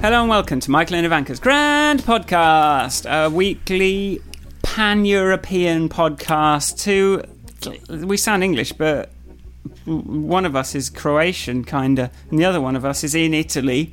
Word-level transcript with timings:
Hello 0.00 0.20
and 0.22 0.30
welcome 0.30 0.60
to 0.60 0.70
Michael 0.70 0.96
and 0.96 1.04
Ivanka's 1.06 1.38
Grand 1.38 2.00
Podcast, 2.00 3.04
a 3.08 3.28
weekly 3.28 4.20
pan 4.62 5.04
European 5.04 5.88
podcast. 5.88 6.82
To 6.84 7.22
we 8.06 8.16
sound 8.16 8.42
English, 8.42 8.72
but 8.72 9.10
one 9.84 10.46
of 10.46 10.56
us 10.56 10.74
is 10.74 10.88
Croatian, 10.88 11.64
kinda, 11.64 12.10
and 12.30 12.38
the 12.38 12.44
other 12.46 12.60
one 12.60 12.76
of 12.76 12.84
us 12.84 13.04
is 13.04 13.14
in 13.14 13.34
Italy. 13.34 13.92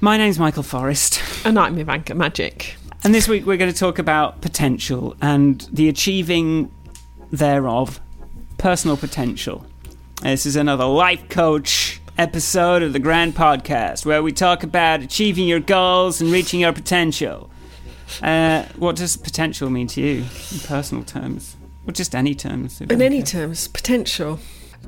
My 0.00 0.16
name's 0.18 0.38
Michael 0.38 0.62
Forrest, 0.62 1.20
And 1.46 1.58
I'm 1.58 1.78
Ivanka 1.78 2.12
Majic. 2.14 2.74
and 3.04 3.14
this 3.14 3.26
week 3.28 3.46
we're 3.46 3.56
going 3.56 3.72
to 3.72 3.78
talk 3.78 3.98
about 3.98 4.42
potential 4.42 5.16
and 5.22 5.66
the 5.72 5.88
achieving 5.88 6.70
thereof, 7.30 8.00
personal 8.58 8.96
potential. 8.98 9.64
This 10.22 10.44
is 10.44 10.54
another 10.56 10.84
life 10.84 11.28
coach 11.30 11.98
episode 12.18 12.82
of 12.82 12.92
the 12.92 12.98
Grand 12.98 13.34
Podcast 13.34 14.04
where 14.04 14.22
we 14.22 14.32
talk 14.32 14.62
about 14.62 15.02
achieving 15.02 15.46
your 15.48 15.60
goals 15.60 16.20
and 16.20 16.30
reaching 16.30 16.60
your 16.60 16.72
potential. 16.72 17.50
Uh, 18.22 18.64
what 18.76 18.96
does 18.96 19.16
potential 19.16 19.70
mean 19.70 19.86
to 19.88 20.00
you 20.00 20.24
in 20.52 20.58
personal 20.60 21.04
terms? 21.04 21.56
Or 21.86 21.92
just 21.92 22.14
any 22.14 22.34
terms? 22.34 22.80
In 22.80 23.00
any 23.02 23.18
care. 23.18 23.42
terms, 23.46 23.68
potential. 23.68 24.38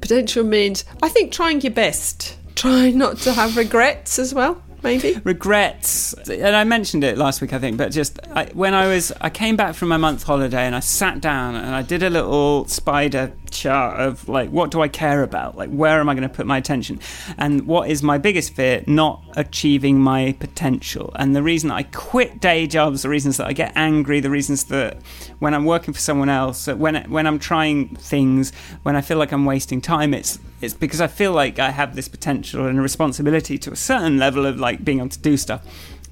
Potential 0.01 0.45
means, 0.45 0.85
I 1.03 1.09
think, 1.09 1.33
trying 1.33 1.61
your 1.63 1.73
best. 1.73 2.37
Try 2.55 2.91
not 2.91 3.17
to 3.19 3.33
have 3.33 3.57
regrets 3.57 4.19
as 4.19 4.33
well, 4.35 4.63
maybe. 4.83 5.19
regrets 5.25 6.13
and 6.29 6.55
i 6.55 6.63
mentioned 6.63 7.03
it 7.03 7.19
last 7.19 7.41
week 7.41 7.53
i 7.53 7.59
think 7.59 7.77
but 7.77 7.91
just 7.91 8.21
I, 8.33 8.45
when 8.53 8.75
i 8.75 8.87
was 8.87 9.11
i 9.21 9.29
came 9.31 9.57
back 9.57 9.75
from 9.75 9.89
my 9.89 9.97
month 9.97 10.23
holiday 10.23 10.65
and 10.67 10.75
i 10.77 10.81
sat 10.81 11.21
down 11.21 11.57
and 11.57 11.75
i 11.75 11.83
did 11.83 12.03
a 12.03 12.11
little 12.11 12.67
spider 12.69 13.33
chart 13.55 14.01
of 14.01 14.29
like 14.29 14.51
what 14.51 14.71
do 14.71 14.83
i 14.83 14.89
care 14.89 15.23
about? 15.23 15.57
Like 15.57 15.71
where 15.71 16.01
am 16.01 16.09
i 16.09 16.15
going 16.15 16.29
to 16.29 16.35
put 16.35 16.47
my 16.47 16.59
attention? 16.59 17.01
And 17.39 17.67
what 17.67 17.89
is 17.89 18.03
my 18.03 18.19
biggest 18.19 18.55
fear? 18.55 18.85
Not 18.87 19.23
achieving 19.37 19.99
my 20.01 20.37
potential. 20.39 21.13
And 21.17 21.35
the 21.35 21.43
reason 21.43 21.71
i 21.71 21.85
quit 21.85 22.41
day 22.41 22.67
jobs 22.67 23.03
the 23.03 23.09
reasons 23.09 23.37
that 23.37 23.47
i 23.47 23.53
get 23.53 23.73
angry 23.77 24.21
the 24.21 24.31
reasons 24.31 24.65
that 24.65 25.01
when 25.39 25.55
i'm 25.55 25.65
working 25.65 25.95
for 25.95 26.01
someone 26.01 26.29
else 26.29 26.67
when 26.67 26.97
when 27.11 27.27
i'm 27.27 27.39
trying 27.39 27.95
things 27.97 28.53
when 28.83 28.97
i 28.97 29.01
feel 29.01 29.19
like 29.19 29.33
i'm 29.33 29.45
wasting 29.45 29.81
time 29.81 30.13
it's 30.13 30.39
it's 30.61 30.75
because 30.75 31.01
i 31.01 31.07
feel 31.07 31.33
like 31.33 31.59
i 31.59 31.71
have 31.71 31.95
this 31.95 32.09
potential 32.09 32.67
and 32.67 32.79
a 32.79 32.83
responsibility 32.83 33.57
to 33.59 33.73
a 33.73 33.77
certain 33.77 34.19
level 34.19 34.47
of 34.47 34.59
like 34.59 34.85
being 34.85 34.99
able 34.99 35.09
to 35.09 35.19
do 35.21 35.37
stuff 35.37 35.63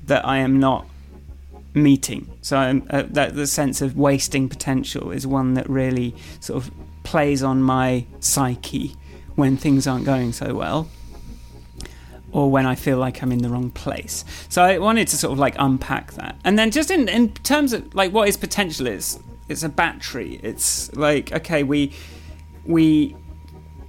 that 0.04 0.24
i 0.26 0.38
am 0.38 0.58
not 0.58 0.86
meeting. 1.74 2.30
So 2.42 2.56
I'm, 2.56 2.86
uh, 2.90 3.04
that 3.10 3.34
the 3.34 3.46
sense 3.46 3.80
of 3.80 3.96
wasting 3.96 4.48
potential 4.48 5.10
is 5.10 5.26
one 5.26 5.54
that 5.54 5.68
really 5.68 6.14
sort 6.40 6.62
of 6.62 6.70
plays 7.12 7.42
on 7.42 7.62
my 7.62 8.06
psyche 8.20 8.96
when 9.34 9.54
things 9.54 9.86
aren't 9.86 10.06
going 10.06 10.32
so 10.32 10.54
well 10.54 10.88
or 12.32 12.50
when 12.50 12.64
I 12.64 12.74
feel 12.74 12.96
like 12.96 13.22
I'm 13.22 13.30
in 13.30 13.42
the 13.42 13.50
wrong 13.50 13.70
place. 13.70 14.24
So 14.48 14.62
I 14.62 14.78
wanted 14.78 15.08
to 15.08 15.18
sort 15.18 15.34
of 15.34 15.38
like 15.38 15.54
unpack 15.58 16.12
that. 16.14 16.36
And 16.42 16.58
then 16.58 16.70
just 16.70 16.90
in, 16.90 17.10
in 17.10 17.34
terms 17.34 17.74
of 17.74 17.94
like 17.94 18.12
what 18.12 18.28
is 18.30 18.38
potential 18.38 18.86
is, 18.86 19.18
it's 19.50 19.62
a 19.62 19.68
battery. 19.68 20.40
It's 20.42 20.90
like, 20.96 21.32
okay, 21.32 21.62
we 21.62 21.92
we 22.64 23.14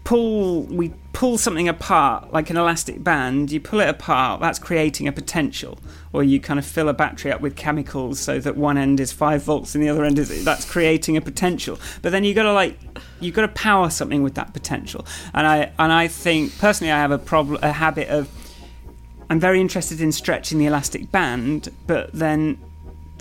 pull 0.04 0.64
we 0.64 0.92
pull 1.14 1.38
something 1.38 1.70
apart 1.70 2.34
like 2.34 2.50
an 2.50 2.58
elastic 2.58 3.04
band 3.04 3.52
you 3.52 3.62
pull 3.62 3.80
it 3.80 3.88
apart 3.88 4.42
that's 4.42 4.60
creating 4.60 5.08
a 5.08 5.12
potential. 5.12 5.80
Or 6.12 6.24
you 6.24 6.40
kind 6.40 6.60
of 6.60 6.66
fill 6.66 6.90
a 6.90 6.94
battery 6.94 7.32
up 7.32 7.42
with 7.42 7.56
chemicals 7.56 8.20
so 8.20 8.40
that 8.40 8.56
one 8.56 8.78
end 8.78 9.00
is 9.00 9.12
5 9.12 9.42
volts 9.42 9.74
and 9.74 9.84
the 9.84 9.90
other 9.90 10.04
end 10.04 10.20
is 10.20 10.44
that's 10.44 10.70
creating 10.70 11.16
a 11.18 11.22
potential. 11.22 11.80
But 12.02 12.12
then 12.12 12.24
you 12.24 12.34
got 12.34 12.44
to 12.44 12.54
like 12.54 12.78
you've 13.20 13.36
got 13.36 13.44
to 13.44 13.48
power 13.48 13.90
something 13.90 14.22
with 14.22 14.36
that 14.36 14.54
potential. 14.54 15.06
And 15.34 15.48
i 15.48 15.72
and 15.80 15.92
i 15.92 16.08
think 16.08 16.58
personally 16.58 16.92
i 16.92 16.98
have 16.98 17.12
a 17.12 17.20
problem 17.20 17.60
a 17.62 17.72
habit 17.72 18.10
of 18.10 18.30
i'm 19.30 19.40
very 19.40 19.62
interested 19.62 20.02
in 20.02 20.12
stretching 20.12 20.58
the 20.58 20.66
elastic 20.66 21.12
band 21.12 21.70
but 21.88 22.12
then 22.14 22.58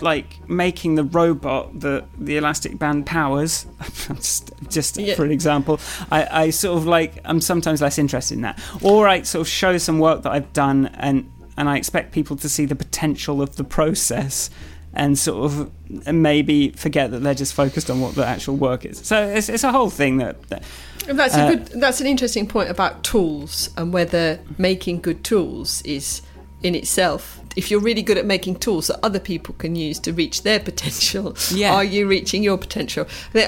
like 0.03 0.47
making 0.49 0.95
the 0.95 1.03
robot 1.03 1.79
that 1.79 2.05
the 2.17 2.37
elastic 2.37 2.77
band 2.77 3.05
powers 3.05 3.65
just, 4.07 4.51
just 4.69 4.97
Yeah. 4.97 5.15
for 5.15 5.23
an 5.25 5.31
example 5.31 5.79
I, 6.11 6.43
I 6.45 6.49
sort 6.51 6.77
of 6.77 6.85
like 6.85 7.13
i'm 7.25 7.41
sometimes 7.41 7.81
less 7.81 7.97
interested 7.97 8.35
in 8.35 8.41
that 8.41 8.59
or 8.81 9.07
i 9.07 9.21
sort 9.23 9.41
of 9.41 9.47
show 9.47 9.77
some 9.77 9.99
work 9.99 10.23
that 10.23 10.31
i've 10.31 10.51
done 10.53 10.87
and 10.95 11.31
and 11.57 11.69
i 11.69 11.77
expect 11.77 12.11
people 12.11 12.35
to 12.37 12.49
see 12.49 12.65
the 12.65 12.75
potential 12.75 13.41
of 13.41 13.55
the 13.55 13.63
process 13.63 14.49
and 14.95 15.17
sort 15.17 15.45
of 15.45 16.13
maybe 16.13 16.69
forget 16.71 17.09
that 17.11 17.19
they're 17.19 17.33
just 17.33 17.53
focused 17.55 17.89
on 17.89 17.99
what 17.99 18.13
the 18.15 18.25
actual 18.25 18.55
work 18.55 18.85
is 18.85 18.99
so 19.05 19.25
it's, 19.27 19.49
it's 19.49 19.63
a 19.63 19.71
whole 19.71 19.89
thing 19.89 20.17
that, 20.17 20.41
that 20.49 20.63
that's 21.07 21.35
Uh, 21.35 21.39
a 21.51 21.55
good. 21.55 21.67
That's 21.81 21.99
an 21.99 22.07
interesting 22.07 22.47
point 22.47 22.69
about 22.69 23.03
tools 23.03 23.69
and 23.75 23.91
whether 23.91 24.39
making 24.57 25.01
good 25.01 25.21
tools 25.25 25.81
is 25.81 26.21
in 26.61 26.75
itself. 26.75 27.41
If 27.55 27.69
you're 27.69 27.79
really 27.79 28.01
good 28.01 28.17
at 28.17 28.25
making 28.25 28.55
tools 28.55 28.87
that 28.87 28.99
other 29.03 29.19
people 29.19 29.55
can 29.57 29.75
use 29.75 29.99
to 29.99 30.13
reach 30.13 30.43
their 30.43 30.59
potential, 30.59 31.35
Yeah. 31.53 31.73
are 31.73 31.83
you 31.83 32.07
reaching 32.07 32.43
your 32.43 32.57
potential? 32.57 33.05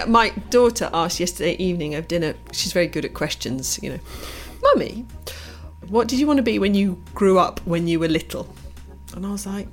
My 0.08 0.30
daughter 0.50 0.90
asked 0.94 1.20
yesterday 1.20 1.56
evening 1.58 1.96
of 1.96 2.08
dinner. 2.08 2.36
She's 2.52 2.74
very 2.74 2.88
good 2.88 3.06
at 3.06 3.14
questions. 3.14 3.80
You 3.82 3.92
know, 3.92 4.00
mummy, 4.62 5.06
what 5.88 6.08
did 6.08 6.20
you 6.20 6.28
want 6.28 6.38
to 6.38 6.44
be 6.44 6.60
when 6.60 6.76
you 6.76 7.02
grew 7.14 7.40
up 7.40 7.60
when 7.66 7.88
you 7.88 8.00
were 8.00 8.08
little? 8.08 8.54
And 9.16 9.26
I 9.26 9.32
was 9.32 9.46
like. 9.46 9.68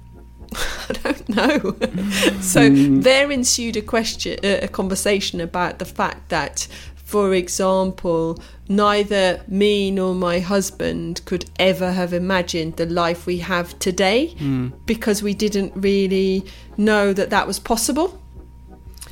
I 0.55 0.93
don't 1.03 1.29
know. 1.31 1.59
so 2.41 2.69
mm. 2.69 3.03
there 3.03 3.31
ensued 3.31 3.77
a 3.77 3.83
question, 3.83 4.39
a 4.43 4.69
conversation 4.69 5.41
about 5.41 5.79
the 5.79 5.85
fact 5.85 6.29
that, 6.29 6.69
for 7.13 7.35
example, 7.35 8.43
neither 8.71 9.43
me 9.47 9.91
nor 9.91 10.15
my 10.15 10.39
husband 10.39 11.21
could 11.27 11.45
ever 11.59 11.93
have 11.93 12.15
imagined 12.15 12.79
the 12.79 12.87
life 12.87 13.27
we 13.27 13.37
have 13.37 13.79
today 13.79 14.29
hmm. 14.29 14.69
because 14.87 15.23
we 15.23 15.35
didn't 15.35 15.75
really 15.77 16.43
know 16.79 17.13
that 17.13 17.29
that 17.29 17.47
was 17.47 17.59
possible 17.59 18.19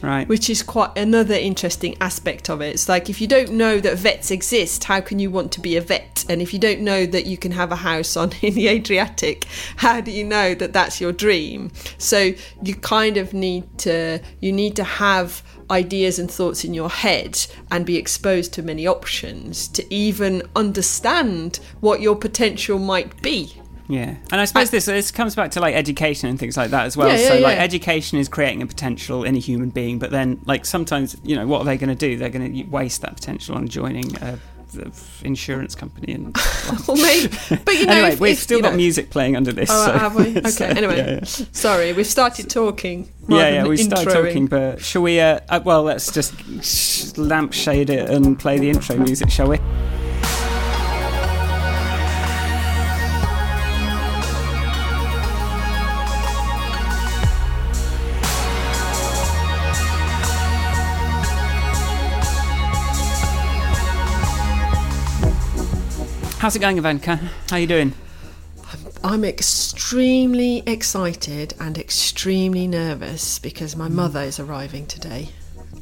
right 0.01 0.27
which 0.29 0.49
is 0.49 0.63
quite 0.63 0.97
another 0.97 1.35
interesting 1.35 1.95
aspect 2.01 2.49
of 2.49 2.63
it. 2.63 2.75
It's 2.75 2.89
like 2.89 3.11
if 3.11 3.21
you 3.21 3.27
don't 3.27 3.53
know 3.53 3.79
that 3.81 3.99
vets 3.99 4.31
exist, 4.31 4.85
how 4.85 5.03
can 5.03 5.19
you 5.19 5.31
want 5.31 5.53
to 5.53 5.61
be 5.61 5.77
a 5.77 5.83
vet? 5.83 6.25
And 6.31 6.41
if 6.41 6.55
you 6.55 6.59
don't 6.59 6.81
know 6.81 7.05
that 7.05 7.27
you 7.27 7.37
can 7.37 7.53
have 7.53 7.71
a 7.71 7.77
house 7.77 8.17
on 8.17 8.33
in 8.41 8.55
the 8.55 8.69
Adriatic, 8.69 9.45
how 9.77 10.01
do 10.01 10.11
you 10.11 10.25
know 10.25 10.55
that 10.55 10.73
that's 10.73 11.03
your 11.03 11.13
dream? 11.13 11.71
So 11.99 12.33
you 12.63 12.75
kind 12.77 13.19
of 13.19 13.35
need 13.35 13.65
to 13.81 14.21
you 14.41 14.53
need 14.53 14.75
to 14.77 14.85
have 14.85 15.43
ideas 15.71 16.19
and 16.19 16.31
thoughts 16.31 16.65
in 16.65 16.75
your 16.75 16.91
head 16.91 17.47
and 17.71 17.87
be 17.87 17.97
exposed 17.97 18.53
to 18.55 18.63
many 18.63 18.87
options 18.87 19.69
to 19.69 19.95
even 19.95 20.43
understand 20.57 21.61
what 21.81 22.01
your 22.01 22.17
potential 22.17 22.79
might 22.79 23.21
be. 23.23 23.61
Yeah, 23.91 24.15
and 24.31 24.41
I 24.41 24.45
suppose 24.45 24.71
this 24.71 24.85
this 24.85 25.11
comes 25.11 25.35
back 25.35 25.51
to 25.53 25.61
like 25.61 25.75
education 25.75 26.29
and 26.29 26.39
things 26.39 26.57
like 26.57 26.71
that 26.71 26.87
as 26.87 26.97
well. 26.97 27.09
Yeah, 27.09 27.19
yeah, 27.19 27.29
so 27.29 27.35
like 27.41 27.57
yeah. 27.57 27.65
education 27.65 28.19
is 28.19 28.29
creating 28.29 28.63
a 28.63 28.67
potential 28.67 29.25
in 29.25 29.35
a 29.35 29.41
human 29.41 29.71
being, 29.71 29.99
but 29.99 30.13
then 30.13 30.41
like 30.47 30.65
sometimes 30.65 31.17
you 31.25 31.35
know 31.35 31.47
what 31.47 31.63
are 31.63 31.65
they 31.65 31.77
going 31.77 31.89
to 31.89 31.97
do? 31.97 32.17
They're 32.17 32.31
going 32.31 32.53
to 32.53 32.63
waste 32.71 33.03
that 33.03 33.17
potential 33.17 33.57
on 33.57 33.67
joining 33.67 34.17
a 34.23 34.39
insurance 35.23 35.75
company 35.75 36.15
and. 36.15 36.37
Or 36.89 36.97
maybe, 36.97 37.37
but 37.65 37.75
you 37.75 37.87
know, 37.87 37.93
anyway, 37.93 38.13
if, 38.13 38.21
we've 38.21 38.33
if, 38.33 38.39
still 38.39 38.59
you 38.59 38.63
got 38.63 38.71
know- 38.71 38.77
music 38.77 39.11
playing 39.11 39.37
under 39.37 39.53
this. 39.53 39.69
Oh, 39.73 39.87
so, 39.87 39.93
have 39.93 40.15
we? 40.15 40.37
Okay. 40.37 40.51
so, 40.51 40.65
anyway, 40.65 40.97
yeah, 40.99 41.11
yeah. 41.15 41.25
sorry, 41.25 41.93
we've 41.93 42.07
started 42.07 42.49
talking. 42.49 43.09
Yeah, 43.29 43.49
yeah, 43.49 43.67
we 43.67 43.77
started 43.77 44.11
talking, 44.11 44.47
but 44.47 44.81
shall 44.81 45.03
we? 45.03 45.21
Uh, 45.21 45.41
uh, 45.49 45.61
well, 45.65 45.83
let's 45.83 46.13
just 46.13 47.19
lampshade 47.19 47.91
it 47.91 48.09
and 48.09 48.39
play 48.39 48.59
the 48.59 48.71
intro 48.71 48.97
music, 48.97 49.31
shall 49.31 49.49
we? 49.49 49.59
How's 66.41 66.57
it 66.57 66.61
going, 66.61 66.79
Ivanka? 66.79 67.17
How 67.17 67.57
are 67.57 67.59
you 67.59 67.67
doing? 67.67 67.93
I'm 69.05 69.25
extremely 69.25 70.63
excited 70.67 71.53
and 71.61 71.77
extremely 71.77 72.67
nervous 72.67 73.39
because 73.39 73.77
my 73.77 73.89
mother 73.89 74.23
is 74.23 74.41
arriving 74.41 74.87
today, 74.87 75.29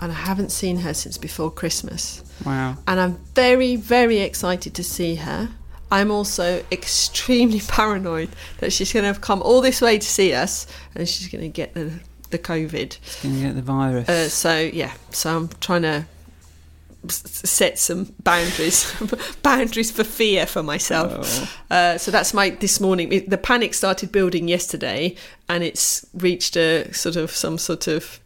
and 0.00 0.10
I 0.10 0.16
haven't 0.16 0.50
seen 0.50 0.78
her 0.78 0.94
since 0.94 1.16
before 1.16 1.52
Christmas. 1.52 2.24
Wow. 2.44 2.76
And 2.88 2.98
I'm 2.98 3.18
very, 3.36 3.76
very 3.76 4.18
excited 4.18 4.74
to 4.74 4.82
see 4.82 5.14
her. 5.14 5.48
I'm 5.92 6.10
also 6.10 6.64
extremely 6.72 7.60
paranoid 7.68 8.30
that 8.58 8.72
she's 8.72 8.92
going 8.92 9.04
to 9.04 9.06
have 9.06 9.20
come 9.20 9.40
all 9.42 9.60
this 9.60 9.80
way 9.80 9.96
to 9.96 10.06
see 10.06 10.34
us 10.34 10.66
and 10.96 11.08
she's 11.08 11.28
going 11.28 11.42
to 11.42 11.48
get 11.48 11.74
the, 11.74 12.00
the 12.30 12.38
COVID. 12.40 12.98
Gonna 13.22 13.40
get 13.40 13.54
the 13.54 13.62
virus. 13.62 14.08
Uh, 14.08 14.28
so, 14.28 14.58
yeah, 14.58 14.92
so 15.10 15.36
I'm 15.36 15.48
trying 15.60 15.82
to 15.82 16.06
set 17.08 17.78
some 17.78 18.12
boundaries 18.24 18.92
boundaries 19.42 19.90
for 19.90 20.04
fear 20.04 20.46
for 20.46 20.62
myself 20.62 21.12
Oh. 21.70 21.74
uh, 21.74 21.98
so 21.98 22.10
that's 22.10 22.34
my 22.34 22.50
this 22.50 22.80
morning 22.80 23.12
it- 23.12 23.30
the 23.30 23.38
panic 23.38 23.72
started 23.74 24.10
building 24.12 24.48
yesterday 24.48 25.14
and 25.48 25.62
it's 25.62 26.04
reached 26.12 26.56
a 26.56 26.92
sort 26.92 27.16
of 27.16 27.30
some 27.30 27.56
sort 27.56 27.86
of 27.86 28.20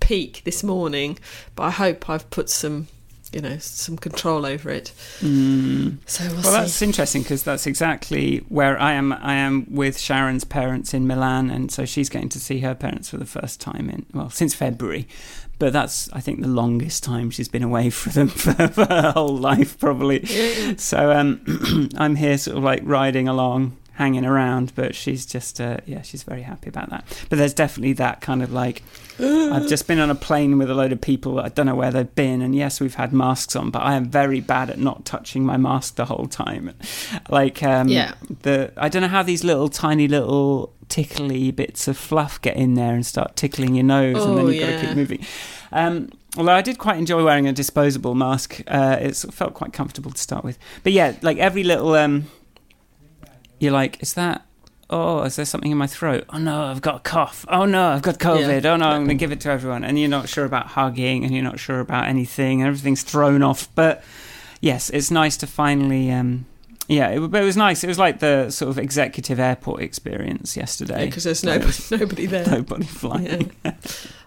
peak 0.00 0.42
this 0.44 0.64
morning 0.64 1.18
but 1.54 1.62
i 1.62 1.70
hope 1.70 2.10
i've 2.10 2.28
put 2.30 2.50
some 2.50 2.88
you 3.32 3.40
know 3.42 3.58
some 3.58 3.98
control 3.98 4.46
over 4.46 4.70
it. 4.70 4.90
Mm. 5.20 5.98
So 6.06 6.24
we'll, 6.28 6.36
Well, 6.44 6.52
that's 6.52 6.80
interesting 6.80 7.20
because 7.22 7.42
that's 7.42 7.66
exactly 7.66 8.38
where 8.48 8.80
I 8.80 8.94
am. 8.94 9.12
I 9.12 9.34
am 9.34 9.66
with 9.68 9.98
Sharon's 9.98 10.44
parents 10.44 10.94
in 10.94 11.06
Milan, 11.06 11.50
and 11.50 11.70
so 11.70 11.84
she's 11.84 12.08
going 12.08 12.30
to 12.30 12.40
see 12.40 12.60
her 12.60 12.74
parents 12.74 13.10
for 13.10 13.18
the 13.18 13.26
first 13.26 13.60
time 13.60 13.90
in 13.90 14.06
well 14.14 14.30
since 14.30 14.54
February. 14.54 15.06
But 15.58 15.72
that's 15.72 16.08
I 16.12 16.20
think 16.20 16.40
the 16.40 16.48
longest 16.48 17.02
time 17.02 17.30
she's 17.30 17.48
been 17.48 17.62
away 17.62 17.90
from 17.98 18.12
them 18.12 18.28
for, 18.28 18.52
for 18.68 18.84
her 18.86 19.12
whole 19.12 19.36
life, 19.36 19.78
probably. 19.78 20.24
So 20.76 21.12
um, 21.12 21.88
I'm 21.96 22.16
here, 22.16 22.38
sort 22.38 22.56
of 22.58 22.62
like 22.62 22.82
riding 22.84 23.28
along, 23.28 23.76
hanging 23.98 24.24
around. 24.24 24.72
But 24.74 24.94
she's 24.94 25.26
just, 25.26 25.60
uh, 25.60 25.78
yeah, 25.84 26.02
she's 26.02 26.22
very 26.22 26.42
happy 26.42 26.68
about 26.70 26.88
that. 26.90 27.04
But 27.28 27.36
there's 27.38 27.52
definitely 27.52 27.92
that 27.94 28.20
kind 28.22 28.42
of 28.42 28.52
like, 28.52 28.82
I've 29.20 29.66
just 29.68 29.86
been 29.88 29.98
on 29.98 30.08
a 30.08 30.14
plane 30.14 30.56
with 30.56 30.70
a 30.70 30.74
load 30.74 30.92
of 30.92 31.00
people. 31.00 31.40
I 31.40 31.48
don't 31.48 31.66
know 31.66 31.74
where 31.74 31.90
they've 31.90 32.14
been, 32.14 32.40
and 32.40 32.54
yes, 32.54 32.80
we've 32.80 32.94
had 32.94 33.12
masks 33.12 33.56
on, 33.56 33.70
but 33.70 33.80
I 33.82 33.94
am 33.94 34.04
very 34.08 34.40
bad 34.40 34.70
at 34.70 34.78
not 34.78 35.04
touching 35.04 35.44
my 35.44 35.56
mask 35.56 35.96
the 35.96 36.06
whole 36.06 36.26
time. 36.26 36.72
Like, 37.28 37.62
um, 37.62 37.88
Yeah. 37.88 38.14
the 38.42 38.72
I 38.76 38.88
don't 38.88 39.02
know 39.02 39.08
how 39.08 39.22
these 39.22 39.44
little 39.44 39.68
tiny 39.68 40.08
little 40.08 40.72
tickly 40.88 41.50
bits 41.50 41.86
of 41.88 41.96
fluff 41.98 42.40
get 42.40 42.56
in 42.56 42.74
there 42.74 42.94
and 42.94 43.04
start 43.04 43.36
tickling 43.36 43.74
your 43.74 43.84
nose, 43.84 44.24
and 44.24 44.38
then 44.38 44.46
Oh, 44.46 44.48
you've 44.48 44.60
got 44.66 44.80
to 44.80 44.86
keep 44.86 44.96
moving. 44.96 45.26
Um, 45.72 46.10
although 46.36 46.54
I 46.54 46.62
did 46.62 46.78
quite 46.78 46.96
enjoy 46.98 47.22
wearing 47.24 47.46
a 47.46 47.52
disposable 47.52 48.14
mask, 48.14 48.62
uh, 48.68 48.96
it 49.00 49.16
felt 49.32 49.52
quite 49.54 49.72
comfortable 49.72 50.10
to 50.12 50.18
start 50.20 50.44
with. 50.44 50.58
But 50.84 50.92
yeah, 50.92 51.16
like 51.22 51.36
every 51.38 51.64
little, 51.64 51.94
um, 51.94 52.26
you're 53.58 53.72
like, 53.72 54.02
is 54.02 54.14
that? 54.14 54.44
Oh, 54.90 55.22
is 55.22 55.36
there 55.36 55.44
something 55.44 55.70
in 55.70 55.76
my 55.76 55.86
throat? 55.86 56.24
Oh 56.30 56.38
no, 56.38 56.62
I've 56.64 56.80
got 56.80 56.96
a 56.96 57.00
cough. 57.00 57.44
Oh 57.48 57.66
no, 57.66 57.88
I've 57.88 58.02
got 58.02 58.18
COVID. 58.18 58.64
Oh 58.64 58.76
no, 58.76 58.86
I'm 58.88 59.04
going 59.04 59.08
to 59.08 59.14
give 59.14 59.32
it 59.32 59.40
to 59.42 59.50
everyone. 59.50 59.84
And 59.84 59.98
you're 59.98 60.08
not 60.08 60.28
sure 60.30 60.46
about 60.46 60.68
hugging, 60.68 61.24
and 61.24 61.34
you're 61.34 61.44
not 61.44 61.58
sure 61.58 61.80
about 61.80 62.06
anything, 62.06 62.62
and 62.62 62.68
everything's 62.68 63.02
thrown 63.02 63.42
off. 63.42 63.68
But 63.74 64.02
yes, 64.62 64.88
it's 64.90 65.10
nice 65.10 65.36
to 65.38 65.46
finally. 65.46 66.10
Um, 66.10 66.46
yeah, 66.88 67.08
it, 67.08 67.20
but 67.30 67.42
it 67.42 67.44
was 67.44 67.56
nice. 67.56 67.84
It 67.84 67.86
was 67.86 67.98
like 67.98 68.20
the 68.20 68.48
sort 68.50 68.70
of 68.70 68.78
executive 68.78 69.38
airport 69.38 69.82
experience 69.82 70.56
yesterday. 70.56 71.04
because 71.04 71.24
there's 71.24 71.44
nobody, 71.44 71.72
nobody 71.90 72.26
there. 72.26 72.46
nobody 72.46 72.86
flying. 72.86 73.52
Yeah. 73.64 73.74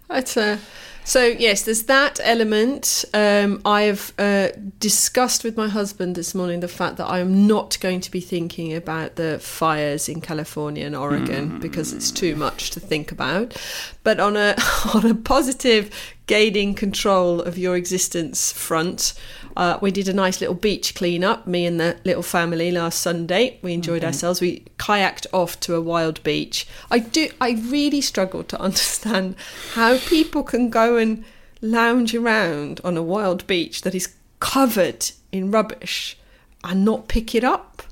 But, 0.08 0.38
uh, 0.38 0.58
so 1.04 1.26
yes, 1.26 1.64
there's 1.64 1.84
that 1.84 2.20
element. 2.24 3.06
Um, 3.14 3.62
I've 3.66 4.14
uh, 4.18 4.50
discussed 4.80 5.44
with 5.44 5.58
my 5.58 5.68
husband 5.68 6.16
this 6.16 6.36
morning 6.36 6.60
the 6.60 6.68
fact 6.68 6.98
that 6.98 7.06
I 7.06 7.20
am 7.20 7.48
not 7.48 7.80
going 7.80 8.02
to 8.02 8.12
be 8.12 8.22
thinking 8.22 8.74
about 8.74 9.16
the 9.16 9.40
fires 9.40 10.08
in 10.08 10.22
California 10.22 10.86
and 10.86 10.96
Oregon 10.96 11.60
because 11.60 11.94
it's 11.94 12.12
too 12.12 12.36
much 12.36 12.72
to 12.72 12.80
think 12.80 13.12
about. 13.12 13.58
But 14.04 14.20
on 14.20 14.38
a 14.38 14.56
on 14.94 15.06
a 15.06 15.16
positive 15.16 15.90
gaining 16.32 16.74
control 16.74 17.42
of 17.42 17.58
your 17.58 17.76
existence 17.76 18.54
front, 18.54 19.14
uh, 19.58 19.78
we 19.82 19.92
did 19.92 20.08
a 20.08 20.14
nice 20.14 20.40
little 20.40 20.56
beach 20.56 20.96
clean-up, 20.96 21.46
me 21.46 21.66
and 21.66 21.78
the 21.78 21.98
little 22.06 22.24
family 22.24 22.72
last 22.72 23.02
Sunday. 23.02 23.60
We 23.62 23.74
enjoyed 23.74 23.98
Okay. 23.98 24.08
ourselves. 24.08 24.40
We 24.40 24.64
kayaked 24.78 25.28
off 25.34 25.60
to 25.60 25.76
a 25.76 25.82
wild 25.82 26.24
beach. 26.24 26.66
I 26.90 27.00
do. 27.00 27.28
I 27.42 27.50
really 27.78 28.00
struggle 28.00 28.44
to 28.46 28.58
understand 28.68 29.36
how 29.74 29.98
people 29.98 30.44
can 30.44 30.70
go 30.70 30.96
and 30.96 31.26
lounge 31.62 32.16
around 32.16 32.80
on 32.86 32.96
a 32.96 33.04
wild 33.04 33.46
beach 33.46 33.82
that 33.82 33.94
is 33.94 34.08
covered 34.40 35.12
in 35.34 35.52
rubbish 35.52 36.18
and 36.64 36.86
not 36.86 37.10
pick 37.10 37.36
it 37.36 37.44
up. 37.44 37.84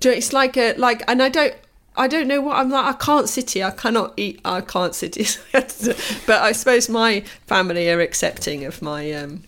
Do 0.00 0.08
It's 0.10 0.32
like 0.32 0.56
a 0.56 0.72
like, 0.78 1.02
and 1.06 1.22
I 1.22 1.28
don't. 1.28 1.54
I 1.96 2.08
don't 2.08 2.26
know 2.26 2.40
what 2.40 2.56
I'm 2.56 2.70
like. 2.70 2.94
I 2.94 2.96
can't 2.98 3.28
sit 3.28 3.50
here. 3.50 3.66
I 3.66 3.70
cannot 3.70 4.14
eat. 4.16 4.40
I 4.44 4.60
can't 4.60 4.94
sit 4.94 5.16
here. 5.16 5.26
but 6.26 6.42
I 6.42 6.52
suppose 6.52 6.88
my 6.88 7.20
family 7.46 7.90
are 7.90 8.00
accepting 8.00 8.64
of 8.64 8.80
my 8.80 9.12
um, 9.12 9.42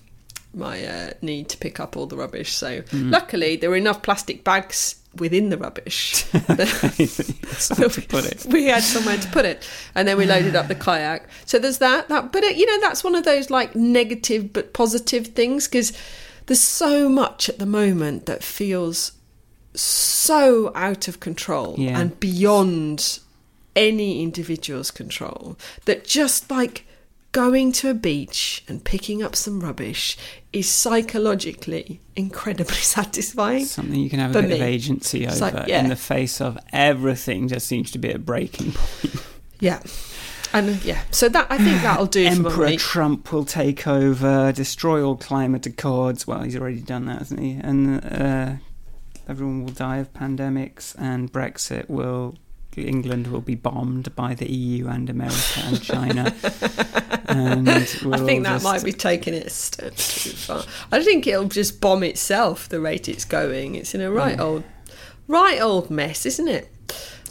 my 0.52 0.84
uh, 0.84 1.10
need 1.22 1.48
to 1.50 1.56
pick 1.56 1.80
up 1.80 1.96
all 1.96 2.06
the 2.06 2.16
rubbish. 2.16 2.52
So 2.52 2.82
luckily, 2.92 3.56
there 3.56 3.70
were 3.70 3.76
enough 3.76 4.02
plastic 4.02 4.44
bags 4.44 4.96
within 5.16 5.48
the 5.50 5.58
rubbish. 5.58 6.26
It. 8.26 8.46
we 8.46 8.66
had 8.66 8.82
somewhere 8.82 9.16
to 9.16 9.28
put 9.28 9.44
it, 9.44 9.68
and 9.94 10.06
then 10.06 10.18
we 10.18 10.26
loaded 10.26 10.56
up 10.56 10.68
the 10.68 10.74
kayak. 10.74 11.28
So 11.46 11.58
there's 11.58 11.78
that. 11.78 12.08
That, 12.08 12.32
but 12.32 12.44
it, 12.44 12.56
you 12.56 12.66
know, 12.66 12.80
that's 12.80 13.02
one 13.02 13.14
of 13.14 13.24
those 13.24 13.50
like 13.50 13.74
negative 13.74 14.52
but 14.52 14.72
positive 14.72 15.28
things 15.28 15.66
because 15.66 15.92
there's 16.46 16.60
so 16.60 17.08
much 17.08 17.48
at 17.48 17.58
the 17.58 17.66
moment 17.66 18.26
that 18.26 18.44
feels 18.44 19.12
so 19.74 20.72
out 20.74 21.08
of 21.08 21.20
control 21.20 21.74
Yeah. 21.78 21.98
and 21.98 22.18
beyond 22.20 23.18
any 23.76 24.22
individual's 24.22 24.90
control 24.90 25.56
that 25.84 26.04
just 26.04 26.50
like 26.50 26.86
going 27.32 27.72
to 27.72 27.90
a 27.90 27.94
beach 27.94 28.62
and 28.68 28.84
picking 28.84 29.20
up 29.20 29.34
some 29.34 29.58
rubbish 29.58 30.16
is 30.52 30.68
psychologically 30.68 32.00
incredibly 32.14 32.74
satisfying. 32.76 33.64
Something 33.64 33.98
you 33.98 34.08
can 34.08 34.20
have 34.20 34.36
a 34.36 34.42
bit 34.42 34.52
of 34.52 34.60
agency 34.62 35.26
over 35.26 35.36
like, 35.40 35.66
yeah. 35.66 35.80
in 35.80 35.88
the 35.88 35.96
face 35.96 36.40
of 36.40 36.56
everything 36.72 37.48
just 37.48 37.66
seems 37.66 37.90
to 37.90 37.98
be 37.98 38.12
a 38.12 38.18
breaking 38.18 38.72
point. 38.72 39.16
Yeah. 39.58 39.82
And 40.52 40.70
uh, 40.70 40.78
yeah, 40.84 41.00
so 41.10 41.28
that 41.28 41.48
I 41.50 41.58
think 41.58 41.82
that'll 41.82 42.06
do 42.06 42.24
Emperor. 42.24 42.76
Trump 42.76 43.32
will 43.32 43.44
take 43.44 43.88
over, 43.88 44.52
destroy 44.52 45.02
all 45.02 45.16
climate 45.16 45.66
accords. 45.66 46.28
Well, 46.28 46.42
he's 46.42 46.56
already 46.56 46.80
done 46.80 47.06
that, 47.06 47.18
hasn't 47.18 47.40
he? 47.40 47.58
And 47.60 48.04
uh, 48.04 48.52
everyone 49.28 49.64
will 49.64 49.72
die 49.72 49.96
of 49.98 50.12
pandemics, 50.12 50.94
and 50.98 51.32
Brexit 51.32 51.88
will. 51.88 52.36
England 52.76 53.28
will 53.28 53.40
be 53.40 53.54
bombed 53.54 54.12
by 54.16 54.34
the 54.34 54.50
EU 54.50 54.88
and 54.88 55.08
America 55.08 55.60
and 55.62 55.80
China. 55.80 56.34
and 57.28 57.68
I 57.68 57.86
we'll 58.04 58.20
all 58.20 58.26
think 58.26 58.42
that 58.42 58.54
just- 58.54 58.64
might 58.64 58.82
be 58.82 58.92
taking 58.92 59.32
it 59.32 59.46
a 59.46 59.50
step 59.50 59.94
too 59.94 60.30
far. 60.30 60.64
I 60.90 61.00
think 61.04 61.24
it'll 61.28 61.44
just 61.44 61.80
bomb 61.80 62.02
itself 62.02 62.68
the 62.68 62.80
rate 62.80 63.08
it's 63.08 63.24
going. 63.24 63.76
It's 63.76 63.94
in 63.94 64.00
a 64.00 64.10
right 64.10 64.34
Yeah. 64.36 64.42
old, 64.42 64.64
right 65.28 65.60
old 65.62 65.88
mess, 65.88 66.26
isn't 66.26 66.48
it? 66.48 66.68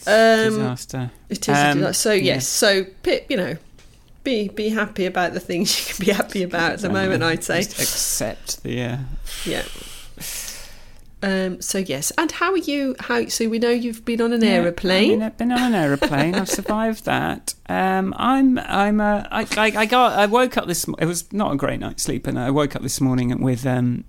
Um, 0.07 0.49
disaster. 0.55 1.11
it 1.29 1.41
is. 1.41 1.47
a 1.49 1.51
Um, 1.71 1.77
disaster. 1.79 1.93
so 1.93 2.13
yes, 2.13 2.25
yeah. 2.25 2.39
so 2.39 2.83
Pip, 3.03 3.25
you 3.29 3.35
know, 3.35 3.57
be 4.23 4.47
be 4.47 4.69
happy 4.69 5.05
about 5.05 5.33
the 5.33 5.41
things 5.41 5.77
you 5.77 5.93
can 5.93 6.05
be 6.05 6.11
happy 6.13 6.43
about 6.43 6.71
at 6.71 6.79
the 6.79 6.89
moment. 6.89 7.21
I'd 7.21 7.43
say, 7.43 7.63
Just 7.63 7.79
accept 7.81 8.63
the. 8.63 8.81
Uh, 8.81 8.97
yeah. 9.45 9.63
Um, 11.23 11.61
so 11.61 11.77
yes, 11.77 12.11
and 12.17 12.29
how 12.33 12.51
are 12.51 12.57
you? 12.57 12.95
How 12.99 13.25
so? 13.27 13.47
We 13.47 13.57
know 13.57 13.69
you've 13.69 14.03
been 14.03 14.19
on 14.19 14.33
an 14.33 14.43
Yeah, 14.43 14.55
aeroplane. 14.55 15.05
I 15.05 15.13
mean, 15.13 15.21
I've 15.23 15.37
been 15.37 15.51
on 15.53 15.61
an 15.61 15.73
aeroplane. 15.73 16.35
I've 16.35 16.49
survived 16.49 17.05
that. 17.05 17.53
Um, 17.69 18.13
I'm. 18.17 18.59
I'm. 18.59 18.99
Uh, 18.99 19.23
I, 19.31 19.47
I. 19.55 19.71
I 19.77 19.85
got. 19.85 20.19
I 20.19 20.25
woke 20.25 20.57
up 20.57 20.67
this. 20.67 20.85
It 20.99 21.05
was 21.05 21.31
not 21.31 21.53
a 21.53 21.55
great 21.55 21.79
night's 21.79 22.03
sleep, 22.03 22.27
and 22.27 22.37
I 22.37 22.51
woke 22.51 22.75
up 22.75 22.81
this 22.81 22.99
morning 22.99 23.41
with 23.41 23.65
um, 23.65 24.03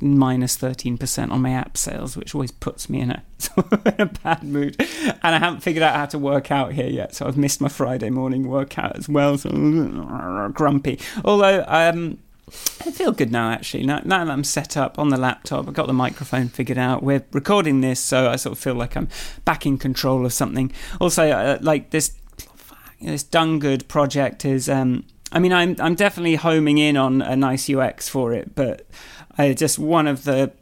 minus 0.00 0.54
thirteen 0.56 0.96
percent 0.96 1.32
on 1.32 1.42
my 1.42 1.50
app 1.50 1.76
sales, 1.76 2.16
which 2.16 2.32
always 2.32 2.52
puts 2.52 2.88
me 2.88 3.00
in 3.00 3.10
a 3.10 3.24
in 3.86 4.00
a 4.00 4.06
bad 4.06 4.44
mood. 4.44 4.76
And 4.80 5.34
I 5.34 5.38
haven't 5.40 5.62
figured 5.62 5.82
out 5.82 5.96
how 5.96 6.06
to 6.06 6.18
work 6.18 6.52
out 6.52 6.72
here 6.74 6.88
yet, 6.88 7.12
so 7.16 7.26
I've 7.26 7.36
missed 7.36 7.60
my 7.60 7.68
Friday 7.68 8.10
morning 8.10 8.46
workout 8.48 8.96
as 8.96 9.08
well. 9.08 9.36
So 9.36 9.50
grumpy. 10.54 11.00
Although. 11.24 11.64
Um, 11.66 12.18
I 12.86 12.92
feel 12.92 13.10
good 13.10 13.32
now, 13.32 13.50
actually. 13.50 13.84
Now, 13.84 14.00
now 14.04 14.24
that 14.24 14.30
I'm 14.30 14.44
set 14.44 14.76
up 14.76 14.98
on 14.98 15.08
the 15.08 15.16
laptop, 15.16 15.66
I've 15.66 15.74
got 15.74 15.88
the 15.88 15.92
microphone 15.92 16.48
figured 16.48 16.78
out. 16.78 17.02
We're 17.02 17.24
recording 17.32 17.80
this, 17.80 17.98
so 17.98 18.30
I 18.30 18.36
sort 18.36 18.52
of 18.52 18.58
feel 18.58 18.74
like 18.74 18.96
I'm 18.96 19.08
back 19.44 19.66
in 19.66 19.76
control 19.76 20.24
of 20.24 20.32
something. 20.32 20.72
Also, 21.00 21.28
uh, 21.28 21.58
like 21.60 21.90
this, 21.90 22.12
this 23.00 23.24
done 23.24 23.58
good 23.58 23.88
project 23.88 24.44
is. 24.44 24.68
Um, 24.68 25.04
I 25.32 25.40
mean, 25.40 25.52
I'm 25.52 25.74
I'm 25.80 25.96
definitely 25.96 26.36
homing 26.36 26.78
in 26.78 26.96
on 26.96 27.20
a 27.20 27.34
nice 27.34 27.68
UX 27.68 28.08
for 28.08 28.32
it, 28.32 28.54
but 28.54 28.86
I 29.36 29.52
just 29.52 29.78
one 29.78 30.06
of 30.06 30.22
the 30.22 30.52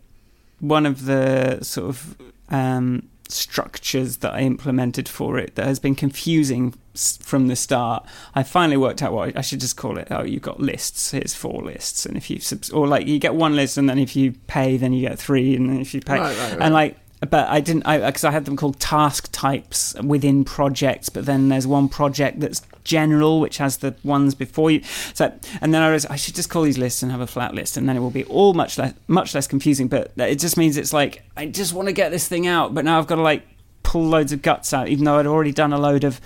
one 0.60 0.86
of 0.86 1.04
the 1.04 1.62
sort 1.62 1.90
of 1.90 2.16
um, 2.48 3.10
structures 3.34 4.18
that 4.18 4.32
I 4.34 4.40
implemented 4.40 5.08
for 5.08 5.38
it 5.38 5.54
that 5.56 5.66
has 5.66 5.78
been 5.78 5.94
confusing 5.94 6.74
from 7.20 7.48
the 7.48 7.56
start. 7.56 8.06
I 8.34 8.42
finally 8.44 8.76
worked 8.76 9.02
out 9.02 9.12
what 9.12 9.36
I 9.36 9.40
should 9.40 9.60
just 9.60 9.76
call 9.76 9.98
it. 9.98 10.08
Oh, 10.10 10.22
you've 10.22 10.42
got 10.42 10.60
lists. 10.60 11.10
Here's 11.10 11.34
four 11.34 11.60
lists, 11.62 12.06
and 12.06 12.16
if 12.16 12.30
you 12.30 12.38
subs- 12.40 12.70
or 12.70 12.86
like 12.86 13.06
you 13.06 13.18
get 13.18 13.34
one 13.34 13.56
list, 13.56 13.76
and 13.76 13.88
then 13.88 13.98
if 13.98 14.14
you 14.16 14.32
pay, 14.46 14.76
then 14.76 14.92
you 14.92 15.00
get 15.08 15.18
three, 15.18 15.54
and 15.56 15.68
then 15.68 15.80
if 15.80 15.92
you 15.94 16.00
pay, 16.00 16.18
Right, 16.18 16.36
right, 16.38 16.52
right. 16.52 16.60
and 16.62 16.72
like. 16.74 16.96
But 17.30 17.48
I 17.48 17.60
didn't, 17.60 17.86
I 17.86 17.98
because 17.98 18.24
I 18.24 18.30
had 18.30 18.44
them 18.44 18.56
called 18.56 18.80
task 18.80 19.28
types 19.32 19.94
within 20.02 20.44
projects. 20.44 21.08
But 21.08 21.26
then 21.26 21.48
there's 21.48 21.66
one 21.66 21.88
project 21.88 22.40
that's 22.40 22.62
general, 22.84 23.40
which 23.40 23.58
has 23.58 23.78
the 23.78 23.94
ones 24.04 24.34
before 24.34 24.70
you. 24.70 24.82
So, 25.14 25.32
and 25.60 25.72
then 25.72 25.82
I 25.82 25.92
was, 25.92 26.06
I 26.06 26.16
should 26.16 26.34
just 26.34 26.50
call 26.50 26.62
these 26.62 26.78
lists 26.78 27.02
and 27.02 27.10
have 27.10 27.20
a 27.20 27.26
flat 27.26 27.54
list, 27.54 27.76
and 27.76 27.88
then 27.88 27.96
it 27.96 28.00
will 28.00 28.10
be 28.10 28.24
all 28.24 28.54
much 28.54 28.78
less, 28.78 28.94
much 29.08 29.34
less 29.34 29.46
confusing. 29.46 29.88
But 29.88 30.12
it 30.16 30.38
just 30.38 30.56
means 30.56 30.76
it's 30.76 30.92
like 30.92 31.22
I 31.36 31.46
just 31.46 31.72
want 31.72 31.88
to 31.88 31.92
get 31.92 32.10
this 32.10 32.28
thing 32.28 32.46
out, 32.46 32.74
but 32.74 32.84
now 32.84 32.98
I've 32.98 33.06
got 33.06 33.16
to 33.16 33.22
like 33.22 33.46
pull 33.82 34.06
loads 34.06 34.32
of 34.32 34.42
guts 34.42 34.72
out, 34.72 34.88
even 34.88 35.04
though 35.04 35.18
I'd 35.18 35.26
already 35.26 35.52
done 35.52 35.72
a 35.72 35.78
load 35.78 36.04
of 36.04 36.20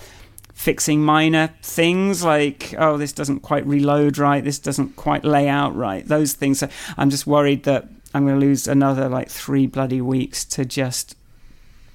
fixing 0.59 1.01
minor 1.01 1.53
things 1.63 2.21
like 2.21 2.75
oh 2.77 2.97
this 2.97 3.13
doesn't 3.13 3.39
quite 3.39 3.65
reload 3.65 4.17
right 4.17 4.43
this 4.43 4.59
doesn't 4.59 4.93
quite 4.97 5.23
lay 5.23 5.47
out 5.47 5.73
right 5.73 6.05
those 6.09 6.33
things 6.33 6.59
so 6.59 6.67
i'm 6.97 7.09
just 7.09 7.25
worried 7.25 7.63
that 7.63 7.87
i'm 8.13 8.25
going 8.25 8.39
to 8.39 8.45
lose 8.45 8.67
another 8.67 9.07
like 9.07 9.29
three 9.29 9.67
bloody 9.67 10.01
weeks 10.01 10.43
to 10.45 10.65
just 10.65 11.15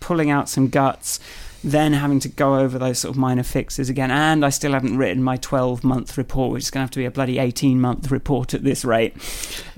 pulling 0.00 0.30
out 0.30 0.48
some 0.48 0.68
guts 0.68 1.20
then 1.64 1.94
having 1.94 2.20
to 2.20 2.28
go 2.28 2.58
over 2.58 2.78
those 2.78 2.98
sort 2.98 3.14
of 3.14 3.18
minor 3.18 3.42
fixes 3.42 3.88
again. 3.88 4.10
And 4.10 4.44
I 4.44 4.50
still 4.50 4.72
haven't 4.72 4.98
written 4.98 5.22
my 5.22 5.38
12 5.38 5.82
month 5.82 6.18
report, 6.18 6.52
which 6.52 6.64
is 6.64 6.70
going 6.70 6.80
to 6.80 6.84
have 6.84 6.90
to 6.90 6.98
be 6.98 7.06
a 7.06 7.10
bloody 7.10 7.38
18 7.38 7.80
month 7.80 8.10
report 8.10 8.52
at 8.52 8.62
this 8.62 8.84
rate, 8.84 9.16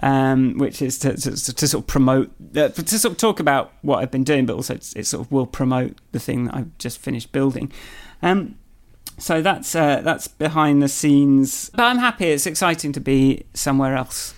um, 0.02 0.58
which 0.58 0.82
is 0.82 0.98
to, 0.98 1.16
to, 1.16 1.30
to, 1.54 1.68
sort 1.68 1.84
of 1.84 1.86
promote, 1.86 2.32
uh, 2.56 2.68
to 2.70 2.98
sort 2.98 3.12
of 3.12 3.18
talk 3.18 3.38
about 3.38 3.72
what 3.82 4.00
I've 4.00 4.10
been 4.10 4.24
doing, 4.24 4.46
but 4.46 4.54
also 4.54 4.74
it 4.74 5.06
sort 5.06 5.24
of 5.24 5.30
will 5.30 5.46
promote 5.46 5.96
the 6.10 6.18
thing 6.18 6.46
that 6.46 6.56
I've 6.56 6.76
just 6.78 6.98
finished 6.98 7.30
building. 7.30 7.70
Um, 8.20 8.58
so 9.18 9.40
that's 9.40 9.74
uh, 9.74 10.02
that's 10.02 10.28
behind 10.28 10.82
the 10.82 10.88
scenes, 10.88 11.70
but 11.70 11.84
I'm 11.84 11.98
happy. 11.98 12.26
It's 12.26 12.46
exciting 12.46 12.92
to 12.92 13.00
be 13.00 13.44
somewhere 13.54 13.96
else 13.96 14.34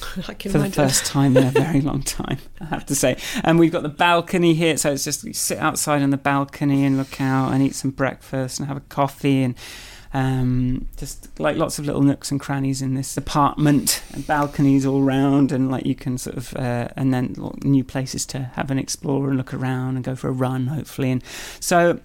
for 0.50 0.58
the 0.58 0.70
first 0.70 1.06
time 1.06 1.36
in 1.36 1.46
a 1.46 1.50
very 1.50 1.80
long 1.90 2.02
time, 2.02 2.38
I 2.60 2.64
have 2.66 2.86
to 2.86 2.94
say. 2.94 3.16
And 3.44 3.58
we've 3.58 3.72
got 3.72 3.82
the 3.82 3.88
balcony 3.88 4.54
here, 4.54 4.76
so 4.76 4.92
it's 4.92 5.04
just 5.04 5.24
you 5.24 5.32
sit 5.32 5.58
outside 5.58 6.02
on 6.02 6.10
the 6.10 6.16
balcony 6.16 6.84
and 6.84 6.96
look 6.96 7.20
out 7.20 7.52
and 7.52 7.62
eat 7.62 7.74
some 7.74 7.90
breakfast 7.90 8.58
and 8.58 8.68
have 8.68 8.76
a 8.76 8.82
coffee 8.82 9.42
and 9.42 9.54
um, 10.12 10.88
just 10.96 11.38
like 11.38 11.56
lots 11.56 11.78
of 11.78 11.86
little 11.86 12.02
nooks 12.02 12.30
and 12.30 12.40
crannies 12.40 12.82
in 12.82 12.94
this 12.94 13.16
apartment. 13.16 14.02
And 14.12 14.26
balconies 14.26 14.84
all 14.84 15.02
round 15.02 15.52
and 15.52 15.70
like 15.70 15.86
you 15.86 15.94
can 15.94 16.18
sort 16.18 16.36
of 16.36 16.56
uh, 16.56 16.88
and 16.96 17.14
then 17.14 17.36
new 17.62 17.84
places 17.84 18.26
to 18.26 18.38
have 18.54 18.70
an 18.70 18.78
explore 18.78 19.28
and 19.28 19.36
look 19.36 19.54
around 19.54 19.96
and 19.96 20.04
go 20.04 20.16
for 20.16 20.28
a 20.28 20.32
run 20.32 20.68
hopefully. 20.68 21.10
And 21.10 21.22
so 21.60 22.00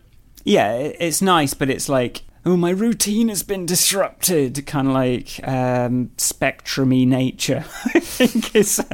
yeah 0.47 0.73
it's 0.75 1.23
nice 1.23 1.55
but 1.55 1.71
it's 1.71 1.89
like 1.89 2.21
oh, 2.45 2.57
my 2.57 2.69
routine 2.69 3.29
has 3.29 3.43
been 3.43 3.65
disrupted, 3.65 4.65
kind 4.65 4.87
of 4.87 4.93
like 4.93 5.39
um, 5.47 6.11
spectrumy 6.17 7.07
nature. 7.07 7.65
I 7.93 7.99
think 7.99 8.55
is. 8.55 8.79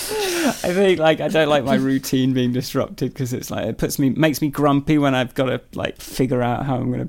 I 0.00 0.72
think 0.72 1.00
like 1.00 1.20
I 1.20 1.28
don't 1.28 1.48
like 1.48 1.64
my 1.64 1.74
routine 1.74 2.32
being 2.32 2.52
disrupted 2.52 3.12
because 3.12 3.32
it's 3.32 3.50
like 3.50 3.66
it 3.66 3.78
puts 3.78 3.98
me 3.98 4.10
makes 4.10 4.40
me 4.40 4.48
grumpy 4.48 4.96
when 4.98 5.14
I've 5.14 5.34
got 5.34 5.46
to 5.46 5.60
like 5.74 6.00
figure 6.00 6.42
out 6.42 6.66
how 6.66 6.76
I'm 6.76 6.90
gonna 6.90 7.08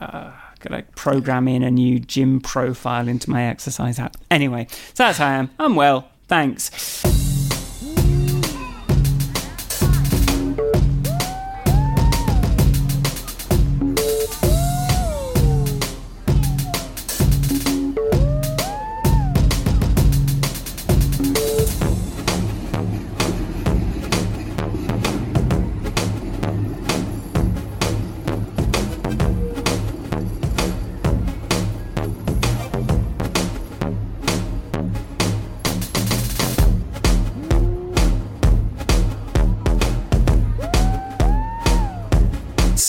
uh, 0.00 0.32
gotta 0.60 0.82
program 0.94 1.48
in 1.48 1.62
a 1.62 1.70
new 1.70 1.98
gym 1.98 2.40
profile 2.40 3.08
into 3.08 3.30
my 3.30 3.44
exercise 3.44 3.98
app. 3.98 4.16
Anyway, 4.30 4.68
so 4.70 5.04
that's 5.04 5.18
how 5.18 5.26
I 5.26 5.34
am. 5.34 5.50
I'm 5.58 5.74
well, 5.74 6.08
thanks. 6.28 7.25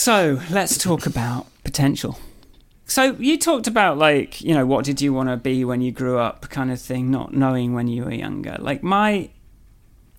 So 0.07 0.39
let's 0.51 0.77
talk 0.77 1.05
about 1.05 1.47
potential. 1.65 2.17
So 2.85 3.17
you 3.19 3.37
talked 3.37 3.67
about 3.67 3.97
like, 3.97 4.39
you 4.39 4.53
know, 4.53 4.65
what 4.65 4.85
did 4.85 5.01
you 5.01 5.11
want 5.11 5.27
to 5.27 5.35
be 5.35 5.65
when 5.65 5.81
you 5.81 5.91
grew 5.91 6.17
up 6.17 6.49
kind 6.49 6.71
of 6.71 6.79
thing, 6.79 7.11
not 7.11 7.33
knowing 7.33 7.73
when 7.73 7.89
you 7.89 8.05
were 8.05 8.13
younger. 8.13 8.55
Like 8.57 8.81
my 8.81 9.31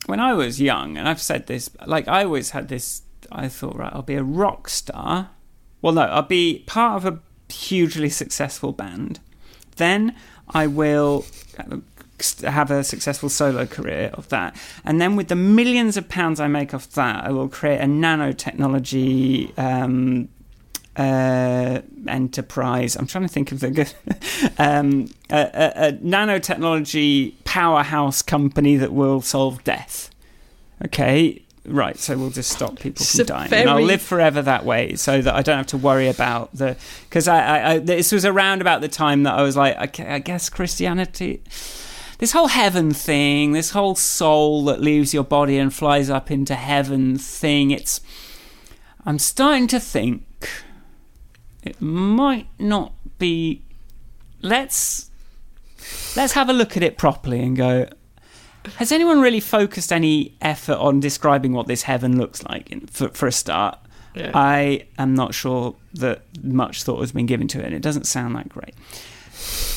when 0.04 0.21
I 0.21 0.35
was 0.35 0.61
young, 0.61 0.99
and 0.99 1.09
I've 1.09 1.23
said 1.23 1.47
this, 1.47 1.71
like 1.87 2.07
I 2.07 2.25
always 2.25 2.50
had 2.50 2.68
this 2.68 3.00
I 3.33 3.49
thought, 3.49 3.76
right, 3.76 3.90
I'll 3.90 4.02
be 4.02 4.16
a 4.16 4.23
rock 4.23 4.68
star. 4.68 5.30
Well 5.80 5.95
no, 5.95 6.02
I'll 6.02 6.21
be 6.21 6.64
part 6.66 7.02
of 7.02 7.07
a 7.07 7.21
hugely 7.50 8.11
successful 8.11 8.73
band. 8.73 9.21
Then 9.76 10.14
I 10.50 10.66
will 10.66 11.25
have 12.43 12.71
a 12.71 12.85
successful 12.85 13.29
solo 13.29 13.67
career 13.67 14.11
of 14.15 14.29
that. 14.29 14.57
And 14.85 15.01
then 15.01 15.17
with 15.17 15.29
the 15.29 15.37
millions 15.37 15.97
of 15.97 16.09
pounds 16.09 16.41
I 16.41 16.49
make 16.49 16.75
off 16.75 16.91
that, 16.91 17.25
I 17.25 17.31
will 17.31 17.49
create 17.49 17.81
a 17.81 17.85
nanotechnology 17.85 19.59
um, 19.59 20.29
uh, 20.99 21.81
enterprise. 22.09 22.97
I'm 22.97 23.07
trying 23.07 23.23
to 23.23 23.33
think 23.33 23.53
of 23.53 23.61
the 23.61 23.71
good 23.71 23.93
um, 24.59 25.09
a, 25.31 25.39
a, 25.39 25.89
a, 25.89 25.93
nanotechnology 25.93 27.35
powerhouse 27.45 28.21
company 28.21 28.77
that 28.77 28.93
will 28.93 29.21
solve 29.21 29.63
death. 29.63 30.11
Okay, 30.85 31.43
right. 31.65 31.97
So 31.97 32.19
we'll 32.19 32.31
just 32.31 32.51
stop 32.51 32.81
people 32.81 33.05
from 33.05 33.27
dying, 33.27 33.51
very... 33.51 33.63
and 33.63 33.71
I'll 33.71 33.83
live 33.83 34.03
forever 34.03 34.43
that 34.43 34.65
way, 34.65 34.97
so 34.97 35.23
that 35.23 35.35
I 35.35 35.43
don't 35.43 35.57
have 35.57 35.67
to 35.69 35.77
worry 35.77 36.09
about 36.09 36.53
the. 36.53 36.77
Because 37.09 37.29
I, 37.29 37.39
I, 37.39 37.71
I, 37.71 37.79
this 37.79 38.11
was 38.11 38.25
around 38.25 38.61
about 38.61 38.81
the 38.81 38.89
time 38.89 39.23
that 39.23 39.35
I 39.35 39.43
was 39.43 39.57
like, 39.57 39.79
okay, 39.79 40.07
I 40.07 40.19
guess 40.19 40.49
Christianity 40.49 41.43
this 42.19 42.33
whole 42.33 42.49
heaven 42.49 42.93
thing, 42.93 43.53
this 43.53 43.71
whole 43.71 43.95
soul 43.95 44.65
that 44.65 44.81
leaves 44.81 45.15
your 45.15 45.25
body 45.25 45.57
and 45.57 45.73
flies 45.73 46.11
up 46.11 46.31
into 46.31 46.55
heaven 46.55 47.17
thing, 47.17 47.71
it's. 47.71 48.01
I'm 49.07 49.19
starting 49.19 49.69
to 49.69 49.81
think 49.81 50.25
it 51.63 51.81
might 51.81 52.49
not 52.59 52.93
be. 53.19 53.63
Let's. 54.43 55.11
Let's 56.17 56.33
have 56.33 56.49
a 56.49 56.53
look 56.53 56.77
at 56.77 56.83
it 56.83 56.99
properly 56.99 57.41
and 57.41 57.57
go. 57.57 57.89
Has 58.77 58.93
anyone 58.93 59.21
really 59.21 59.41
focused 59.41 59.93
any 59.93 60.37
effort 60.41 60.77
on 60.77 61.01
describing 61.01 61.53
what 61.53 61.69
this 61.69 61.83
heaven 61.83 62.19
looks 62.19 62.43
like 62.43 62.71
in, 62.71 62.87
for, 62.89 63.09
for 63.11 63.27
a 63.27 63.33
start? 63.33 63.79
Yeah. 64.15 64.33
I 64.35 64.87
am 64.99 65.15
not 65.15 65.33
sure 65.33 65.77
that 65.95 66.23
much 66.43 66.83
thought 66.83 67.01
has 67.01 67.13
been 67.13 67.27
given 67.27 67.47
to 67.49 67.61
it, 67.61 67.67
and 67.67 67.75
it 67.75 67.83
doesn't 67.83 68.07
sound 68.07 68.35
that 68.35 68.49
great. 68.49 68.75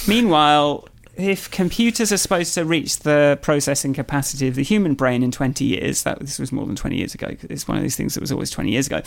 Meanwhile, 0.08 0.88
if 1.24 1.50
computers 1.52 2.12
are 2.12 2.18
supposed 2.18 2.54
to 2.56 2.66
reach 2.66 3.00
the 3.00 3.40
processing 3.42 3.94
capacity 3.94 4.48
of 4.48 4.56
the 4.56 4.64
human 4.64 4.94
brain 4.94 5.24
in 5.24 5.32
20 5.32 5.64
years, 5.66 6.04
that 6.04 6.20
this 6.20 6.40
was 6.40 6.52
more 6.52 6.66
than 6.66 6.76
20 6.76 6.96
years 6.96 7.14
ago, 7.14 7.36
it's 7.50 7.68
one 7.68 7.78
of 7.78 7.84
these 7.84 7.96
things 7.96 8.14
that 8.14 8.22
was 8.22 8.32
always 8.32 8.52
20 8.52 8.72
years 8.72 8.88
ago. 8.88 9.02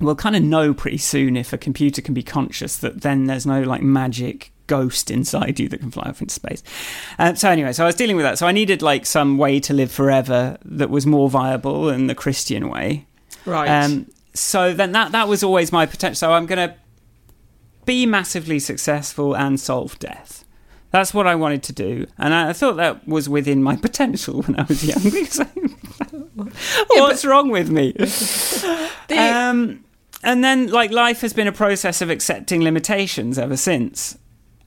We'll 0.00 0.16
kind 0.16 0.36
of 0.36 0.42
know 0.42 0.72
pretty 0.72 0.98
soon 0.98 1.36
if 1.36 1.52
a 1.52 1.58
computer 1.58 2.00
can 2.00 2.14
be 2.14 2.22
conscious 2.22 2.76
that 2.78 3.02
then 3.02 3.26
there's 3.26 3.44
no 3.44 3.62
like 3.62 3.82
magic 3.82 4.52
ghost 4.66 5.10
inside 5.10 5.58
you 5.58 5.68
that 5.68 5.80
can 5.80 5.90
fly 5.90 6.04
off 6.08 6.20
into 6.20 6.32
space. 6.32 6.62
Uh, 7.18 7.34
so 7.34 7.50
anyway, 7.50 7.72
so 7.72 7.82
I 7.82 7.86
was 7.86 7.96
dealing 7.96 8.16
with 8.16 8.24
that. 8.24 8.38
So 8.38 8.46
I 8.46 8.52
needed 8.52 8.82
like 8.82 9.04
some 9.04 9.36
way 9.36 9.60
to 9.60 9.74
live 9.74 9.90
forever 9.90 10.58
that 10.64 10.90
was 10.90 11.06
more 11.06 11.28
viable 11.28 11.86
than 11.86 12.06
the 12.06 12.14
Christian 12.14 12.70
way. 12.70 13.06
Right. 13.44 13.68
Um, 13.68 14.06
so 14.32 14.72
then 14.72 14.92
that 14.92 15.12
that 15.12 15.28
was 15.28 15.42
always 15.42 15.72
my 15.72 15.86
potential. 15.86 16.16
So 16.16 16.32
I'm 16.32 16.46
going 16.46 16.70
to 16.70 16.76
be 17.84 18.06
massively 18.06 18.60
successful 18.60 19.36
and 19.36 19.58
solve 19.58 19.98
death. 19.98 20.44
That's 20.90 21.14
what 21.14 21.26
I 21.26 21.36
wanted 21.36 21.62
to 21.64 21.72
do, 21.72 22.06
and 22.18 22.34
I 22.34 22.52
thought 22.52 22.76
that 22.76 23.06
was 23.06 23.28
within 23.28 23.62
my 23.62 23.76
potential 23.86 24.42
when 24.42 24.58
I 24.58 24.64
was 24.64 24.84
young. 24.84 25.02
What's 26.88 27.24
yeah, 27.24 27.30
wrong 27.30 27.50
with 27.50 27.70
me? 27.70 27.94
The... 29.08 29.18
Um, 29.18 29.84
and 30.22 30.44
then, 30.44 30.68
like, 30.68 30.92
life 30.92 31.22
has 31.22 31.32
been 31.32 31.48
a 31.48 31.52
process 31.52 32.00
of 32.00 32.10
accepting 32.10 32.62
limitations 32.62 33.40
ever 33.40 33.56
since. 33.56 34.16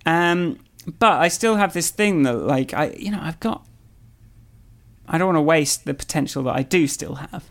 Um, 0.06 0.60
but 1.00 1.14
I 1.14 1.30
still 1.30 1.56
have 1.56 1.72
this 1.72 1.90
thing 1.92 2.24
that, 2.24 2.34
like, 2.34 2.74
I, 2.74 2.90
you 2.98 3.10
know, 3.10 3.20
I've 3.22 3.40
got. 3.40 3.66
I 5.08 5.18
don't 5.18 5.28
want 5.28 5.38
to 5.38 5.44
waste 5.44 5.86
the 5.86 5.94
potential 5.94 6.44
that 6.44 6.56
I 6.58 6.64
do 6.64 6.88
still 6.88 7.16
have. 7.16 7.50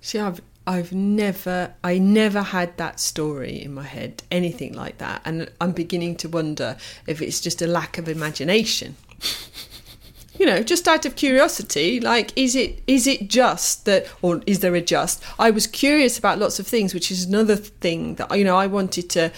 See, 0.00 0.18
I've 0.18 0.40
I've 0.66 0.92
never, 0.92 1.74
I 1.82 1.98
never 1.98 2.42
had 2.42 2.76
that 2.76 3.00
story 3.00 3.62
in 3.62 3.74
my 3.74 3.82
head, 3.82 4.22
anything 4.30 4.74
like 4.74 4.98
that. 4.98 5.22
And 5.24 5.50
I'm 5.60 5.72
beginning 5.72 6.16
to 6.16 6.28
wonder 6.28 6.76
if 7.06 7.20
it's 7.20 7.40
just 7.40 7.62
a 7.62 7.66
lack 7.66 7.98
of 7.98 8.08
imagination. 8.08 8.96
you 10.38 10.46
know, 10.46 10.62
just 10.62 10.86
out 10.86 11.04
of 11.04 11.16
curiosity, 11.16 12.00
like, 12.00 12.32
is 12.36 12.54
it 12.54 12.82
is 12.86 13.06
it 13.06 13.28
just 13.28 13.84
that, 13.86 14.06
or 14.22 14.40
is 14.46 14.60
there 14.60 14.74
a 14.74 14.80
just? 14.80 15.22
I 15.38 15.50
was 15.50 15.66
curious 15.66 16.18
about 16.18 16.38
lots 16.38 16.58
of 16.58 16.66
things, 16.66 16.94
which 16.94 17.10
is 17.10 17.24
another 17.24 17.56
thing 17.56 18.14
that 18.16 18.36
you 18.36 18.44
know 18.44 18.56
I 18.56 18.66
wanted 18.66 19.10
to 19.10 19.32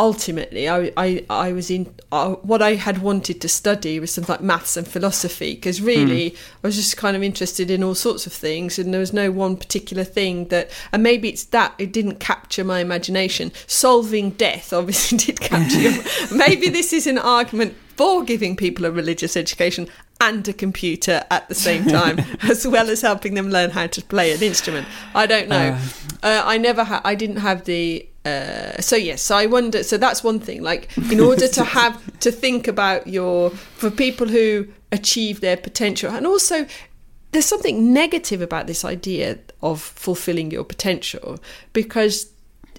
ultimately 0.00 0.66
I, 0.66 0.90
I, 0.96 1.26
I 1.28 1.52
was 1.52 1.70
in 1.70 1.94
uh, 2.10 2.32
what 2.36 2.62
I 2.62 2.76
had 2.76 3.02
wanted 3.02 3.38
to 3.42 3.50
study 3.50 4.00
was 4.00 4.10
something 4.10 4.32
like 4.32 4.40
maths 4.40 4.78
and 4.78 4.88
philosophy 4.88 5.54
because 5.54 5.82
really 5.82 6.30
mm. 6.30 6.36
I 6.64 6.68
was 6.68 6.76
just 6.76 6.96
kind 6.96 7.18
of 7.18 7.22
interested 7.22 7.70
in 7.70 7.84
all 7.84 7.94
sorts 7.94 8.26
of 8.26 8.32
things 8.32 8.78
and 8.78 8.94
there 8.94 8.98
was 9.00 9.12
no 9.12 9.30
one 9.30 9.58
particular 9.58 10.02
thing 10.02 10.48
that 10.48 10.70
and 10.90 11.02
maybe 11.02 11.28
it's 11.28 11.44
that 11.44 11.74
it 11.76 11.92
didn't 11.92 12.18
capture 12.18 12.64
my 12.64 12.80
imagination 12.80 13.52
solving 13.66 14.30
death 14.30 14.72
obviously 14.72 15.18
did 15.26 15.38
capture 15.38 15.92
maybe 16.34 16.70
this 16.70 16.94
is 16.94 17.06
an 17.06 17.18
argument 17.18 17.74
for 17.94 18.24
giving 18.24 18.56
people 18.56 18.86
a 18.86 18.90
religious 18.90 19.36
education 19.36 19.86
and 20.22 20.46
a 20.48 20.52
computer 20.52 21.24
at 21.30 21.48
the 21.48 21.54
same 21.54 21.84
time, 21.86 22.18
as 22.42 22.66
well 22.66 22.88
as 22.88 23.00
helping 23.00 23.34
them 23.34 23.50
learn 23.50 23.70
how 23.70 23.86
to 23.86 24.02
play 24.02 24.32
an 24.32 24.42
instrument. 24.42 24.86
I 25.14 25.26
don't 25.26 25.48
know. 25.48 25.78
Uh, 26.22 26.26
uh, 26.26 26.42
I 26.44 26.58
never 26.58 26.84
had. 26.84 27.02
I 27.04 27.14
didn't 27.14 27.36
have 27.36 27.64
the. 27.64 28.06
Uh, 28.24 28.80
so 28.80 28.96
yes, 28.96 29.22
so 29.22 29.36
I 29.36 29.46
wonder. 29.46 29.82
So 29.82 29.96
that's 29.96 30.22
one 30.22 30.40
thing. 30.40 30.62
Like, 30.62 30.96
in 31.10 31.20
order 31.20 31.48
to 31.48 31.64
have 31.78 32.18
to 32.20 32.30
think 32.30 32.68
about 32.68 33.06
your 33.06 33.50
for 33.50 33.90
people 33.90 34.28
who 34.28 34.68
achieve 34.92 35.40
their 35.40 35.56
potential, 35.56 36.10
and 36.10 36.26
also 36.26 36.66
there's 37.32 37.46
something 37.46 37.92
negative 37.92 38.42
about 38.42 38.66
this 38.66 38.84
idea 38.84 39.38
of 39.62 39.80
fulfilling 39.80 40.50
your 40.50 40.64
potential 40.64 41.38
because 41.72 42.32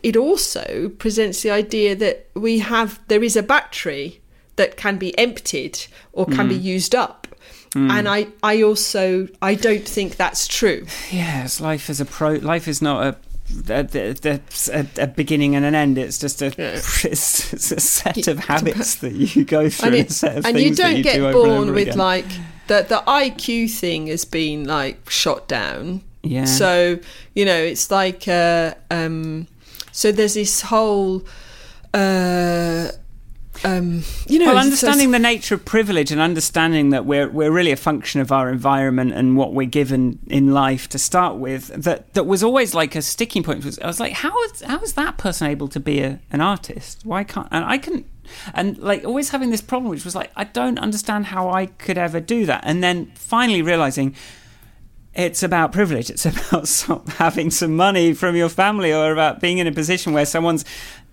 it 0.03 0.17
also 0.17 0.89
presents 0.97 1.41
the 1.41 1.51
idea 1.51 1.95
that 1.95 2.27
we 2.35 2.59
have 2.59 2.99
there 3.07 3.23
is 3.23 3.35
a 3.35 3.43
battery 3.43 4.21
that 4.55 4.75
can 4.77 4.97
be 4.97 5.17
emptied 5.17 5.79
or 6.11 6.25
can 6.25 6.47
be 6.47 6.55
used 6.55 6.93
up. 6.93 7.27
And 7.73 8.09
I, 8.09 8.27
I 8.43 8.61
also 8.63 9.29
I 9.41 9.55
don't 9.55 9.87
think 9.87 10.17
that's 10.17 10.45
true. 10.45 10.85
Yes, 11.09 11.61
life 11.61 11.89
is 11.89 12.01
a 12.01 12.05
pro. 12.05 12.33
Life 12.33 12.67
is 12.67 12.81
not 12.81 13.05
a. 13.05 13.15
A, 13.69 13.87
a, 13.93 14.39
a, 14.73 14.87
a 15.03 15.07
beginning 15.07 15.55
and 15.55 15.65
an 15.65 15.75
end. 15.75 15.97
It's 15.97 16.17
just 16.19 16.41
a 16.41 16.47
Yeah. 16.57 16.75
it's, 17.03 17.53
it's 17.53 17.71
a 17.71 17.79
set 17.79 18.27
of 18.27 18.39
habits 18.39 18.95
that 18.95 19.13
you 19.13 19.45
go 19.45 19.69
through, 19.69 19.87
and, 19.87 19.95
a 19.95 19.99
it- 19.99 20.11
set 20.11 20.37
of 20.37 20.45
and 20.45 20.55
things 20.55 20.69
you 20.69 20.75
don't 20.75 20.91
that 20.91 20.97
you 20.97 21.03
get 21.03 21.15
do 21.15 21.27
over 21.27 21.33
born 21.47 21.73
with 21.73 21.87
again. 21.89 21.97
like 21.97 22.25
the 22.67 22.85
the 22.87 23.03
IQ 23.07 23.69
thing 23.71 24.07
has 24.07 24.25
been 24.25 24.65
like 24.65 25.09
shot 25.09 25.47
down. 25.47 26.01
yeah. 26.23 26.45
So 26.45 26.99
you 27.35 27.45
know, 27.45 27.57
it's 27.61 27.91
like 27.91 28.27
uh, 28.27 28.73
um, 28.89 29.47
so 29.91 30.11
there's 30.11 30.35
this 30.35 30.61
whole. 30.61 31.23
Uh, 31.93 32.89
um, 33.63 34.03
you 34.27 34.39
know, 34.39 34.47
well, 34.47 34.55
so- 34.55 34.61
understanding 34.61 35.11
the 35.11 35.19
nature 35.19 35.55
of 35.55 35.65
privilege 35.65 36.11
and 36.11 36.19
understanding 36.19 36.89
that 36.89 37.05
we're 37.05 37.29
we're 37.29 37.51
really 37.51 37.71
a 37.71 37.77
function 37.77 38.21
of 38.21 38.31
our 38.31 38.49
environment 38.49 39.13
and 39.13 39.37
what 39.37 39.53
we're 39.53 39.67
given 39.67 40.19
in 40.27 40.51
life 40.51 40.87
to 40.89 40.97
start 40.97 41.37
with. 41.37 41.67
That 41.67 42.13
that 42.13 42.25
was 42.25 42.43
always 42.43 42.73
like 42.73 42.95
a 42.95 43.01
sticking 43.01 43.43
point. 43.43 43.63
Was 43.63 43.77
I 43.79 43.87
was 43.87 43.99
like, 43.99 44.13
how 44.13 44.41
is 44.45 44.61
how 44.61 44.79
is 44.79 44.93
that 44.93 45.17
person 45.17 45.47
able 45.47 45.67
to 45.69 45.79
be 45.79 46.01
a, 46.01 46.19
an 46.31 46.41
artist? 46.41 47.01
Why 47.05 47.23
can't 47.23 47.47
and 47.51 47.65
I 47.65 47.77
can 47.77 48.05
and 48.53 48.77
like 48.77 49.03
always 49.05 49.29
having 49.29 49.51
this 49.51 49.61
problem, 49.61 49.89
which 49.89 50.05
was 50.05 50.15
like 50.15 50.31
I 50.35 50.45
don't 50.45 50.79
understand 50.79 51.27
how 51.27 51.51
I 51.51 51.67
could 51.67 51.97
ever 51.97 52.19
do 52.19 52.45
that. 52.45 52.61
And 52.65 52.83
then 52.83 53.11
finally 53.15 53.61
realizing. 53.61 54.15
It's 55.13 55.43
about 55.43 55.73
privilege. 55.73 56.09
It's 56.09 56.25
about 56.85 57.09
having 57.09 57.51
some 57.51 57.75
money 57.75 58.13
from 58.13 58.37
your 58.37 58.47
family, 58.47 58.93
or 58.93 59.11
about 59.11 59.41
being 59.41 59.57
in 59.57 59.67
a 59.67 59.71
position 59.73 60.13
where 60.13 60.25
someone's 60.25 60.63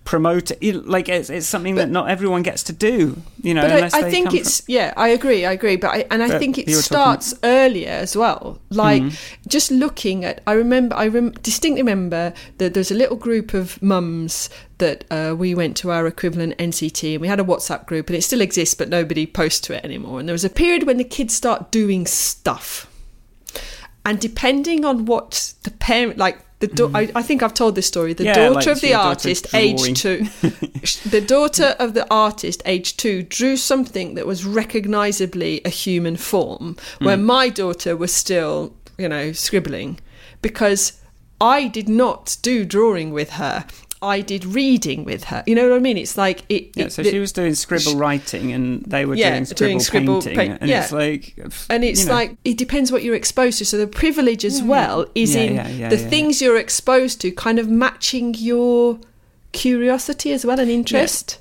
promote 0.09 0.51
you- 0.59 0.81
like 0.95 1.07
it's, 1.07 1.29
it's 1.29 1.45
something 1.45 1.75
that 1.75 1.87
not 1.87 2.09
everyone 2.09 2.41
gets 2.41 2.63
to 2.63 2.73
do 2.73 3.15
you 3.43 3.53
know 3.53 3.61
but 3.61 3.93
I, 3.93 3.99
I 4.07 4.09
think 4.09 4.33
it's 4.33 4.63
yeah 4.67 4.91
i 4.97 5.09
agree 5.09 5.45
i 5.45 5.51
agree. 5.51 5.75
But 5.77 5.91
I, 5.97 5.99
and 6.09 6.23
i 6.23 6.27
But 6.27 6.39
think 6.39 6.57
it 6.57 6.65
were 6.65 6.71
talking- 6.73 6.81
starts 6.81 7.33
earlier 7.43 7.89
as 8.05 8.15
well. 8.17 8.59
Like 8.71 9.03
Mm-hmm. 9.03 9.47
just 9.55 9.69
looking 9.69 10.25
at 10.25 10.41
i 10.47 10.53
remember 10.53 10.95
i 10.95 11.07
rem- 11.07 11.35
distinctly 11.49 11.83
remember 11.83 12.33
that 12.57 12.73
there's 12.73 12.89
a 12.89 12.95
little 12.95 13.17
group 13.17 13.53
of 13.53 13.79
mums 13.83 14.49
that 14.79 15.03
uh, 15.11 15.35
we 15.37 15.53
went 15.53 15.77
to 15.81 15.91
our 15.91 16.07
equivalent 16.07 16.57
nct 16.57 17.01
and 17.13 17.21
we 17.21 17.27
had 17.27 17.39
a 17.39 17.43
whatsapp 17.43 17.85
group 17.85 18.07
and 18.09 18.15
it 18.17 18.23
still 18.23 18.41
exists 18.41 18.73
but 18.73 18.89
nobody 18.89 19.27
posts 19.27 19.61
to 19.67 19.73
it 19.77 19.83
anymore. 19.85 20.19
And 20.19 20.27
there 20.27 20.33
was 20.39 20.45
a 20.45 20.49
period 20.63 20.87
when 20.87 20.97
the 20.97 21.03
kids 21.17 21.33
start 21.35 21.69
doing 21.69 22.07
stuff. 22.07 22.87
And 24.05 24.19
depending 24.19 24.85
on 24.85 25.05
what 25.05 25.53
the 25.63 25.71
parent 25.71 26.17
like 26.17 26.39
the 26.59 26.67
da- 26.67 26.89
I, 26.93 27.09
I 27.15 27.21
think 27.21 27.41
I've 27.41 27.53
told 27.53 27.75
this 27.75 27.87
story. 27.87 28.13
The 28.13 28.23
Mm. 28.23 28.27
Yeah, 28.27 28.33
daughter 28.35 28.53
like 28.55 28.67
of 28.67 28.81
the 28.81 28.93
artist, 28.93 29.53
age 29.53 30.01
two, 30.01 30.17
the 31.09 31.21
daughter 31.25 31.75
of 31.79 31.93
the 31.93 32.05
artist, 32.11 32.61
age 32.65 32.97
two, 32.97 33.23
drew 33.23 33.55
something 33.57 34.15
that 34.15 34.27
was 34.27 34.45
recognisably 34.45 35.61
a 35.63 35.69
human 35.69 36.15
form, 36.17 36.75
where 36.99 37.17
Mm. 37.17 37.23
my 37.23 37.49
daughter 37.49 37.95
was 37.95 38.13
still, 38.13 38.73
you 38.97 39.07
know, 39.07 39.31
scribbling, 39.31 39.99
because 40.41 40.93
I 41.41 41.67
did 41.67 41.87
not 41.87 42.37
do 42.41 42.65
drawing 42.65 43.11
with 43.11 43.31
her. 43.31 43.65
I 44.01 44.21
did 44.21 44.45
reading 44.45 45.03
with 45.03 45.25
her. 45.25 45.43
You 45.45 45.55
know 45.55 45.67
what 45.69 45.75
I 45.75 45.79
mean? 45.79 45.97
It's 45.97 46.17
like 46.17 46.43
it. 46.49 46.71
yeah 46.75 46.85
it- 46.85 46.93
so 46.93 47.03
she 47.03 47.19
was 47.19 47.31
doing 47.33 47.53
scribble 47.55 47.97
writing 47.97 48.51
and 48.53 48.83
they 48.85 49.05
were 49.05 49.15
Yeah, 49.15 49.31
doing 49.31 49.45
scribble 49.45 49.67
doing 49.67 49.79
scribble 49.81 50.21
painting 50.21 50.51
pa- 50.51 50.57
and 50.61 50.69
yeah. 50.69 50.83
it's 50.83 50.91
like 50.93 51.35
and 51.69 51.83
it's 51.83 52.05
know, 52.05 52.13
like 52.13 52.37
it 52.45 52.57
depends 52.57 52.91
what 52.91 53.03
you're 53.03 53.15
exposed 53.15 53.57
to. 53.59 53.65
So 53.65 53.77
the 53.77 53.87
privilege 53.87 54.45
as 54.45 54.63
well 54.63 55.05
is 55.15 55.35
Yeah, 55.35 55.41
in 55.41 55.55
yeah, 55.55 55.67
yeah, 55.67 55.89
the 55.89 55.97
yeah, 55.97 56.07
things 56.09 56.41
you're 56.41 56.57
exposed 56.57 57.19
to, 57.21 57.31
kind 57.31 57.59
of 57.59 57.67
matching 57.69 58.35
your 58.37 58.99
curiosity 59.51 60.31
as 60.31 60.45
well 60.45 60.59
and 60.59 60.69
interest. 60.69 61.39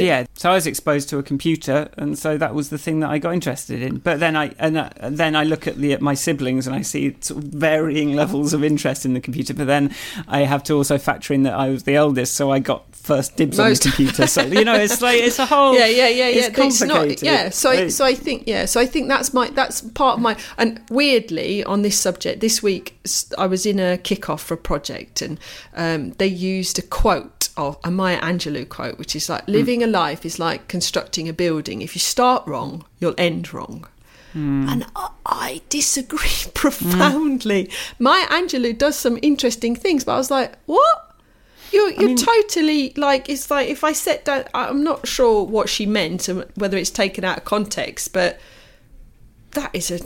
Yeah 0.00 0.26
so 0.42 0.50
i 0.50 0.54
was 0.54 0.66
exposed 0.66 1.08
to 1.08 1.18
a 1.18 1.22
computer 1.22 1.88
and 1.96 2.18
so 2.18 2.36
that 2.36 2.52
was 2.52 2.70
the 2.70 2.78
thing 2.78 2.98
that 3.00 3.10
i 3.10 3.18
got 3.18 3.32
interested 3.32 3.80
in 3.80 3.98
but 3.98 4.18
then 4.18 4.34
i 4.34 4.52
and 4.58 4.76
uh, 4.76 4.90
then 5.02 5.36
i 5.36 5.44
look 5.44 5.68
at 5.68 5.76
the 5.76 5.92
at 5.92 6.00
my 6.00 6.14
siblings 6.14 6.66
and 6.66 6.74
i 6.74 6.82
see 6.82 7.16
sort 7.20 7.42
of 7.42 7.50
varying 7.50 8.14
levels 8.14 8.52
of 8.52 8.64
interest 8.64 9.04
in 9.04 9.14
the 9.14 9.20
computer 9.20 9.54
but 9.54 9.68
then 9.68 9.94
i 10.26 10.40
have 10.40 10.62
to 10.62 10.74
also 10.74 10.98
factor 10.98 11.32
in 11.32 11.44
that 11.44 11.54
i 11.54 11.68
was 11.68 11.84
the 11.84 11.94
eldest 11.94 12.34
so 12.34 12.50
i 12.50 12.58
got 12.58 12.84
first 12.92 13.36
dibs 13.36 13.58
Most- 13.58 13.86
on 13.86 13.90
the 13.90 13.96
computer 13.96 14.26
so 14.26 14.42
you 14.42 14.64
know 14.64 14.74
it's 14.74 15.00
like 15.00 15.20
it's 15.20 15.38
a 15.38 15.46
whole 15.46 15.74
yeah, 15.74 15.86
yeah, 15.86 16.08
yeah, 16.08 16.28
yeah. 16.28 16.48
Oh, 16.56 16.66
it's 16.66 16.82
not. 16.82 17.22
Yeah. 17.22 17.48
So, 17.50 17.70
I, 17.70 17.88
so 17.88 18.04
I 18.04 18.14
think, 18.14 18.44
yeah. 18.46 18.64
So 18.66 18.80
I 18.80 18.86
think 18.86 19.08
that's 19.08 19.32
my 19.34 19.50
that's 19.50 19.80
part 19.80 20.16
of 20.16 20.22
my. 20.22 20.36
And 20.58 20.80
weirdly, 20.90 21.64
on 21.64 21.82
this 21.82 21.98
subject, 21.98 22.40
this 22.40 22.62
week 22.62 22.98
I 23.38 23.46
was 23.46 23.66
in 23.66 23.78
a 23.78 23.98
kickoff 23.98 24.40
for 24.40 24.54
a 24.54 24.58
project, 24.58 25.22
and 25.22 25.38
um, 25.74 26.10
they 26.12 26.26
used 26.26 26.78
a 26.78 26.82
quote 26.82 27.41
of 27.56 27.78
a 27.84 27.90
Maya 27.90 28.20
Angelou 28.20 28.68
quote, 28.68 28.98
which 28.98 29.14
is 29.16 29.28
like, 29.28 29.46
"Living 29.48 29.82
a 29.82 29.86
life 29.86 30.24
is 30.26 30.38
like 30.38 30.68
constructing 30.68 31.28
a 31.28 31.32
building. 31.32 31.82
If 31.82 31.94
you 31.94 32.00
start 32.00 32.46
wrong, 32.46 32.84
you'll 32.98 33.14
end 33.18 33.52
wrong." 33.54 33.86
Hmm. 34.32 34.66
And 34.68 34.86
I, 34.96 35.10
I 35.26 35.60
disagree 35.68 36.28
profoundly. 36.54 37.70
Maya 37.98 38.26
Angelou 38.28 38.76
does 38.76 38.96
some 38.96 39.18
interesting 39.22 39.76
things, 39.76 40.04
but 40.04 40.14
I 40.14 40.18
was 40.18 40.30
like, 40.30 40.54
what? 40.66 41.08
You're, 41.70 41.90
you're 41.90 42.08
mean- 42.08 42.16
totally 42.16 42.92
like 42.96 43.28
it's 43.28 43.50
like 43.50 43.68
if 43.68 43.82
I 43.84 43.92
set 43.92 44.24
down. 44.26 44.44
I'm 44.54 44.82
not 44.84 45.06
sure 45.08 45.42
what 45.44 45.68
she 45.68 45.86
meant 45.86 46.28
and 46.28 46.44
whether 46.54 46.76
it's 46.76 46.90
taken 46.90 47.24
out 47.24 47.38
of 47.38 47.44
context, 47.44 48.12
but 48.12 48.38
that 49.52 49.70
is 49.74 49.90
a 49.90 50.00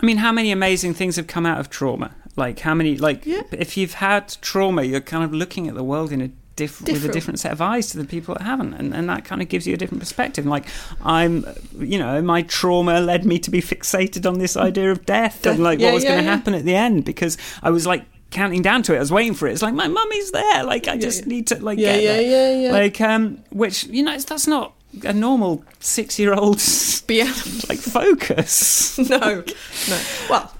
I 0.00 0.06
mean, 0.06 0.18
how 0.18 0.32
many 0.32 0.52
amazing 0.52 0.94
things 0.94 1.16
have 1.16 1.26
come 1.26 1.44
out 1.44 1.58
of 1.58 1.70
trauma? 1.70 2.14
Like, 2.36 2.60
how 2.60 2.72
many, 2.72 2.96
like, 2.96 3.26
Yeah. 3.26 3.42
if 3.50 3.76
you've 3.76 3.94
had 3.94 4.36
trauma, 4.40 4.84
you're 4.84 5.00
kind 5.00 5.24
of 5.24 5.34
looking 5.34 5.66
at 5.66 5.74
the 5.74 5.82
world 5.82 6.12
in 6.12 6.20
a 6.20 6.30
diff- 6.58 6.80
with 6.80 6.88
a 6.88 6.92
Different. 6.92 7.12
different 7.14 7.38
set 7.40 7.52
of 7.52 7.60
eyes 7.62 7.86
to 7.92 7.98
the 7.98 8.04
people 8.04 8.34
that 8.34 8.42
haven't. 8.44 8.74
And, 8.74 8.92
and 8.94 9.08
that 9.08 9.24
kind 9.24 9.40
of 9.40 9.48
gives 9.48 9.66
you 9.66 9.74
a 9.74 9.76
different 9.76 10.00
perspective. 10.00 10.44
Like, 10.46 10.66
I'm, 11.02 11.44
you 11.78 11.98
know, 11.98 12.20
my 12.22 12.42
trauma 12.42 13.00
led 13.00 13.24
me 13.24 13.38
to 13.38 13.50
be 13.50 13.60
fixated 13.62 14.26
on 14.28 14.38
this 14.38 14.56
idea 14.56 14.92
of 14.92 15.06
death 15.06 15.46
and, 15.46 15.62
like, 15.62 15.78
Yeah, 15.78 15.86
what 15.88 15.94
was 15.94 16.04
yeah, 16.04 16.10
going 16.10 16.20
to 16.24 16.24
yeah. 16.30 16.36
happen 16.36 16.54
at 16.54 16.64
the 16.64 16.74
end 16.74 17.04
because 17.04 17.38
I 17.62 17.70
was, 17.70 17.86
like, 17.86 18.04
counting 18.30 18.60
down 18.60 18.82
to 18.82 18.92
it. 18.92 18.96
I 18.96 19.00
was 19.00 19.10
waiting 19.10 19.32
for 19.34 19.48
it. 19.48 19.52
It's 19.52 19.62
like, 19.62 19.72
my 19.74 19.88
mummy's 19.88 20.30
there. 20.32 20.64
Like, 20.64 20.86
I 20.88 20.98
just 20.98 21.26
need 21.26 21.46
to, 21.46 21.56
like, 21.64 21.78
Yeah, 21.78 21.94
get 21.94 22.02
yeah, 22.02 22.12
there. 22.12 22.22
yeah, 22.52 22.62
yeah. 22.66 22.72
Like, 22.72 23.00
um, 23.00 23.42
which, 23.50 23.84
you 23.84 24.02
know, 24.02 24.18
that's 24.18 24.46
not 24.46 24.74
a 25.04 25.12
normal 25.12 25.64
six 25.80 26.18
year 26.18 26.34
old, 26.34 26.60
yeah. 27.08 27.24
like, 27.68 27.78
focus. 27.78 28.98
no, 29.10 29.18
no. 29.18 30.00
Well, 30.28 30.52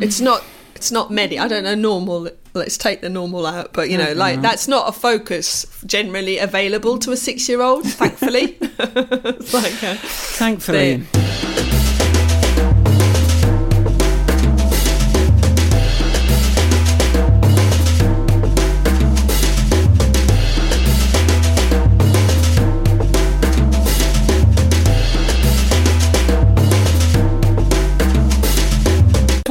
it's 0.00 0.20
not. 0.20 0.42
It's 0.82 0.90
not 0.90 1.12
many. 1.12 1.38
I 1.38 1.46
don't 1.46 1.62
know 1.62 1.76
normal. 1.76 2.28
Let's 2.54 2.76
take 2.76 3.02
the 3.02 3.08
normal 3.08 3.46
out, 3.46 3.72
but 3.72 3.88
you 3.88 3.96
know, 3.96 4.14
like 4.14 4.32
Mm-hmm. 4.34 4.42
that's 4.42 4.66
not 4.66 4.88
a 4.88 4.92
focus 4.92 5.64
generally 5.86 6.38
available 6.38 6.98
to 6.98 7.12
a 7.12 7.16
six-year-old. 7.16 7.84
Thankfully, 7.86 8.56
like 8.60 9.82
uh, 9.84 9.94
Thankfully. 10.42 11.04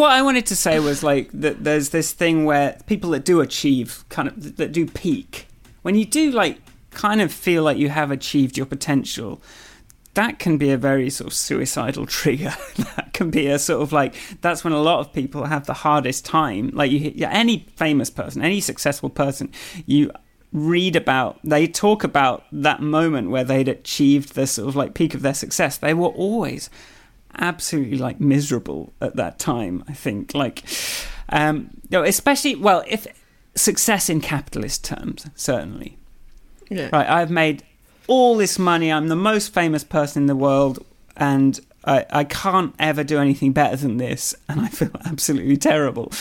What 0.01 0.13
I 0.13 0.23
wanted 0.23 0.47
to 0.47 0.55
say 0.55 0.79
was 0.79 1.03
like 1.03 1.29
that 1.31 1.63
there's 1.63 1.89
this 1.89 2.11
thing 2.11 2.43
where 2.43 2.75
people 2.87 3.11
that 3.11 3.23
do 3.23 3.39
achieve 3.39 4.03
kind 4.09 4.27
of 4.27 4.57
that 4.57 4.71
do 4.71 4.87
peak 4.87 5.45
when 5.83 5.93
you 5.93 6.05
do 6.05 6.31
like 6.31 6.57
kind 6.89 7.21
of 7.21 7.31
feel 7.31 7.61
like 7.61 7.77
you 7.77 7.89
have 7.89 8.09
achieved 8.09 8.57
your 8.57 8.65
potential 8.65 9.43
that 10.15 10.39
can 10.39 10.57
be 10.57 10.71
a 10.71 10.77
very 10.77 11.11
sort 11.11 11.27
of 11.27 11.33
suicidal 11.35 12.05
trigger. 12.19 12.55
That 12.77 13.13
can 13.13 13.29
be 13.29 13.45
a 13.45 13.59
sort 13.59 13.83
of 13.83 13.93
like 13.93 14.15
that's 14.41 14.63
when 14.63 14.73
a 14.73 14.81
lot 14.81 15.01
of 15.01 15.13
people 15.13 15.45
have 15.45 15.67
the 15.67 15.75
hardest 15.75 16.25
time. 16.25 16.71
Like 16.73 16.89
you 16.89 17.13
any 17.29 17.67
famous 17.75 18.09
person 18.09 18.41
any 18.41 18.59
successful 18.59 19.11
person 19.11 19.51
you 19.85 20.11
read 20.51 20.95
about 20.95 21.39
they 21.43 21.67
talk 21.67 22.03
about 22.03 22.43
that 22.51 22.81
moment 22.81 23.29
where 23.29 23.43
they'd 23.43 23.67
achieved 23.67 24.33
the 24.33 24.47
sort 24.47 24.67
of 24.67 24.75
like 24.75 24.95
peak 24.95 25.13
of 25.13 25.21
their 25.21 25.35
success. 25.35 25.77
They 25.77 25.93
were 25.93 26.07
always 26.07 26.71
absolutely 27.37 27.97
like 27.97 28.19
miserable 28.19 28.93
at 29.01 29.15
that 29.15 29.39
time 29.39 29.83
i 29.87 29.93
think 29.93 30.33
like 30.33 30.63
um 31.29 31.69
you 31.89 31.97
know, 31.97 32.03
especially 32.03 32.55
well 32.55 32.83
if 32.87 33.07
success 33.55 34.09
in 34.09 34.21
capitalist 34.21 34.83
terms 34.83 35.25
certainly 35.35 35.97
yeah. 36.69 36.89
right 36.91 37.07
i've 37.09 37.31
made 37.31 37.63
all 38.07 38.35
this 38.35 38.57
money 38.59 38.91
i'm 38.91 39.07
the 39.07 39.15
most 39.15 39.53
famous 39.53 39.83
person 39.83 40.23
in 40.23 40.27
the 40.27 40.35
world 40.35 40.83
and 41.17 41.59
I, 41.83 42.05
I 42.11 42.23
can't 42.25 42.75
ever 42.77 43.03
do 43.03 43.17
anything 43.17 43.53
better 43.53 43.75
than 43.75 43.97
this, 43.97 44.35
and 44.47 44.61
I 44.61 44.67
feel 44.67 44.91
absolutely 45.05 45.57
terrible. 45.57 46.11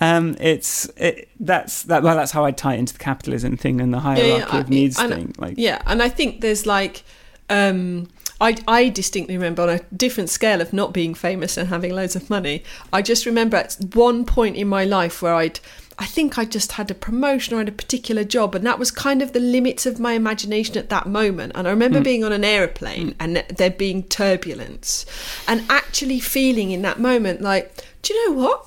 Um, 0.00 0.36
it's 0.40 0.86
it, 0.96 1.28
that's 1.38 1.82
that. 1.84 2.02
Well, 2.02 2.16
that's 2.16 2.32
how 2.32 2.44
I 2.44 2.50
tie 2.50 2.74
into 2.74 2.94
the 2.94 2.98
capitalism 2.98 3.56
thing 3.56 3.80
and 3.80 3.92
the 3.92 4.00
hierarchy 4.00 4.52
I- 4.52 4.60
of 4.60 4.70
needs 4.70 4.98
and- 4.98 5.12
thing. 5.12 5.34
Like, 5.38 5.54
yeah, 5.58 5.82
and 5.86 6.02
I 6.02 6.08
think 6.08 6.40
there's 6.40 6.64
like, 6.64 7.04
um, 7.50 8.08
I, 8.42 8.56
I 8.66 8.88
distinctly 8.88 9.36
remember 9.36 9.62
on 9.62 9.68
a 9.70 9.78
different 9.96 10.28
scale 10.28 10.60
of 10.60 10.72
not 10.72 10.92
being 10.92 11.14
famous 11.14 11.56
and 11.56 11.68
having 11.68 11.94
loads 11.94 12.16
of 12.16 12.28
money. 12.28 12.64
I 12.92 13.00
just 13.00 13.24
remember 13.24 13.56
at 13.56 13.76
one 13.94 14.24
point 14.24 14.56
in 14.56 14.66
my 14.66 14.84
life 14.84 15.22
where 15.22 15.34
I'd, 15.34 15.60
I 15.96 16.06
think 16.06 16.38
I 16.38 16.44
just 16.44 16.72
had 16.72 16.90
a 16.90 16.94
promotion 16.94 17.54
or 17.54 17.58
had 17.58 17.68
a 17.68 17.72
particular 17.72 18.24
job, 18.24 18.56
and 18.56 18.66
that 18.66 18.80
was 18.80 18.90
kind 18.90 19.22
of 19.22 19.32
the 19.32 19.38
limits 19.38 19.86
of 19.86 20.00
my 20.00 20.14
imagination 20.14 20.76
at 20.76 20.88
that 20.88 21.06
moment. 21.06 21.52
And 21.54 21.68
I 21.68 21.70
remember 21.70 21.98
Hmm. 21.98 22.04
being 22.04 22.24
on 22.24 22.32
an 22.32 22.42
aeroplane 22.44 23.14
and 23.20 23.36
there 23.36 23.70
being 23.70 24.02
turbulence, 24.04 25.06
and 25.46 25.62
actually 25.70 26.18
feeling 26.18 26.72
in 26.72 26.82
that 26.82 26.98
moment 26.98 27.42
like, 27.42 27.84
do 28.02 28.12
you 28.12 28.28
know 28.28 28.42
what? 28.42 28.66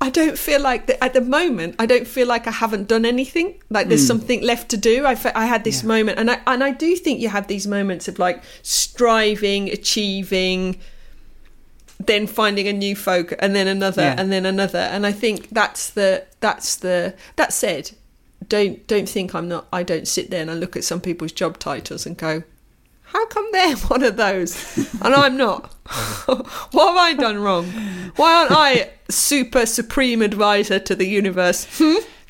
I 0.00 0.10
don't 0.10 0.38
feel 0.38 0.60
like 0.60 0.86
that 0.86 1.02
at 1.02 1.12
the 1.12 1.20
moment. 1.20 1.74
I 1.78 1.86
don't 1.86 2.06
feel 2.06 2.28
like 2.28 2.46
I 2.46 2.52
haven't 2.52 2.86
done 2.86 3.04
anything. 3.04 3.60
Like 3.68 3.88
there's 3.88 4.02
hmm. 4.02 4.06
something 4.06 4.42
left 4.42 4.68
to 4.70 4.76
do. 4.76 5.04
I, 5.04 5.16
I 5.34 5.46
had 5.46 5.64
this 5.64 5.82
Yeah. 5.82 5.88
moment, 5.88 6.18
and 6.18 6.30
I 6.30 6.40
and 6.46 6.62
I 6.62 6.70
do 6.70 6.94
think 6.96 7.20
you 7.20 7.28
have 7.30 7.48
these 7.48 7.66
moments 7.66 8.06
of 8.06 8.18
like 8.18 8.42
striving, 8.62 9.68
achieving, 9.70 10.78
then 11.98 12.28
finding 12.28 12.68
a 12.68 12.72
new 12.72 12.94
folk, 12.94 13.34
and 13.40 13.56
then 13.56 13.66
another, 13.66 14.02
Yeah. 14.02 14.14
and 14.16 14.30
then 14.30 14.46
another. 14.46 14.78
And 14.78 15.04
I 15.04 15.12
think 15.12 15.48
that's 15.50 15.90
the 15.90 16.24
that's 16.38 16.76
the 16.76 17.14
that 17.34 17.52
said, 17.52 17.90
don't 18.48 18.86
don't 18.86 19.08
think 19.08 19.34
I'm 19.34 19.48
not. 19.48 19.66
I 19.72 19.82
don't 19.82 20.06
sit 20.06 20.30
there 20.30 20.42
and 20.42 20.50
I 20.50 20.54
look 20.54 20.76
at 20.76 20.84
some 20.84 21.00
people's 21.00 21.32
job 21.32 21.58
titles 21.58 22.06
and 22.06 22.16
go, 22.16 22.44
how 23.08 23.26
come 23.26 23.48
they're 23.52 23.76
one 23.88 24.02
of 24.02 24.16
those 24.16 24.78
and 25.02 25.14
I'm 25.14 25.36
not? 25.36 25.74
what 26.26 26.88
have 26.88 26.96
I 26.96 27.14
done 27.14 27.38
wrong? 27.38 27.66
Why 28.16 28.34
aren't 28.34 28.52
I 28.52 28.90
super 29.08 29.66
supreme 29.66 30.22
advisor 30.22 30.78
to 30.78 30.94
the 30.94 31.06
universe? 31.06 31.66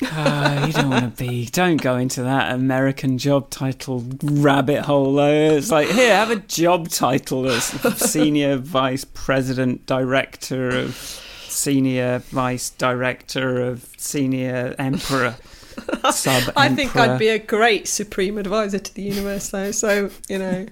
Ah, 0.01 0.65
you 0.65 0.71
don't 0.71 0.89
want 0.89 1.17
to 1.17 1.23
be. 1.23 1.45
Don't 1.47 1.81
go 1.81 1.97
into 1.97 2.23
that 2.23 2.53
American 2.53 3.17
job 3.17 3.49
title 3.49 4.05
rabbit 4.23 4.85
hole. 4.85 5.13
Though 5.15 5.57
it's 5.57 5.71
like, 5.71 5.89
here, 5.89 6.15
have 6.15 6.31
a 6.31 6.37
job 6.37 6.87
title 6.87 7.47
as 7.49 7.65
senior 7.65 8.55
vice 8.55 9.03
president, 9.03 9.85
director 9.85 10.69
of 10.69 10.95
senior 11.49 12.19
vice 12.19 12.69
director 12.69 13.61
of 13.61 13.93
senior 13.97 14.73
emperor, 14.79 15.35
sub. 16.11 16.53
I 16.55 16.69
think 16.69 16.95
I'd 16.95 17.19
be 17.19 17.29
a 17.29 17.39
great 17.39 17.87
supreme 17.87 18.37
advisor 18.37 18.79
to 18.79 18.93
the 18.93 19.01
universe, 19.01 19.49
though. 19.49 19.71
So 19.71 20.09
you 20.27 20.37
know, 20.37 20.67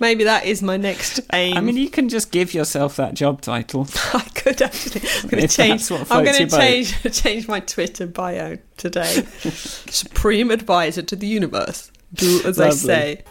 maybe 0.00 0.24
that 0.24 0.44
is 0.44 0.62
my 0.62 0.76
next 0.76 1.20
aim. 1.32 1.56
I 1.56 1.60
mean, 1.60 1.76
you 1.76 1.90
can 1.90 2.08
just 2.08 2.30
give 2.30 2.54
yourself 2.54 2.96
that 2.96 3.14
job 3.14 3.40
title. 3.40 3.86
I 4.14 4.20
could 4.34 4.60
actually. 4.60 5.02
I'm 5.22 5.28
going 5.28 5.46
to 5.46 5.48
change. 5.48 5.90
I'm 5.90 6.24
going 6.24 6.48
to 6.48 6.48
change 6.48 7.02
change 7.22 7.48
my 7.48 7.60
Twitter 7.60 8.06
bio 8.06 8.58
today. 8.76 9.24
Supreme 9.42 10.50
advisor 10.50 11.02
to 11.02 11.16
the 11.16 11.26
universe. 11.26 11.90
Do 12.14 12.42
as 12.44 12.60
I 12.60 12.70
say. 12.70 13.24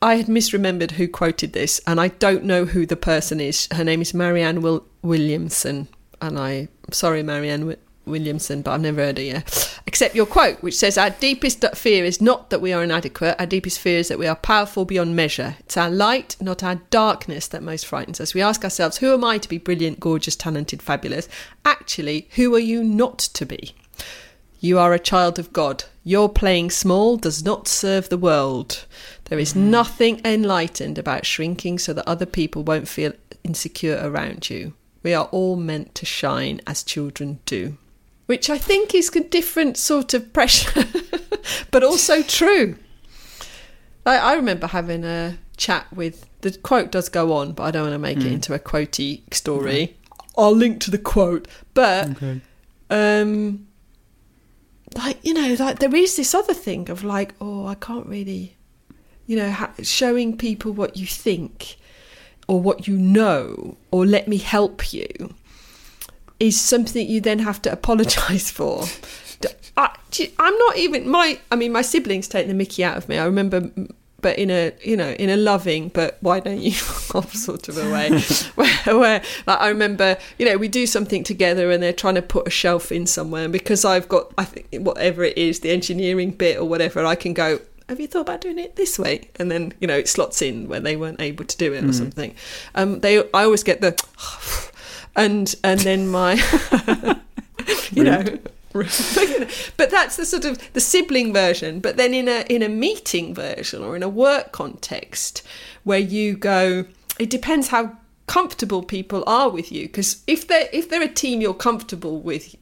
I 0.00 0.14
had 0.14 0.26
misremembered 0.26 0.92
who 0.92 1.08
quoted 1.08 1.52
this, 1.52 1.80
and 1.86 2.00
I 2.00 2.08
don't 2.08 2.44
know 2.44 2.64
who 2.66 2.86
the 2.86 2.96
person 2.96 3.40
is. 3.40 3.68
Her 3.72 3.82
name 3.82 4.00
is 4.00 4.14
Marianne 4.14 4.62
Will- 4.62 4.86
Williamson, 5.02 5.88
and 6.20 6.38
I, 6.38 6.68
I'm 6.86 6.92
sorry, 6.92 7.22
Marianne 7.22 7.60
Wi- 7.60 7.78
Williamson, 8.06 8.62
but 8.62 8.72
I've 8.72 8.80
never 8.80 9.02
heard 9.02 9.18
her 9.18 9.24
yet. 9.24 9.80
Except 9.86 10.14
your 10.14 10.26
quote, 10.26 10.62
which 10.62 10.76
says, 10.76 10.96
Our 10.96 11.10
deepest 11.10 11.64
fear 11.74 12.04
is 12.04 12.20
not 12.20 12.50
that 12.50 12.60
we 12.60 12.72
are 12.72 12.84
inadequate, 12.84 13.36
our 13.40 13.46
deepest 13.46 13.80
fear 13.80 13.98
is 13.98 14.08
that 14.08 14.20
we 14.20 14.28
are 14.28 14.36
powerful 14.36 14.84
beyond 14.84 15.16
measure. 15.16 15.56
It's 15.60 15.76
our 15.76 15.90
light, 15.90 16.36
not 16.40 16.62
our 16.62 16.76
darkness, 16.90 17.48
that 17.48 17.62
most 17.62 17.84
frightens 17.84 18.20
us. 18.20 18.34
We 18.34 18.40
ask 18.40 18.62
ourselves, 18.62 18.98
Who 18.98 19.12
am 19.12 19.24
I 19.24 19.38
to 19.38 19.48
be 19.48 19.58
brilliant, 19.58 19.98
gorgeous, 19.98 20.36
talented, 20.36 20.80
fabulous? 20.80 21.28
Actually, 21.64 22.28
who 22.36 22.54
are 22.54 22.60
you 22.60 22.84
not 22.84 23.18
to 23.18 23.44
be? 23.44 23.74
You 24.60 24.78
are 24.78 24.92
a 24.92 24.98
child 24.98 25.38
of 25.38 25.52
God. 25.52 25.84
Your 26.02 26.28
playing 26.28 26.70
small 26.70 27.16
does 27.16 27.44
not 27.44 27.68
serve 27.68 28.08
the 28.08 28.18
world. 28.18 28.84
There 29.26 29.38
is 29.38 29.54
nothing 29.54 30.20
enlightened 30.24 30.98
about 30.98 31.26
shrinking 31.26 31.78
so 31.78 31.92
that 31.92 32.08
other 32.08 32.26
people 32.26 32.64
won't 32.64 32.88
feel 32.88 33.12
insecure 33.44 34.00
around 34.02 34.50
you. 34.50 34.74
We 35.02 35.14
are 35.14 35.26
all 35.26 35.56
meant 35.56 35.94
to 35.96 36.06
shine 36.06 36.60
as 36.66 36.82
children 36.82 37.38
do. 37.46 37.76
Which 38.26 38.50
I 38.50 38.58
think 38.58 38.94
is 38.94 39.14
a 39.14 39.20
different 39.20 39.76
sort 39.76 40.12
of 40.12 40.32
pressure, 40.32 40.84
but 41.70 41.84
also 41.84 42.22
true. 42.22 42.76
I, 44.04 44.18
I 44.18 44.34
remember 44.34 44.66
having 44.66 45.04
a 45.04 45.38
chat 45.56 45.86
with 45.92 46.28
the 46.40 46.52
quote 46.52 46.90
does 46.90 47.08
go 47.08 47.32
on, 47.32 47.52
but 47.52 47.62
I 47.62 47.70
don't 47.70 47.82
want 47.82 47.94
to 47.94 47.98
make 47.98 48.18
it 48.18 48.32
into 48.32 48.54
a 48.54 48.58
quotey 48.58 49.22
story. 49.32 49.96
I'll 50.36 50.54
link 50.54 50.80
to 50.82 50.90
the 50.90 50.98
quote, 50.98 51.48
but 51.74 52.10
Okay. 52.10 52.40
um 52.90 53.67
like 54.96 55.18
you 55.22 55.34
know 55.34 55.54
like 55.58 55.78
there 55.78 55.94
is 55.94 56.16
this 56.16 56.34
other 56.34 56.54
thing 56.54 56.88
of 56.90 57.04
like 57.04 57.34
oh 57.40 57.66
i 57.66 57.74
can't 57.74 58.06
really 58.06 58.56
you 59.26 59.36
know 59.36 59.50
ha- 59.50 59.72
showing 59.82 60.36
people 60.36 60.72
what 60.72 60.96
you 60.96 61.06
think 61.06 61.76
or 62.46 62.60
what 62.60 62.88
you 62.88 62.96
know 62.96 63.76
or 63.90 64.06
let 64.06 64.26
me 64.26 64.38
help 64.38 64.92
you 64.92 65.34
is 66.40 66.60
something 66.60 67.08
you 67.08 67.20
then 67.20 67.40
have 67.40 67.60
to 67.62 67.72
apologize 67.72 68.50
for. 68.58 68.84
I, 69.76 69.94
am 70.38 70.58
not 70.58 70.76
even 70.76 71.08
my 71.08 71.38
i 71.52 71.56
mean 71.56 71.70
my 71.70 71.82
siblings 71.82 72.26
take 72.26 72.48
the 72.48 72.54
mickey 72.54 72.82
out 72.82 72.96
of 72.96 73.08
me. 73.08 73.18
I 73.18 73.24
remember 73.24 73.70
but 74.20 74.38
in 74.38 74.50
a 74.50 74.72
you 74.82 74.96
know 74.96 75.10
in 75.10 75.30
a 75.30 75.36
loving 75.36 75.88
but 75.88 76.18
why 76.20 76.40
don't 76.40 76.60
you 76.60 76.72
sort 76.72 77.68
of 77.68 77.78
a 77.78 77.90
way? 77.92 78.10
Where, 78.54 78.98
where 78.98 79.22
like 79.46 79.60
I 79.60 79.68
remember 79.68 80.16
you 80.38 80.46
know 80.46 80.56
we 80.56 80.68
do 80.68 80.86
something 80.86 81.22
together 81.22 81.70
and 81.70 81.82
they're 81.82 81.92
trying 81.92 82.16
to 82.16 82.22
put 82.22 82.46
a 82.46 82.50
shelf 82.50 82.90
in 82.90 83.06
somewhere 83.06 83.44
and 83.44 83.52
because 83.52 83.84
I've 83.84 84.08
got 84.08 84.32
I 84.36 84.44
think 84.44 84.66
whatever 84.72 85.24
it 85.24 85.38
is 85.38 85.60
the 85.60 85.70
engineering 85.70 86.30
bit 86.32 86.58
or 86.58 86.64
whatever 86.64 87.04
I 87.04 87.14
can 87.14 87.34
go 87.34 87.60
have 87.88 88.00
you 88.00 88.06
thought 88.06 88.20
about 88.22 88.42
doing 88.42 88.58
it 88.58 88.76
this 88.76 88.98
way? 88.98 89.30
And 89.36 89.50
then 89.50 89.72
you 89.80 89.86
know 89.86 89.96
it 89.96 90.08
slots 90.08 90.42
in 90.42 90.68
where 90.68 90.80
they 90.80 90.96
weren't 90.96 91.20
able 91.20 91.44
to 91.44 91.56
do 91.56 91.72
it 91.72 91.84
or 91.84 91.92
something. 91.92 92.34
Um 92.74 93.00
they 93.00 93.18
I 93.18 93.44
always 93.44 93.62
get 93.62 93.80
the 93.80 93.96
and 95.16 95.54
and 95.64 95.80
then 95.80 96.08
my 96.08 96.34
you 97.92 98.04
know 98.04 98.38
but 99.76 99.90
that's 99.90 100.16
the 100.16 100.26
sort 100.26 100.44
of 100.44 100.72
the 100.72 100.80
sibling 100.80 101.32
version 101.32 101.80
but 101.80 101.96
then 101.96 102.14
in 102.14 102.28
a 102.28 102.44
in 102.48 102.62
a 102.62 102.68
meeting 102.68 103.34
version 103.34 103.82
or 103.82 103.96
in 103.96 104.02
a 104.02 104.08
work 104.08 104.52
context 104.52 105.42
where 105.84 105.98
you 105.98 106.36
go 106.36 106.84
it 107.18 107.30
depends 107.30 107.68
how 107.68 107.96
comfortable 108.26 108.82
people 108.82 109.24
are 109.26 109.48
with 109.48 109.72
you 109.72 109.86
because 109.86 110.22
if 110.26 110.46
they're 110.46 110.68
if 110.72 110.88
they're 110.88 111.02
a 111.02 111.08
team 111.08 111.40
you're 111.40 111.54
comfortable 111.54 112.20
with 112.20 112.54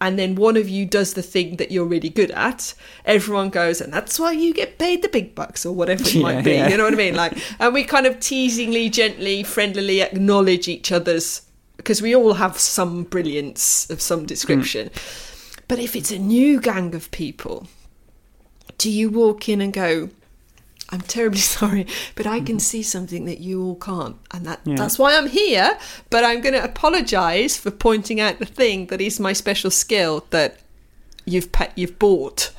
and 0.00 0.18
then 0.18 0.34
one 0.34 0.56
of 0.56 0.68
you 0.68 0.84
does 0.84 1.14
the 1.14 1.22
thing 1.22 1.56
that 1.56 1.70
you're 1.70 1.86
really 1.86 2.10
good 2.10 2.30
at 2.32 2.74
everyone 3.06 3.48
goes 3.48 3.80
and 3.80 3.92
that's 3.92 4.18
why 4.20 4.32
you 4.32 4.52
get 4.52 4.78
paid 4.78 5.00
the 5.02 5.08
big 5.08 5.34
bucks 5.34 5.64
or 5.64 5.74
whatever 5.74 6.02
it 6.02 6.14
Yeah, 6.14 6.22
might 6.22 6.44
be 6.44 6.52
yeah. 6.52 6.68
you 6.68 6.76
know 6.76 6.84
what 6.84 6.92
i 6.92 6.96
mean? 6.96 7.14
Like 7.14 7.38
and 7.58 7.72
we 7.72 7.84
kind 7.84 8.06
of 8.06 8.20
teasingly 8.20 8.90
gently 8.90 9.42
friendlily 9.42 10.02
acknowledge 10.02 10.68
each 10.68 10.92
other's 10.92 11.42
because 11.78 12.02
we 12.02 12.14
all 12.14 12.34
have 12.34 12.58
some 12.58 13.04
brilliance 13.04 13.88
of 13.90 14.00
some 14.02 14.26
description 14.26 14.90
mm. 14.90 15.33
But 15.68 15.78
if 15.78 15.94
it's 15.96 16.10
a 16.10 16.18
new 16.18 16.60
gang 16.60 16.94
of 16.94 17.10
people, 17.10 17.66
do 18.78 18.90
you 18.90 19.08
walk 19.10 19.48
in 19.48 19.60
and 19.60 19.72
go, 19.72 20.10
I'm 20.90 21.00
terribly 21.00 21.38
sorry, 21.58 21.86
but 22.14 22.26
I 22.26 22.40
can 22.40 22.58
see 22.60 22.82
something 22.82 23.24
that 23.24 23.38
you 23.38 23.62
all 23.64 23.76
can't. 23.76 24.16
And 24.32 24.44
that, 24.46 24.60
Yeah. 24.64 24.76
that's 24.76 24.98
why 24.98 25.16
I'm 25.16 25.28
here. 25.28 25.78
But 26.10 26.24
I'm 26.24 26.40
going 26.40 26.54
to 26.54 26.62
apologise 26.62 27.56
for 27.56 27.70
pointing 27.70 28.20
out 28.20 28.38
the 28.38 28.46
thing 28.46 28.86
that 28.88 29.00
is 29.00 29.18
my 29.18 29.32
special 29.32 29.70
skill 29.70 30.26
that 30.30 30.58
you've 31.24 31.50
pa- 31.52 31.72
you've 31.74 31.98
bought. 31.98 32.50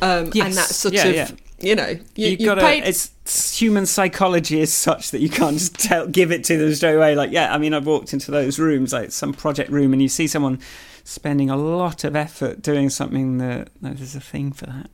Um, 0.00 0.30
Yes. 0.32 0.46
And 0.46 0.54
that 0.54 0.66
sort 0.68 0.94
Yeah, 0.94 1.04
of, 1.06 1.14
yeah. 1.14 1.30
you 1.60 1.74
know, 1.74 1.88
you, 1.88 2.28
you 2.28 2.36
you 2.38 2.46
gotta, 2.46 2.60
paid. 2.60 2.84
it's 2.84 3.06
it's- 3.06 3.56
human 3.58 3.86
psychology 3.86 4.60
is 4.60 4.72
such 4.72 5.10
that 5.12 5.20
you 5.20 5.28
can't 5.30 5.56
just 5.58 5.78
tell 5.78 6.06
give 6.06 6.30
it 6.30 6.44
to 6.44 6.58
them 6.58 6.74
straight 6.74 6.94
away 6.96 7.14
like 7.14 7.30
yeah 7.32 7.54
i 7.54 7.56
mean 7.56 7.72
i've 7.72 7.86
walked 7.86 8.12
into 8.12 8.30
those 8.30 8.58
rooms 8.58 8.92
like 8.92 9.10
some 9.12 9.32
project 9.32 9.70
room 9.70 9.94
and 9.94 10.02
you 10.02 10.08
see 10.08 10.26
someone 10.26 10.58
spending 11.04 11.50
a 11.50 11.56
lot 11.56 12.02
of 12.04 12.16
effort 12.16 12.62
doing 12.62 12.88
something 12.90 13.38
that 13.38 13.68
no, 13.80 13.92
there's 13.92 14.16
a 14.16 14.20
thing 14.20 14.52
for 14.52 14.66
that 14.66 14.90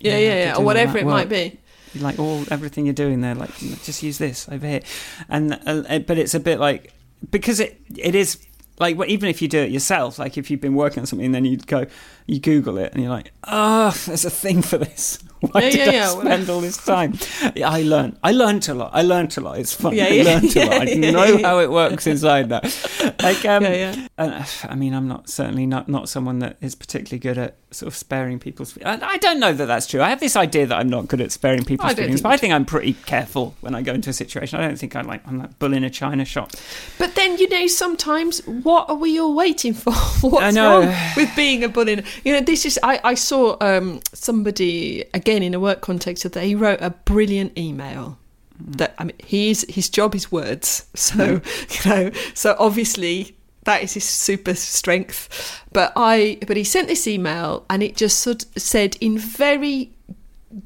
yeah, 0.00 0.16
You 0.16 0.26
yeah, 0.26 0.44
yeah, 0.44 0.56
or 0.56 0.64
whatever 0.64 0.96
it 0.98 1.06
might 1.06 1.28
be. 1.28 1.58
You 1.92 2.00
like 2.00 2.18
all 2.18 2.44
everything 2.50 2.86
you're 2.86 2.94
doing 2.94 3.20
there 3.20 3.34
like 3.34 3.54
just 3.84 4.02
use 4.02 4.18
this 4.18 4.48
over 4.48 4.66
here 4.66 4.80
and 5.28 5.58
uh, 5.66 5.98
but 6.00 6.18
it's 6.18 6.34
a 6.34 6.40
bit 6.40 6.58
like 6.60 6.92
because 7.30 7.58
it 7.60 7.80
it 7.96 8.14
is 8.14 8.38
like 8.78 8.96
well, 8.96 9.10
even 9.10 9.28
if 9.28 9.42
you 9.42 9.48
do 9.48 9.58
it 9.58 9.70
yourself 9.70 10.18
like 10.18 10.38
if 10.38 10.50
you've 10.50 10.60
been 10.60 10.74
working 10.76 11.00
on 11.00 11.06
something 11.06 11.32
then 11.32 11.44
you 11.44 11.56
go 11.58 11.86
you 12.26 12.38
google 12.40 12.78
it 12.78 12.92
and 12.94 13.02
you're 13.02 13.10
like 13.12 13.32
oh 13.44 13.90
there's 14.06 14.24
a 14.24 14.30
thing 14.30 14.62
for 14.62 14.78
this 14.78 15.18
Why 15.40 15.62
Yeah, 15.62 15.70
did 15.70 15.78
yeah, 15.78 15.84
I 15.84 15.94
yeah, 15.94 16.20
spend 16.20 16.50
all 16.50 16.60
this 16.60 16.76
time? 16.84 17.14
Yeah, 17.56 17.70
I 17.70 17.80
learned. 17.80 18.18
I 18.22 18.32
learned 18.32 18.68
a 18.68 18.74
lot. 18.74 18.90
I 18.92 19.00
learned 19.00 19.38
a 19.38 19.40
lot. 19.40 19.58
It's 19.58 19.72
fun. 19.72 19.94
Yeah, 19.94 20.04
I 20.08 20.08
yeah, 20.10 20.22
learned 20.24 20.54
a 20.54 20.66
lot. 20.66 20.80
I 20.82 20.84
yeah, 20.84 20.94
yeah, 20.96 21.10
know 21.12 21.24
yeah. 21.24 21.46
how 21.48 21.60
it 21.60 21.70
works 21.70 22.06
inside 22.06 22.50
that. 22.50 22.64
Like, 23.22 23.44
um, 23.44 23.62
Yeah, 23.62 23.72
yeah. 23.74 24.08
and, 24.18 24.34
uh, 24.34 24.44
I 24.64 24.74
mean, 24.74 24.94
I'm 24.94 25.06
not 25.08 25.28
certainly 25.28 25.66
not 25.66 25.88
not 25.88 26.08
someone 26.08 26.38
that 26.40 26.56
is 26.60 26.74
particularly 26.74 27.18
good 27.18 27.38
at 27.38 27.56
sort 27.70 27.88
of 27.88 27.96
sparing 27.96 28.38
people's. 28.38 28.76
I, 28.84 28.98
I 29.00 29.16
don't 29.18 29.38
know 29.40 29.52
that 29.52 29.66
that's 29.66 29.86
true. 29.86 30.00
I 30.00 30.08
have 30.08 30.20
this 30.20 30.36
idea 30.36 30.66
that 30.66 30.78
I'm 30.78 30.88
not 30.88 31.08
good 31.08 31.20
at 31.20 31.32
sparing 31.32 31.64
people's 31.64 31.92
feelings, 31.94 32.20
but 32.22 32.30
I 32.30 32.36
think 32.36 32.52
I'm 32.52 32.64
pretty 32.64 32.94
careful 32.94 33.54
when 33.60 33.74
I 33.74 33.82
go 33.82 33.92
into 33.92 34.10
a 34.10 34.12
situation. 34.12 34.58
I 34.58 34.66
don't 34.66 34.76
think 34.78 34.96
I'm 34.96 35.06
like 35.06 35.26
I'm 35.26 35.38
that 35.38 35.58
bull 35.58 35.72
in 35.72 35.84
a 35.84 35.90
china 35.90 36.24
shop. 36.24 36.52
But 36.98 37.14
then 37.14 37.38
you 37.38 37.48
know, 37.48 37.66
sometimes 37.66 38.40
what 38.46 38.88
are 38.88 38.96
we 38.96 39.20
all 39.20 39.34
waiting 39.34 39.74
for? 39.74 39.92
What's 40.20 40.42
I 40.44 40.50
know. 40.50 40.80
wrong 40.80 40.94
with 41.16 41.34
being 41.36 41.64
a 41.64 41.68
bull 41.68 41.88
in? 41.88 42.04
You 42.24 42.34
know, 42.34 42.40
this 42.40 42.64
is. 42.66 42.78
I, 42.82 43.00
I 43.04 43.14
saw 43.14 43.56
um, 43.60 44.00
somebody 44.12 45.04
again 45.14 45.42
in 45.42 45.54
a 45.54 45.60
work 45.60 45.80
context 45.80 46.30
that 46.30 46.42
he 46.42 46.54
wrote 46.54 46.80
a 46.80 46.90
brilliant 46.90 47.58
email. 47.58 48.18
That 48.60 48.94
I 48.98 49.04
mean, 49.04 49.16
he's 49.18 49.68
his 49.72 49.88
job 49.88 50.14
is 50.14 50.30
words, 50.30 50.86
so 50.94 51.40
you 51.84 51.90
know, 51.90 52.10
so 52.34 52.56
obviously 52.58 53.36
that 53.64 53.82
is 53.82 53.94
his 53.94 54.04
super 54.04 54.54
strength. 54.54 55.62
But 55.72 55.92
I, 55.96 56.38
but 56.46 56.56
he 56.56 56.64
sent 56.64 56.88
this 56.88 57.06
email, 57.06 57.64
and 57.70 57.82
it 57.82 57.96
just 57.96 58.20
sort 58.20 58.44
of 58.44 58.62
said 58.62 58.96
in 59.00 59.18
very 59.18 59.92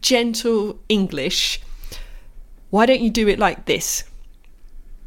gentle 0.01 0.79
English, 0.89 1.61
"Why 2.71 2.87
don't 2.87 3.01
you 3.01 3.11
do 3.11 3.29
it 3.29 3.39
like 3.39 3.67
this?" 3.67 4.05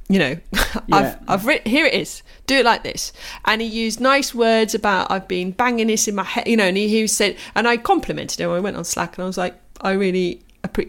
you 0.09 0.19
know, 0.19 0.37
Yeah. 0.87 0.95
I've 0.97 1.17
I've 1.27 1.45
written 1.45 1.69
here 1.69 1.85
it 1.85 1.93
is. 1.93 2.23
Do 2.45 2.55
it 2.55 2.65
like 2.65 2.83
this, 2.83 3.11
and 3.45 3.61
he 3.61 3.67
used 3.67 3.99
nice 3.99 4.33
words 4.33 4.73
about 4.73 5.11
I've 5.11 5.27
been 5.27 5.51
banging 5.51 5.87
this 5.87 6.07
in 6.07 6.15
my 6.15 6.23
head, 6.23 6.47
you 6.47 6.55
know, 6.55 6.65
and 6.65 6.77
he, 6.77 6.87
he 6.87 7.07
said, 7.07 7.35
and 7.55 7.67
I 7.67 7.77
complimented 7.77 8.39
him. 8.39 8.51
I 8.51 8.59
went 8.59 8.77
on 8.77 8.85
Slack 8.85 9.17
and 9.17 9.23
I 9.23 9.27
was 9.27 9.37
like, 9.37 9.59
I 9.81 9.91
really, 9.91 10.41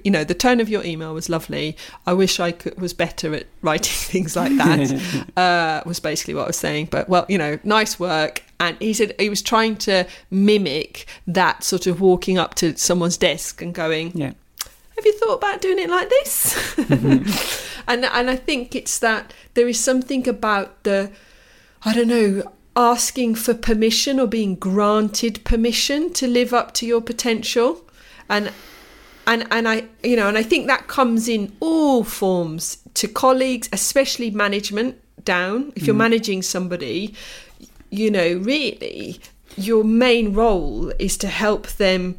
you 0.05 0.11
know, 0.11 0.25
the 0.25 0.35
tone 0.35 0.61
of 0.61 0.69
your 0.69 0.85
email 0.85 1.14
was 1.14 1.29
lovely. 1.29 1.77
I 2.07 2.12
wish 2.12 2.41
I 2.41 2.53
could, 2.53 2.81
was 2.81 2.93
better 2.93 3.35
at 3.35 3.47
writing 3.62 3.93
things 3.95 4.37
like 4.37 4.57
that. 4.57 5.27
uh, 5.37 5.83
was 5.87 6.01
basically 6.01 6.35
what 6.35 6.45
I 6.45 6.47
was 6.49 6.57
saying. 6.57 6.88
But 6.91 7.09
well, 7.09 7.27
you 7.29 7.38
know, 7.38 7.59
nice 7.64 7.99
work. 7.99 8.43
And 8.61 8.77
he 8.81 8.93
said 8.93 9.14
he 9.19 9.29
was 9.29 9.43
trying 9.43 9.77
to 9.77 10.05
mimic 10.31 11.07
that 11.27 11.62
sort 11.62 11.87
of 11.87 12.01
walking 12.01 12.38
up 12.38 12.55
to 12.57 12.77
someone's 12.77 13.17
desk 13.17 13.62
and 13.62 13.73
going, 13.73 14.12
Yeah. 14.14 14.33
have 14.97 15.07
you 15.07 15.12
thought 15.12 15.35
about 15.35 15.61
doing 15.61 15.79
it 15.79 15.88
like 15.88 16.09
this? 16.09 16.77
and 17.87 18.05
and 18.05 18.31
I 18.31 18.37
think 18.37 18.75
it's 18.75 18.99
that 18.99 19.33
there 19.55 19.69
is 19.69 19.79
something 19.79 20.29
about 20.29 20.83
the 20.83 21.11
I 21.85 21.95
don't 21.95 22.09
know 22.09 22.53
asking 22.75 23.35
for 23.35 23.55
permission 23.55 24.21
or 24.21 24.27
being 24.27 24.55
granted 24.55 25.45
permission 25.45 26.12
to 26.12 26.29
live 26.29 26.55
up 26.55 26.73
to 26.75 26.87
your 26.87 27.01
potential 27.01 27.85
and 28.29 28.53
and 29.29 29.47
and 29.51 29.69
I 29.69 29.85
you 30.03 30.17
know 30.17 30.29
and 30.29 30.37
I 30.37 30.43
think 30.43 30.67
that 30.67 30.88
comes 30.88 31.29
in 31.29 31.55
all 31.61 32.03
forms 32.03 32.79
to 32.95 33.07
colleagues 33.07 33.69
especially 33.73 34.31
management 34.31 35.01
down. 35.25 35.73
If 35.77 35.87
you're 35.87 35.95
managing 35.95 36.43
somebody 36.43 37.14
you 37.91 38.11
know 38.11 38.38
really 38.38 39.21
your 39.57 39.85
main 39.85 40.33
role 40.33 40.93
is 40.99 41.17
to 41.19 41.29
help 41.29 41.67
them 41.67 42.17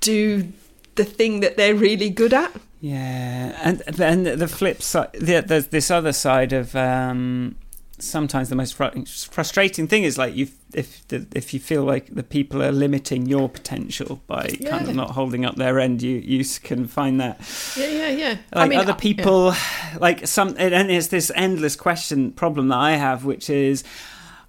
do 0.00 0.52
the 0.96 1.04
thing 1.04 1.40
that 1.40 1.56
they're 1.56 1.74
really 1.74 2.10
good 2.10 2.34
at. 2.34 2.52
Yeah, 2.80 3.56
and 3.62 3.78
then 3.86 4.24
the 4.24 4.48
flip 4.48 4.82
side, 4.82 5.10
the, 5.12 5.40
there's 5.46 5.68
this 5.68 5.90
other 5.90 6.12
side 6.12 6.52
of 6.52 6.74
um, 6.74 7.56
sometimes 8.02 8.48
the 8.48 8.56
most 8.56 8.74
fru- 8.74 9.04
frustrating 9.30 9.86
thing 9.86 10.02
is 10.04 10.18
like 10.18 10.34
you 10.34 10.48
if 10.74 11.06
the, 11.08 11.26
if 11.34 11.52
you 11.54 11.60
feel 11.60 11.84
like 11.84 12.14
the 12.14 12.22
people 12.22 12.62
are 12.62 12.72
limiting 12.72 13.26
your 13.26 13.48
potential 13.48 14.20
by 14.26 14.48
kind 14.68 14.88
of 14.88 14.94
not 14.94 15.10
holding 15.10 15.44
up 15.44 15.56
their 15.56 15.78
end, 15.78 16.02
you 16.02 16.16
you 16.16 16.44
can 16.62 16.86
find 16.86 17.20
that. 17.20 17.40
Yeah 17.76 17.86
yeah 17.86 18.08
yeah. 18.08 18.36
Like 18.54 18.72
other 18.74 18.92
uh, 18.92 18.94
I- 18.94 18.98
people 18.98 19.54
like 20.00 20.26
some 20.26 20.54
and 20.58 20.90
it's 20.90 21.08
this 21.08 21.30
endless 21.34 21.76
question 21.76 22.32
problem 22.32 22.68
that 22.68 22.78
i 22.78 22.92
have 22.92 23.24
which 23.24 23.50
is 23.50 23.84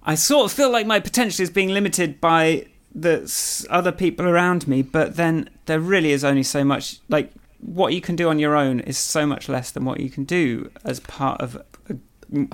i 0.04 0.14
sort 0.14 0.46
of 0.46 0.52
feel 0.52 0.70
like 0.70 0.86
my 0.86 1.00
potential 1.00 1.42
is 1.42 1.50
being 1.50 1.68
limited 1.68 2.20
by 2.20 2.66
the 2.94 3.30
other 3.70 3.92
people 3.92 4.26
around 4.26 4.66
me 4.66 4.80
but 4.82 5.16
then 5.16 5.48
there 5.66 5.80
really 5.80 6.12
is 6.12 6.24
only 6.24 6.42
so 6.42 6.64
much 6.64 6.98
like 7.08 7.30
what 7.60 7.92
you 7.92 8.00
can 8.00 8.16
do 8.16 8.28
on 8.28 8.38
your 8.38 8.56
own 8.56 8.80
is 8.80 8.96
so 8.98 9.26
much 9.26 9.48
less 9.48 9.70
than 9.70 9.84
what 9.84 10.00
you 10.00 10.08
can 10.10 10.24
do 10.24 10.70
as 10.84 11.00
part 11.00 11.40
of 11.40 11.60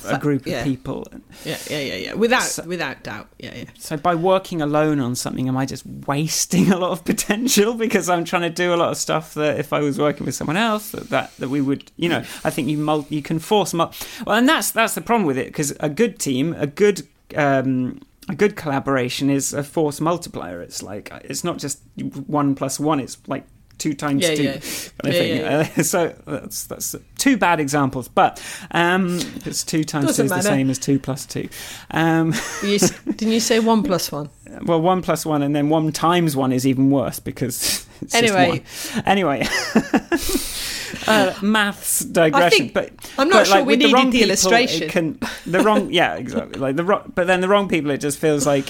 a, 0.05 0.19
group 0.19 0.47
of 0.47 0.64
people 0.64 1.07
yeah 1.45 1.57
yeah 1.69 1.79
yeah 1.81 1.95
yeah. 1.95 2.14
Without 2.14 2.43
So- 2.43 2.64
without 2.64 3.03
doubt 3.03 3.29
yeah 3.38 3.55
yeah. 3.55 3.64
So 3.79 3.97
by 3.97 4.14
working 4.14 4.61
alone 4.62 5.01
on 5.01 5.14
something 5.14 5.49
am 5.49 5.57
i 5.57 5.64
just 5.66 5.85
wasting 6.07 6.71
a 6.73 6.79
lot 6.79 6.93
of 6.93 7.05
potential 7.12 7.75
because 7.75 8.09
i'm 8.09 8.25
trying 8.25 8.43
to 8.43 8.51
do 8.51 8.75
a 8.75 8.77
lot 8.77 8.90
of 8.90 8.97
stuff 8.97 9.35
that 9.35 9.59
if 9.59 9.73
i 9.73 9.81
was 9.81 9.99
working 9.99 10.27
with 10.27 10.35
someone 10.35 10.57
else 10.57 10.90
that 10.93 11.09
that, 11.11 11.37
that 11.38 11.49
we 11.49 11.61
would 11.61 11.90
you 11.97 12.09
know 12.09 12.19
i 12.45 12.51
think 12.51 12.69
you 12.69 12.79
mul- 12.79 13.07
you 13.09 13.23
can 13.23 13.38
force 13.38 13.73
mul- 13.75 13.93
well 14.27 14.37
and 14.37 14.49
that's 14.49 14.71
that's 14.71 14.95
the 14.95 15.01
problem 15.01 15.27
with 15.27 15.38
it 15.38 15.47
because 15.47 15.73
a 15.81 15.88
good 15.88 16.19
team 16.19 16.55
a 16.59 16.66
good 16.66 17.07
um 17.37 18.01
a 18.29 18.35
good 18.35 18.55
collaboration 18.55 19.29
is 19.29 19.53
a 19.53 19.64
force 19.64 20.01
multiplier. 20.01 20.61
It's 20.62 20.85
like 20.85 21.11
it's 21.25 21.43
not 21.43 21.59
just 21.59 21.81
one 22.29 22.55
plus 22.55 22.79
one 22.79 23.01
it's 23.01 23.19
like 23.27 23.45
two 23.81 23.95
times 23.95 24.23
Yeah, 24.23 24.35
two 24.37 24.43
yeah. 24.45 24.53
kind 24.53 24.62
of 24.62 25.07
Yeah, 25.07 25.12
thing. 25.12 25.37
yeah, 25.40 25.69
Uh, 25.77 25.83
so 25.83 26.14
that's 26.27 26.64
that's 26.66 26.95
two 27.19 27.37
bad 27.37 27.59
examples 27.59 28.07
but 28.09 28.40
um 28.71 29.19
it's 29.45 29.64
two 29.64 29.83
times 29.83 30.07
Doesn't 30.07 30.29
two 30.29 30.35
is 30.35 30.45
the 30.45 30.49
same 30.49 30.71
as 30.71 30.79
two 30.79 30.99
plus 31.01 31.27
two 31.27 31.49
um 31.90 32.33
you, 32.62 32.79
didn't 33.07 33.33
you 33.33 33.40
say 33.40 33.59
one 33.59 33.83
plus 33.83 34.12
one 34.12 34.31
well, 34.64 34.81
one 34.83 35.01
plus 35.01 35.25
one, 35.25 35.43
and 35.43 35.55
then 35.55 35.69
one 35.69 35.93
times 35.93 36.35
one 36.35 36.53
is 36.53 36.66
even 36.66 36.90
worse 36.90 37.21
because 37.21 37.87
it's 38.03 38.14
Anyway. 38.16 38.64
Anyway, 39.07 39.47
uh, 41.07 41.35
maths 41.40 42.01
digression. 42.01 42.47
I 42.47 42.51
think- 42.51 42.75
but 42.75 42.90
I'm 43.16 43.29
not 43.29 43.40
but, 43.40 43.47
sure 43.47 43.57
like, 43.59 43.66
we 43.66 43.77
needed 43.77 43.93
wrong 43.93 44.11
the 44.11 44.19
people, 44.19 44.29
illustration. 44.31 44.88
Can 44.88 45.19
the 45.47 45.61
wrong? 45.61 45.93
Yeah, 45.93 46.14
exactly. 46.16 46.59
Like 46.61 46.75
the 46.77 46.83
wrong, 46.85 47.12
but 47.14 47.27
then 47.29 47.40
the 47.40 47.49
wrong 47.49 47.69
people, 47.69 47.90
it 47.93 47.99
just 47.99 48.19
feels 48.19 48.45
like 48.47 48.69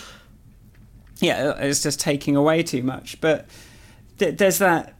yeah, 1.20 1.54
it's 1.58 1.82
just 1.82 1.98
taking 2.00 2.36
away 2.36 2.62
too 2.62 2.82
much. 2.82 3.20
But 3.20 3.46
th- 4.18 4.36
there's 4.36 4.58
that. 4.58 4.94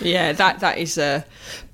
Yeah 0.00 0.32
that 0.32 0.60
that 0.60 0.78
is 0.78 0.96
uh 0.98 1.22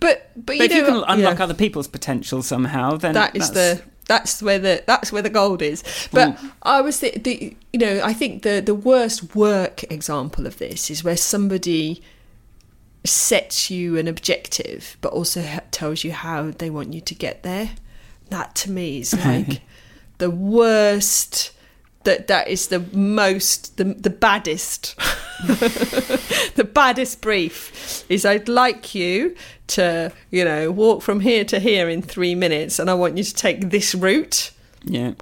but 0.00 0.30
but, 0.36 0.46
But 0.46 0.56
you 0.58 0.64
if 0.64 0.70
know 0.72 0.76
you 0.78 0.84
can 0.84 0.94
yeah. 0.96 1.04
unlock 1.08 1.40
other 1.40 1.54
people's 1.54 1.88
potential 1.88 2.42
somehow, 2.42 2.96
then 2.96 3.14
that 3.14 3.34
is 3.36 3.50
that's- 3.50 3.78
the 3.78 3.84
that's 4.08 4.40
where 4.42 4.58
the 4.60 4.84
that's 4.86 5.10
where 5.10 5.22
the 5.22 5.30
gold 5.30 5.62
is. 5.62 5.82
But 6.12 6.36
Mm. 6.36 6.52
I 6.62 6.80
was 6.80 7.00
the, 7.00 7.10
the 7.18 7.56
you 7.72 7.78
know 7.80 8.00
I 8.04 8.12
think 8.12 8.42
the 8.44 8.60
the 8.64 8.74
worst 8.74 9.34
work 9.34 9.82
example 9.90 10.46
of 10.46 10.58
this 10.58 10.90
is 10.90 11.02
where 11.02 11.16
somebody 11.16 12.02
sets 13.04 13.70
you 13.70 13.96
an 13.98 14.08
objective, 14.08 14.96
but 15.00 15.12
also 15.12 15.42
tells 15.70 16.04
you 16.04 16.12
how 16.12 16.50
they 16.50 16.70
want 16.70 16.92
you 16.92 17.00
to 17.00 17.14
get 17.14 17.42
there. 17.42 17.70
That 18.30 18.54
to 18.56 18.70
me 18.70 18.98
is 19.00 19.12
like 19.24 19.60
the 20.18 20.30
worst. 20.30 21.52
That 22.06 22.28
that 22.28 22.46
is 22.48 22.68
the 22.68 22.80
most 22.92 23.76
the 23.78 23.84
the 23.84 24.10
baddest 24.10 24.96
the 25.46 26.68
baddest 26.72 27.20
brief 27.20 28.04
is 28.08 28.24
I'd 28.24 28.48
like 28.48 28.94
you 28.94 29.34
to, 29.68 30.12
you 30.30 30.44
know, 30.44 30.70
walk 30.70 31.02
from 31.02 31.20
here 31.20 31.44
to 31.44 31.58
here 31.58 31.88
in 31.88 32.02
three 32.02 32.34
minutes 32.34 32.78
and 32.78 32.88
I 32.88 32.94
want 32.94 33.18
you 33.18 33.24
to 33.24 33.34
take 33.34 33.70
this 33.70 33.94
route. 33.94 34.52
yeah. 34.84 35.12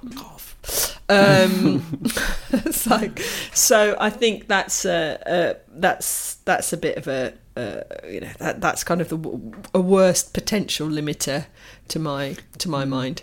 Um, 1.09 2.01
it's 2.51 2.87
like, 2.87 3.19
so 3.53 3.95
I 3.99 4.09
think 4.09 4.47
that's 4.47 4.85
a, 4.85 5.19
a 5.25 5.55
that's 5.79 6.35
that's 6.45 6.71
a 6.73 6.77
bit 6.77 6.97
of 6.97 7.07
a 7.07 7.33
uh, 7.57 7.81
you 8.09 8.21
know 8.21 8.31
that 8.39 8.61
that's 8.61 8.83
kind 8.83 9.01
of 9.01 9.09
the 9.09 9.17
a 9.73 9.81
worst 9.81 10.33
potential 10.33 10.87
limiter 10.87 11.45
to 11.89 11.99
my 11.99 12.37
to 12.57 12.69
my 12.69 12.85
mind. 12.85 13.21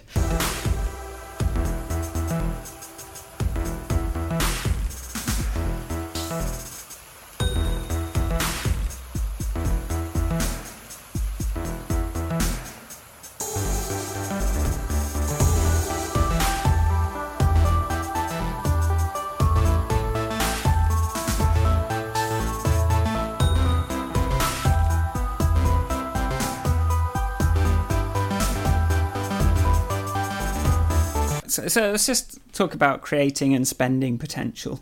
So, 31.52 31.68
so 31.68 31.90
let's 31.90 32.06
just 32.06 32.38
talk 32.52 32.74
about 32.74 33.02
creating 33.02 33.54
and 33.54 33.66
spending 33.68 34.18
potential. 34.18 34.80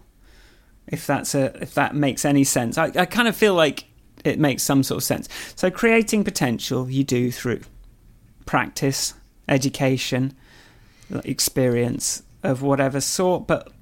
If 0.86 1.06
that's 1.06 1.34
a 1.34 1.56
if 1.62 1.74
that 1.74 1.94
makes 1.94 2.24
any 2.24 2.44
sense, 2.44 2.78
I, 2.78 2.92
I 2.96 3.06
kind 3.06 3.28
of 3.28 3.36
feel 3.36 3.54
like 3.54 3.84
it 4.24 4.38
makes 4.38 4.62
some 4.62 4.82
sort 4.82 4.98
of 4.98 5.04
sense. 5.04 5.28
So 5.56 5.70
creating 5.70 6.24
potential 6.24 6.90
you 6.90 7.04
do 7.04 7.30
through 7.30 7.60
practice, 8.46 9.14
education, 9.48 10.34
experience 11.24 12.22
of 12.42 12.62
whatever 12.62 13.00
sort, 13.00 13.46
but 13.46 13.72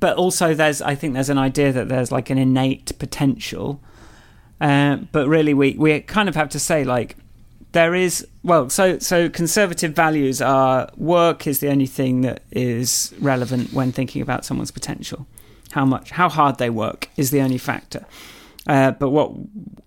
but 0.00 0.16
also 0.16 0.54
there's 0.54 0.80
I 0.82 0.94
think 0.94 1.14
there's 1.14 1.30
an 1.30 1.38
idea 1.38 1.72
that 1.72 1.88
there's 1.88 2.12
like 2.12 2.30
an 2.30 2.38
innate 2.38 2.98
potential 2.98 3.80
Uh, 4.60 4.96
but 5.12 5.28
really, 5.28 5.54
we 5.54 5.74
we 5.78 6.00
kind 6.00 6.28
of 6.28 6.34
have 6.34 6.48
to 6.50 6.58
say 6.58 6.84
like 6.84 7.16
there 7.72 7.94
is 7.94 8.26
well, 8.42 8.70
so 8.70 8.98
so 8.98 9.28
conservative 9.28 9.92
values 9.92 10.40
are 10.40 10.88
work 10.96 11.46
is 11.46 11.60
the 11.60 11.68
only 11.68 11.86
thing 11.86 12.22
that 12.22 12.42
is 12.50 13.14
relevant 13.20 13.72
when 13.72 13.92
thinking 13.92 14.22
about 14.22 14.44
someone's 14.44 14.70
potential. 14.70 15.26
How 15.72 15.84
much, 15.84 16.10
how 16.10 16.28
hard 16.30 16.56
they 16.58 16.70
work 16.70 17.10
is 17.16 17.30
the 17.30 17.40
only 17.42 17.58
factor. 17.58 18.06
Uh, 18.66 18.92
but 18.92 19.10
what 19.10 19.32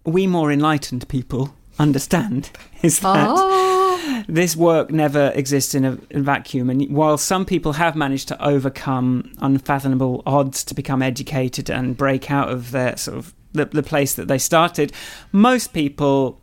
we 0.05 0.27
more 0.27 0.51
enlightened 0.51 1.07
people 1.07 1.55
understand 1.79 2.51
is 2.83 2.99
that 2.99 3.27
Oh. 3.29 4.23
this 4.27 4.55
work 4.55 4.91
never 4.91 5.31
exists 5.35 5.73
in 5.75 5.85
a, 5.85 5.97
in 6.09 6.23
vacuum. 6.23 6.69
And 6.69 6.89
while 6.95 7.17
some 7.17 7.45
people 7.45 7.73
have 7.73 7.95
managed 7.95 8.27
to 8.29 8.43
overcome 8.43 9.31
unfathomable 9.39 10.23
odds 10.25 10.63
to 10.65 10.75
become 10.75 11.01
educated 11.01 11.69
and 11.69 11.97
break 11.97 12.29
out 12.31 12.49
of 12.49 12.71
their 12.71 12.97
sort 12.97 13.17
of 13.17 13.33
the, 13.53 13.65
the 13.65 13.83
place 13.83 14.13
that 14.15 14.27
they 14.27 14.37
started, 14.37 14.93
most 15.31 15.73
people, 15.73 16.40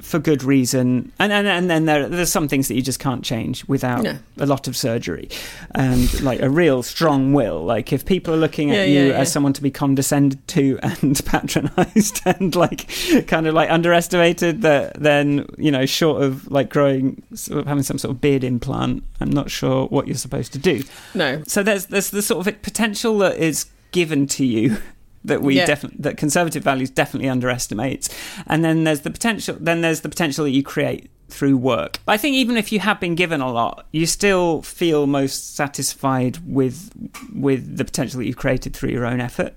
for 0.00 0.18
good 0.18 0.42
reason, 0.42 1.12
and 1.18 1.32
and, 1.32 1.46
and 1.46 1.70
then 1.70 1.84
there 1.84 2.08
there's 2.08 2.32
some 2.32 2.48
things 2.48 2.68
that 2.68 2.74
you 2.74 2.82
just 2.82 2.98
can't 3.00 3.24
change 3.24 3.64
without 3.68 4.02
No. 4.02 4.18
a 4.38 4.46
lot 4.46 4.66
of 4.68 4.76
surgery 4.76 5.28
and 5.74 6.20
like 6.22 6.40
a 6.40 6.48
real 6.50 6.82
strong 6.82 7.32
will. 7.32 7.64
Like 7.64 7.92
if 7.92 8.04
people 8.04 8.34
are 8.34 8.36
looking 8.38 8.70
at 8.70 8.76
Yeah, 8.76 8.84
you 8.84 9.00
yeah, 9.00 9.06
yeah. 9.08 9.18
as 9.18 9.32
someone 9.32 9.52
to 9.54 9.62
be 9.62 9.70
condescended 9.70 10.46
to 10.48 10.78
and 10.82 11.20
patronized 11.24 12.20
and 12.26 12.54
like 12.56 12.88
kind 13.26 13.46
of 13.46 13.54
like 13.54 13.70
underestimated 13.70 14.62
that 14.62 14.94
then 15.00 15.46
you 15.58 15.70
know 15.70 15.86
short 15.86 16.22
of 16.22 16.50
like 16.50 16.70
growing 16.70 17.22
sort 17.34 17.60
of 17.60 17.66
having 17.66 17.82
some 17.82 17.98
sort 17.98 18.10
of 18.14 18.20
beard 18.20 18.42
implant 18.44 19.02
i'm 19.20 19.30
not 19.30 19.50
sure 19.50 19.86
what 19.88 20.06
you're 20.06 20.16
supposed 20.16 20.52
to 20.52 20.58
do 20.58 20.82
No. 21.14 21.42
so 21.46 21.62
there's 21.62 21.86
there's 21.86 22.10
the 22.10 22.22
sort 22.22 22.46
of 22.46 22.62
potential 22.62 23.18
that 23.18 23.36
is 23.36 23.66
given 23.92 24.26
to 24.28 24.44
you 24.44 24.78
that 25.24 25.42
we 25.42 25.56
Yeah. 25.56 25.66
definitely 25.66 25.98
that 26.00 26.16
conservative 26.16 26.62
values 26.64 26.90
definitely 26.90 27.28
underestimates 27.28 28.08
and 28.46 28.64
then 28.64 28.84
there's 28.84 29.00
the 29.00 29.10
potential 29.10 29.56
then 29.60 29.80
there's 29.82 30.00
the 30.00 30.08
potential 30.08 30.44
that 30.44 30.50
you 30.52 30.62
create 30.62 31.10
through 31.28 31.56
work 31.56 31.98
i 32.08 32.16
think 32.16 32.34
even 32.34 32.56
if 32.56 32.72
you 32.72 32.80
have 32.80 32.98
been 32.98 33.14
given 33.14 33.40
a 33.40 33.52
lot 33.52 33.86
you 33.92 34.06
still 34.06 34.62
feel 34.62 35.06
most 35.06 35.54
satisfied 35.54 36.38
with 36.46 36.90
with 37.34 37.76
the 37.76 37.84
potential 37.84 38.18
that 38.18 38.26
you've 38.26 38.36
created 38.36 38.74
through 38.74 38.90
your 38.90 39.04
own 39.06 39.20
effort 39.20 39.54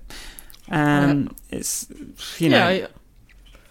um 0.70 1.34
it's 1.50 1.86
you 2.38 2.48
know 2.48 2.68
yeah, 2.68 2.86
I- 2.86 2.88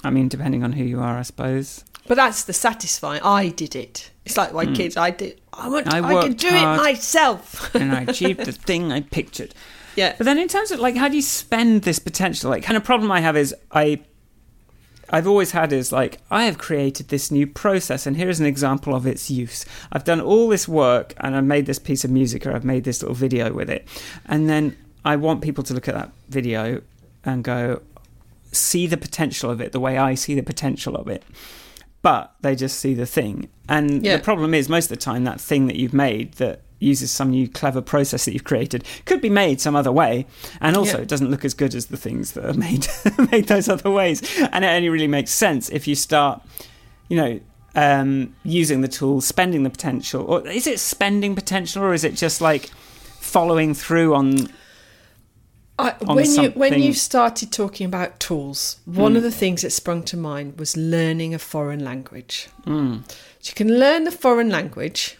I 0.05 0.09
mean, 0.09 0.27
depending 0.27 0.65
on 0.65 0.73
who 0.73 0.83
you 0.83 0.99
are, 0.99 1.17
I 1.17 1.21
suppose. 1.21 1.85
but 2.09 2.15
that's 2.15 2.43
the 2.43 2.51
satisfying. 2.51 3.21
I 3.23 3.47
did 3.47 3.73
it. 3.73 4.11
It's 4.25 4.35
like 4.35 4.51
my 4.53 4.65
kids. 4.65 4.97
I 4.97 5.11
did. 5.11 5.39
I 5.53 5.69
want. 5.69 5.93
I 5.93 5.99
I, 5.99 6.23
can 6.23 6.33
do 6.33 6.49
hard. 6.49 6.77
it 6.77 6.83
myself. 6.83 7.73
And 7.73 7.93
I 7.93 8.01
achieved 8.01 8.41
the 8.41 8.51
thing 8.67 8.91
I 8.91 8.99
pictured. 8.99 9.55
Yeah. 9.95 10.15
But 10.17 10.25
then, 10.25 10.37
in 10.37 10.47
terms 10.47 10.71
of 10.71 10.79
like, 10.79 10.95
how 10.95 11.07
do 11.07 11.15
you 11.15 11.21
spend 11.21 11.83
this 11.83 11.99
potential? 11.99 12.49
Like, 12.49 12.63
kind 12.63 12.77
of 12.77 12.83
problem 12.83 13.11
I 13.11 13.19
have 13.21 13.35
is 13.37 13.53
I, 13.71 14.01
I've 15.09 15.27
always 15.27 15.51
had 15.51 15.71
is 15.73 15.91
like 15.91 16.19
I 16.31 16.45
have 16.45 16.57
created 16.57 17.09
this 17.09 17.29
new 17.31 17.45
process, 17.47 18.05
and 18.07 18.17
here 18.17 18.29
is 18.29 18.39
an 18.39 18.45
example 18.45 18.95
of 18.95 19.05
its 19.05 19.29
use. 19.29 19.65
I've 19.91 20.03
done 20.03 20.21
all 20.21 20.47
this 20.47 20.67
work, 20.67 21.13
and 21.17 21.35
I've 21.35 21.43
made 21.43 21.65
this 21.65 21.79
piece 21.79 22.03
of 22.03 22.11
music, 22.11 22.45
or 22.45 22.53
I've 22.55 22.65
made 22.65 22.83
this 22.83 23.01
little 23.01 23.15
video 23.15 23.53
with 23.53 23.69
it, 23.69 23.87
and 24.25 24.49
then 24.49 24.75
I 25.05 25.15
want 25.17 25.41
people 25.41 25.63
to 25.65 25.73
look 25.73 25.87
at 25.87 25.95
that 25.95 26.11
video 26.29 26.81
and 27.25 27.43
go, 27.43 27.81
see 28.51 28.87
the 28.87 28.97
potential 28.97 29.49
of 29.49 29.59
it 29.61 29.71
the 29.71 29.79
way 29.79 29.97
I 29.97 30.15
see 30.15 30.35
the 30.35 30.43
potential 30.43 30.95
of 30.95 31.07
it. 31.07 31.23
But 32.01 32.33
they 32.41 32.55
just 32.55 32.79
see 32.79 32.93
the 32.93 33.05
thing. 33.05 33.47
And 33.69 34.03
Yeah. 34.03 34.17
the 34.17 34.23
problem 34.23 34.53
is, 34.53 34.67
most 34.67 34.85
of 34.85 34.89
the 34.97 35.01
time, 35.03 35.23
that 35.23 35.39
thing 35.39 35.67
that 35.67 35.77
you've 35.77 35.93
made 35.93 36.33
that 36.33 36.61
uses 36.83 37.09
some 37.11 37.31
new 37.31 37.47
clever 37.47 37.81
process 37.81 38.25
that 38.25 38.33
you've 38.33 38.43
created 38.43 38.83
could 39.05 39.21
be 39.21 39.29
made 39.29 39.59
some 39.61 39.75
other 39.75 39.91
way. 39.91 40.25
And 40.61 40.75
also, 40.77 40.97
Yeah. 40.97 41.03
it 41.03 41.07
doesn't 41.07 41.29
look 41.31 41.43
as 41.45 41.53
good 41.53 41.73
as 41.75 41.85
the 41.87 41.97
things 41.97 42.33
that 42.33 42.45
are 42.45 42.53
made, 42.53 42.87
made 43.31 43.47
those 43.47 43.69
other 43.69 43.89
ways. 43.89 44.21
And 44.51 44.63
it 44.65 44.67
only 44.67 44.89
really 44.89 45.07
makes 45.07 45.31
sense 45.31 45.69
if 45.69 45.87
you 45.87 45.95
start, 45.95 46.41
you 47.09 47.17
know, 47.17 47.39
um, 47.75 48.35
using 48.43 48.81
the 48.81 48.87
tools, 48.87 49.25
spending 49.25 49.63
the 49.63 49.69
potential. 49.69 50.21
Or 50.23 50.47
is 50.47 50.67
it 50.67 50.79
spending 50.79 51.33
potential, 51.35 51.81
or 51.83 51.93
is 51.93 52.03
it 52.03 52.13
just 52.15 52.39
like 52.41 52.69
following 53.19 53.73
through 53.73 54.13
on 54.13 54.49
I, 55.79 55.95
on 56.07 56.15
when 56.17 56.31
you 56.31 56.49
when 56.51 56.79
you 56.83 56.93
started 56.93 57.51
talking 57.51 57.85
about 57.87 58.19
tools, 58.19 58.77
one 58.85 59.13
Mm. 59.13 59.17
of 59.17 59.23
the 59.23 59.31
things 59.31 59.63
that 59.63 59.71
sprung 59.71 60.03
to 60.03 60.17
mind 60.17 60.59
was 60.59 60.77
learning 60.77 61.33
a 61.33 61.39
foreign 61.39 61.83
language. 61.83 62.47
Mm, 62.67 63.03
So 63.39 63.49
you 63.49 63.53
can 63.55 63.79
learn 63.79 64.03
the 64.03 64.11
foreign 64.11 64.49
language, 64.49 65.17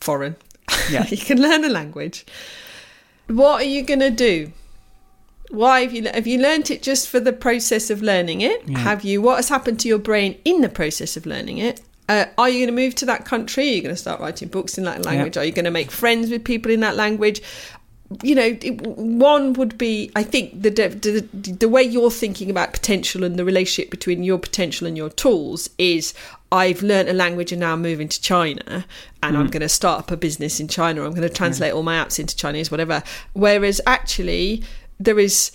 foreign. 0.00 0.36
Yeah. 0.90 1.06
you 1.10 1.16
can 1.16 1.40
learn 1.40 1.64
a 1.64 1.68
language. 1.68 2.26
What 3.28 3.62
are 3.62 3.66
you 3.66 3.82
going 3.82 4.00
to 4.00 4.10
do? 4.10 4.52
Why 5.50 5.82
have 5.82 5.92
you 5.92 6.04
have 6.08 6.26
you 6.26 6.38
learnt 6.40 6.70
it 6.70 6.82
just 6.82 7.08
for 7.08 7.20
the 7.20 7.32
process 7.32 7.90
of 7.90 8.02
learning 8.02 8.40
it? 8.40 8.66
Yeah. 8.66 8.78
Have 8.78 9.04
you? 9.04 9.22
What 9.22 9.36
has 9.36 9.48
happened 9.48 9.78
to 9.80 9.88
your 9.88 9.98
brain 9.98 10.38
in 10.44 10.60
the 10.60 10.68
process 10.68 11.16
of 11.16 11.24
learning 11.24 11.58
it? 11.58 11.80
Uh, 12.08 12.26
are 12.38 12.48
you 12.48 12.58
going 12.58 12.76
to 12.76 12.82
move 12.82 12.94
to 12.96 13.06
that 13.06 13.24
country? 13.24 13.68
Are 13.68 13.72
you 13.72 13.82
going 13.82 13.94
to 13.94 14.00
start 14.00 14.20
writing 14.20 14.48
books 14.48 14.78
in 14.78 14.84
that 14.84 15.04
language? 15.04 15.36
Are 15.36 15.44
you 15.44 15.52
going 15.52 15.64
to 15.64 15.72
make 15.72 15.90
friends 15.90 16.30
with 16.30 16.44
people 16.44 16.70
in 16.70 16.80
that 16.80 16.94
language? 16.94 17.42
You 18.22 18.34
know, 18.34 18.56
it, 18.60 18.80
one 18.82 19.54
would 19.54 19.76
be, 19.76 20.10
I 20.14 20.22
think, 20.22 20.62
the, 20.62 20.70
the 20.70 21.52
the 21.52 21.68
way 21.68 21.82
you're 21.82 22.10
thinking 22.10 22.50
about 22.50 22.72
potential 22.72 23.24
and 23.24 23.36
the 23.36 23.44
relationship 23.44 23.90
between 23.90 24.22
your 24.22 24.38
potential 24.38 24.86
and 24.86 24.96
your 24.96 25.10
tools 25.10 25.68
is. 25.78 26.14
I've 26.52 26.80
learnt 26.80 27.08
a 27.08 27.12
language 27.12 27.50
and 27.50 27.60
now 27.60 27.72
I'm 27.72 27.82
moving 27.82 28.08
to 28.08 28.20
China, 28.20 28.86
and 29.20 29.36
I'm 29.36 29.48
mm. 29.48 29.50
going 29.50 29.62
to 29.62 29.68
start 29.68 29.98
up 29.98 30.10
a 30.12 30.16
business 30.16 30.60
in 30.60 30.68
China. 30.68 31.02
I'm 31.02 31.10
going 31.10 31.28
to 31.28 31.28
translate 31.28 31.72
all 31.72 31.82
my 31.82 31.96
apps 31.96 32.20
into 32.20 32.36
Chinese, 32.36 32.70
whatever. 32.70 33.02
Whereas 33.32 33.80
actually, 33.84 34.62
there 35.00 35.18
is 35.18 35.50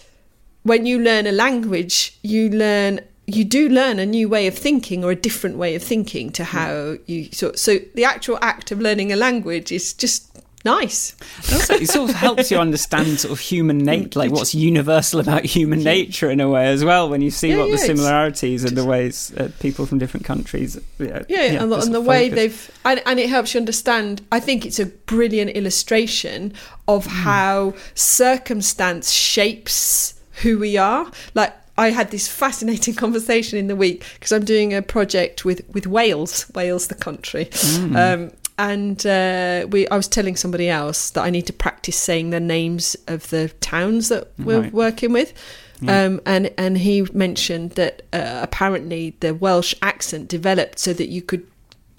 when 0.64 0.86
you 0.86 1.00
learn 1.00 1.28
a 1.28 1.32
language, 1.32 2.20
you 2.24 2.50
learn 2.50 3.00
you 3.28 3.46
do 3.46 3.70
learn 3.70 4.00
a 4.00 4.06
new 4.06 4.28
way 4.28 4.48
of 4.48 4.58
thinking 4.58 5.04
or 5.04 5.12
a 5.12 5.16
different 5.16 5.56
way 5.56 5.76
of 5.76 5.84
thinking 5.84 6.32
to 6.32 6.44
mm. 6.44 6.48
how 6.48 6.98
you 7.06 7.30
so 7.32 7.54
so 7.54 7.78
the 7.96 8.04
actual 8.04 8.38
act 8.42 8.72
of 8.72 8.82
learning 8.82 9.12
a 9.12 9.16
language 9.16 9.72
is 9.72 9.94
just 9.94 10.31
nice. 10.66 11.16
Also, 11.52 11.76
it 11.76 11.90
sort 11.90 12.10
of 12.10 12.16
helps 12.16 12.52
you 12.52 12.58
understand 12.58 13.20
sort 13.20 13.32
of 13.32 13.40
human 13.40 13.78
nature, 13.94 14.20
like 14.20 14.32
what's 14.32 14.54
universal 14.56 15.20
about 15.20 15.44
human 15.46 15.84
nature 15.84 16.30
in 16.30 16.40
a 16.40 16.50
way 16.50 16.68
as 16.68 16.84
well. 16.84 17.10
When 17.10 17.22
you 17.22 17.32
see 17.32 17.50
Yeah, 17.50 17.58
what 17.58 17.70
yeah, 17.70 17.76
the 17.76 17.78
similarities 17.80 18.64
and 18.64 18.76
the 18.78 18.86
ways 18.86 19.34
uh, 19.38 19.50
people 19.60 19.86
from 19.86 19.98
different 20.00 20.26
countries, 20.26 20.80
yeah, 21.00 21.24
yeah, 21.30 21.62
and, 21.64 21.72
the, 21.72 21.80
and 21.80 21.94
the 21.94 22.02
way 22.02 22.30
focus. 22.30 22.36
they've 22.36 22.72
and, 22.86 23.02
and 23.06 23.20
it 23.20 23.30
helps 23.30 23.54
you 23.54 23.60
understand 23.60 24.22
i 24.32 24.40
think 24.40 24.66
it's 24.66 24.80
a 24.80 24.86
brilliant 24.86 25.52
illustration 25.52 26.54
of 26.88 27.06
Hmm. 27.06 27.12
how 27.24 27.74
circumstance 27.96 29.12
shapes 29.12 30.14
who 30.42 30.58
we 30.60 30.78
are 30.78 31.12
like 31.34 31.54
I 31.78 31.90
had 31.90 32.12
this 32.12 32.28
fascinating 32.28 32.94
conversation 33.06 33.58
in 33.58 33.68
the 33.68 33.76
week 33.76 34.04
because 34.16 34.32
I'm 34.32 34.44
doing 34.46 34.74
a 34.74 34.82
project 34.82 35.46
with, 35.46 35.62
with 35.74 35.88
Wales, 35.88 36.46
Wales 36.54 36.88
the 36.88 36.96
country, 36.96 37.50
Hmm. 37.56 37.96
um, 37.96 38.32
and 38.58 39.06
uh, 39.06 39.66
we. 39.70 39.88
I 39.88 39.96
was 39.96 40.08
telling 40.08 40.36
somebody 40.36 40.70
else 40.70 41.10
that 41.12 41.24
I 41.24 41.30
need 41.30 41.46
to 41.48 41.54
practice 41.54 41.96
saying 41.98 42.30
the 42.32 42.40
names 42.40 42.96
of 43.08 43.30
the 43.30 43.50
towns 43.62 44.10
that 44.10 44.28
we're 44.38 44.62
Right. 44.62 44.74
working 44.74 45.14
with, 45.14 45.34
Yeah. 45.82 46.06
um, 46.06 46.22
and 46.26 46.52
and 46.58 46.78
he 46.78 47.06
mentioned 47.14 47.72
that 47.72 48.04
uh, 48.14 48.40
apparently 48.42 49.16
the 49.20 49.34
Welsh 49.34 49.74
accent 49.82 50.28
developed 50.28 50.80
so 50.80 50.94
that 50.94 51.08
you 51.10 51.22
could, 51.22 51.46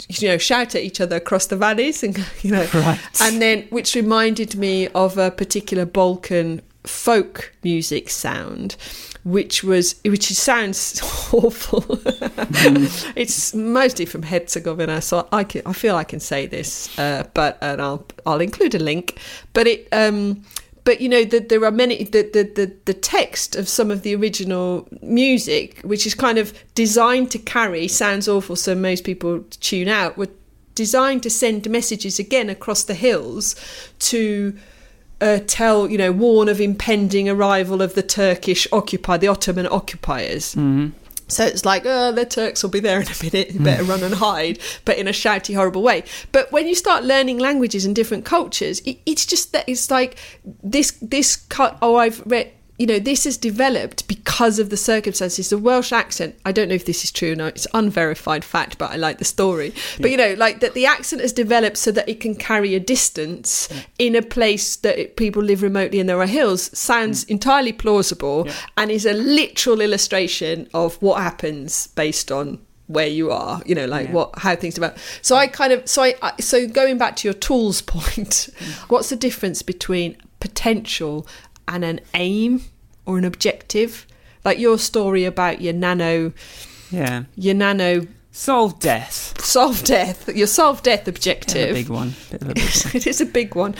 you 0.09 0.27
know, 0.29 0.37
shout 0.37 0.75
at 0.75 0.81
each 0.83 1.01
other 1.01 1.17
across 1.17 1.47
the 1.47 1.57
valleys, 1.57 2.03
and 2.03 2.17
you 2.41 2.51
know, 2.51 2.67
Right. 2.73 2.99
and 3.21 3.41
then 3.41 3.63
which 3.69 3.95
reminded 3.95 4.55
me 4.55 4.87
of 4.89 5.17
a 5.17 5.31
particular 5.31 5.85
Balkan 5.85 6.61
folk 6.83 7.53
music 7.63 8.09
sound. 8.09 8.75
Which 9.25 9.63
was, 9.63 9.95
which 10.03 10.27
sounds 10.33 10.99
awful. 11.31 11.97
it's 13.15 13.53
mostly 13.53 14.05
from 14.05 14.23
Herzegovina, 14.23 15.01
so 15.01 15.29
I 15.31 15.45
can, 15.45 15.61
I 15.65 15.71
feel 15.71 15.95
I 15.95 16.03
can 16.03 16.19
say 16.19 16.45
this, 16.45 16.99
uh, 16.99 17.25
but 17.33 17.57
and 17.61 17.81
I'll, 17.81 18.05
I'll 18.25 18.41
include 18.41 18.75
a 18.75 18.79
link. 18.79 19.17
But 19.53 19.67
it, 19.67 19.87
um, 19.93 20.43
but 20.83 20.99
you 21.01 21.09
know 21.09 21.23
that 21.23 21.49
there 21.49 21.63
are 21.63 21.71
many 21.71 22.03
the, 22.03 22.23
the 22.33 22.43
the 22.43 22.75
the 22.85 22.93
text 22.93 23.55
of 23.55 23.69
some 23.69 23.89
of 23.89 24.01
the 24.01 24.15
original 24.15 24.87
music 25.01 25.79
which 25.81 26.05
is 26.05 26.13
kind 26.13 26.37
of 26.37 26.53
designed 26.75 27.31
to 27.31 27.39
carry 27.39 27.87
sounds 27.87 28.27
awful 28.27 28.55
so 28.55 28.75
most 28.75 29.03
people 29.03 29.43
tune 29.59 29.87
out 29.87 30.17
were 30.17 30.29
designed 30.75 31.23
to 31.23 31.29
send 31.29 31.69
messages 31.69 32.19
again 32.19 32.49
across 32.49 32.83
the 32.83 32.93
hills 32.93 33.55
to 33.99 34.57
uh, 35.21 35.39
tell 35.47 35.89
you 35.89 35.97
know 35.97 36.11
warn 36.11 36.49
of 36.49 36.59
impending 36.59 37.29
arrival 37.29 37.81
of 37.81 37.93
the 37.95 38.03
turkish 38.03 38.67
occupy 38.71 39.17
the 39.17 39.27
ottoman 39.27 39.67
occupiers 39.71 40.55
Mhm. 40.55 40.91
so 41.27 41.45
it's 41.45 41.65
like, 41.65 41.83
oh, 41.85 42.11
the 42.11 42.25
Turks 42.25 42.61
will 42.61 42.69
be 42.69 42.79
there 42.81 42.99
in 43.01 43.07
a 43.07 43.23
minute. 43.23 43.51
You 43.53 43.59
better 43.61 43.83
run 43.83 44.03
and 44.03 44.13
hide, 44.15 44.59
but 44.85 44.97
in 44.97 45.07
a 45.07 45.11
shouty, 45.11 45.55
horrible 45.55 45.81
way. 45.81 46.03
But 46.31 46.51
when 46.51 46.67
you 46.67 46.75
start 46.75 47.03
learning 47.05 47.39
languages 47.39 47.85
and 47.85 47.95
different 47.95 48.23
cultures, 48.25 48.81
it, 48.81 48.97
it's 49.05 49.25
just 49.25 49.51
that 49.53 49.63
it's 49.67 49.89
like 49.89 50.17
this. 50.61 50.91
This 51.01 51.35
cut. 51.35 51.77
Oh, 51.81 51.95
I've 51.95 52.21
read. 52.27 52.51
You 52.79 52.87
know, 52.87 52.97
this 52.97 53.25
has 53.25 53.37
developed 53.37 54.07
because 54.07 54.57
of 54.57 54.69
the 54.69 54.77
circumstances. 54.77 55.49
The 55.49 55.57
Welsh 55.57 55.91
accent, 55.91 56.35
I 56.43 56.51
don't 56.51 56.69
know 56.69 56.75
if 56.75 56.85
this 56.85 57.03
is 57.03 57.11
true, 57.11 57.35
no, 57.35 57.47
it's 57.47 57.67
unverified 57.73 58.43
fact, 58.43 58.77
but 58.77 58.91
I 58.91 58.95
like 58.95 59.19
the 59.19 59.25
story. 59.25 59.73
But, 59.99 60.09
you 60.09 60.17
know, 60.17 60.33
like 60.37 60.59
that 60.61 60.73
the 60.73 60.85
accent 60.87 61.21
has 61.21 61.31
developed 61.31 61.77
so 61.77 61.91
that 61.91 62.09
it 62.09 62.19
can 62.19 62.35
carry 62.35 62.73
a 62.73 62.79
distance 62.79 63.69
in 63.99 64.15
a 64.15 64.21
place 64.21 64.75
that 64.77 64.97
it, 64.97 65.17
people 65.17 65.43
live 65.43 65.61
remotely 65.61 65.99
and 65.99 66.09
there 66.09 66.19
are 66.19 66.25
hills 66.25 66.75
sounds 66.77 67.25
mm. 67.25 67.29
entirely 67.29 67.73
plausible 67.73 68.47
and 68.77 68.89
is 68.89 69.05
a 69.05 69.13
literal 69.13 69.79
illustration 69.79 70.67
of 70.73 70.95
what 71.01 71.21
happens 71.21 71.87
based 71.87 72.31
on 72.31 72.59
where 72.87 73.07
you 73.07 73.31
are 73.31 73.61
you 73.65 73.73
know 73.73 73.85
like 73.85 74.07
Yeah. 74.07 74.13
what 74.13 74.39
how 74.39 74.55
things 74.55 74.73
develop 74.75 74.97
so 75.21 75.35
i 75.35 75.47
kind 75.47 75.71
of 75.71 75.87
so 75.87 76.03
i 76.03 76.15
I- 76.21 76.41
so 76.41 76.67
going 76.67 76.97
back 76.97 77.15
to 77.17 77.27
your 77.27 77.33
tools 77.33 77.81
point 77.95 78.29
mm. 78.29 78.73
what's 78.89 79.09
the 79.09 79.15
difference 79.15 79.61
between 79.61 80.17
potential 80.39 81.25
and 81.67 81.83
an 81.83 81.99
aim 82.13 82.61
or 83.05 83.17
an 83.17 83.25
objective 83.25 84.05
like 84.45 84.59
your 84.59 84.77
story 84.77 85.25
about 85.25 85.61
your 85.61 85.73
nano 85.73 86.33
Yeah. 86.91 87.23
your 87.35 87.53
nano 87.55 88.07
Solve 88.35 88.79
death. 88.79 89.39
solve 89.43 89.83
death 89.83 90.27
your 90.35 90.47
solve 90.47 90.81
death 90.81 91.07
objective 91.07 91.75
big 91.75 91.89
one. 91.89 92.15
Bit 92.31 92.41
of 92.41 92.49
a 92.49 92.53
big 92.53 92.63
one. 92.85 92.95
it 92.95 93.07
is 93.07 93.21
a 93.21 93.25
big 93.25 93.55
one 93.55 93.75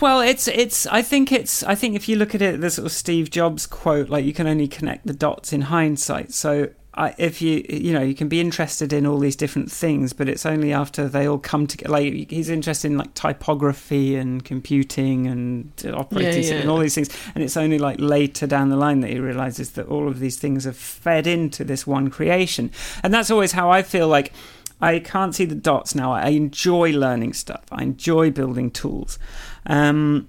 Well, 0.00 0.20
it's 0.20 0.48
it's. 0.48 0.86
I 0.88 1.00
think 1.00 1.32
it's. 1.32 1.62
I 1.62 1.74
think 1.74 1.96
if 1.96 2.10
you 2.10 2.16
look 2.16 2.34
at 2.34 2.42
it, 2.42 2.60
the 2.60 2.68
sort 2.70 2.84
of 2.84 2.92
Steve 2.92 3.30
Jobs 3.30 3.66
quote, 3.66 4.10
like 4.10 4.26
you 4.26 4.34
can 4.34 4.46
only 4.46 4.68
connect 4.68 5.06
the 5.06 5.14
dots 5.14 5.50
in 5.50 5.62
hindsight. 5.62 6.34
So. 6.34 6.68
I, 6.98 7.14
if 7.18 7.42
you 7.42 7.64
you 7.68 7.92
know 7.92 8.00
you 8.00 8.14
can 8.14 8.28
be 8.28 8.40
interested 8.40 8.92
in 8.92 9.06
all 9.06 9.18
these 9.18 9.36
different 9.36 9.70
things, 9.70 10.12
but 10.12 10.28
it's 10.28 10.46
only 10.46 10.72
after 10.72 11.08
they 11.08 11.28
all 11.28 11.38
come 11.38 11.66
together. 11.66 11.92
Like 11.92 12.30
he's 12.30 12.48
interested 12.48 12.90
in 12.90 12.96
like 12.96 13.12
typography 13.14 14.16
and 14.16 14.44
computing 14.44 15.26
and 15.26 15.72
operating 15.92 16.32
Yeah, 16.32 16.40
system 16.40 16.58
and 16.60 16.70
all 16.70 16.78
these 16.78 16.94
things, 16.94 17.10
and 17.34 17.44
it's 17.44 17.56
only 17.56 17.78
like 17.78 18.00
later 18.00 18.46
down 18.46 18.70
the 18.70 18.76
line 18.76 19.00
that 19.00 19.10
he 19.10 19.20
realizes 19.20 19.72
that 19.72 19.86
all 19.88 20.08
of 20.08 20.20
these 20.20 20.38
things 20.38 20.66
are 20.66 20.72
fed 20.72 21.26
into 21.26 21.64
this 21.64 21.86
one 21.86 22.08
creation, 22.08 22.70
and 23.02 23.12
that's 23.12 23.30
always 23.30 23.52
how 23.52 23.70
I 23.70 23.82
feel 23.82 24.08
like. 24.08 24.32
I 24.78 24.98
can't 24.98 25.34
see 25.34 25.46
the 25.46 25.54
dots 25.54 25.94
now. 25.94 26.12
I 26.12 26.28
enjoy 26.28 26.90
learning 26.90 27.32
stuff. 27.32 27.64
I 27.72 27.82
enjoy 27.82 28.30
building 28.30 28.70
tools. 28.70 29.18
Um, 29.64 30.28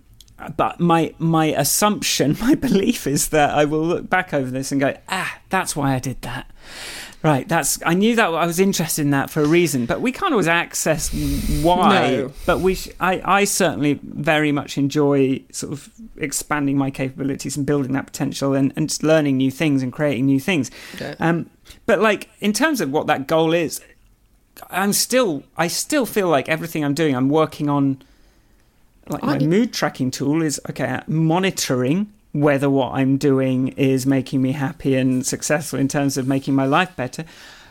but 0.55 0.79
my 0.79 1.13
my 1.17 1.47
assumption, 1.47 2.37
my 2.41 2.55
belief 2.55 3.07
is 3.07 3.29
that 3.29 3.51
I 3.51 3.65
will 3.65 3.83
look 3.83 4.09
back 4.09 4.33
over 4.33 4.49
this 4.49 4.71
and 4.71 4.79
go, 4.81 4.95
ah, 5.09 5.39
that's 5.49 5.75
why 5.75 5.93
I 5.93 5.99
did 5.99 6.21
that. 6.21 6.49
Right, 7.23 7.47
that's 7.47 7.79
I 7.83 7.95
knew 7.95 8.15
that 8.15 8.31
I 8.31 8.45
was 8.45 8.59
interested 8.59 9.01
in 9.01 9.09
that 9.09 9.31
for 9.31 9.41
a 9.41 9.47
reason, 9.47 9.87
but 9.87 10.01
we 10.01 10.11
can't 10.11 10.33
always 10.33 10.47
access 10.47 11.11
why. 11.63 12.11
No. 12.11 12.31
But 12.45 12.59
we, 12.59 12.75
sh- 12.75 12.89
I, 12.99 13.21
I 13.25 13.43
certainly 13.43 13.99
very 14.03 14.51
much 14.51 14.77
enjoy 14.77 15.41
sort 15.51 15.73
of 15.73 15.89
expanding 16.17 16.77
my 16.77 16.91
capabilities 16.91 17.57
and 17.57 17.65
building 17.65 17.93
that 17.93 18.05
potential 18.05 18.53
and, 18.53 18.71
and 18.75 18.87
just 18.87 19.01
learning 19.01 19.37
new 19.37 19.49
things 19.49 19.81
and 19.81 19.91
creating 19.91 20.27
new 20.27 20.39
things. 20.39 20.69
Yeah. 21.01 21.15
Um, 21.19 21.49
but 21.87 21.99
like 21.99 22.29
in 22.39 22.53
terms 22.53 22.81
of 22.81 22.91
what 22.91 23.07
that 23.07 23.25
goal 23.25 23.51
is, 23.51 23.81
I'm 24.69 24.93
still 24.93 25.43
I 25.57 25.67
still 25.69 26.05
feel 26.05 26.29
like 26.29 26.47
everything 26.47 26.85
I'm 26.85 26.93
doing, 26.93 27.15
I'm 27.15 27.29
working 27.29 27.67
on. 27.67 28.03
Like 29.09 29.23
my 29.23 29.33
Aren't 29.33 29.43
mood 29.43 29.73
tracking 29.73 30.11
tool 30.11 30.41
is 30.41 30.59
okay, 30.69 31.01
monitoring 31.07 32.11
whether 32.33 32.69
what 32.69 32.93
I'm 32.93 33.17
doing 33.17 33.69
is 33.69 34.05
making 34.05 34.41
me 34.41 34.51
happy 34.51 34.95
and 34.95 35.25
successful 35.25 35.79
in 35.79 35.87
terms 35.87 36.17
of 36.17 36.27
making 36.27 36.55
my 36.55 36.65
life 36.65 36.95
better. 36.95 37.25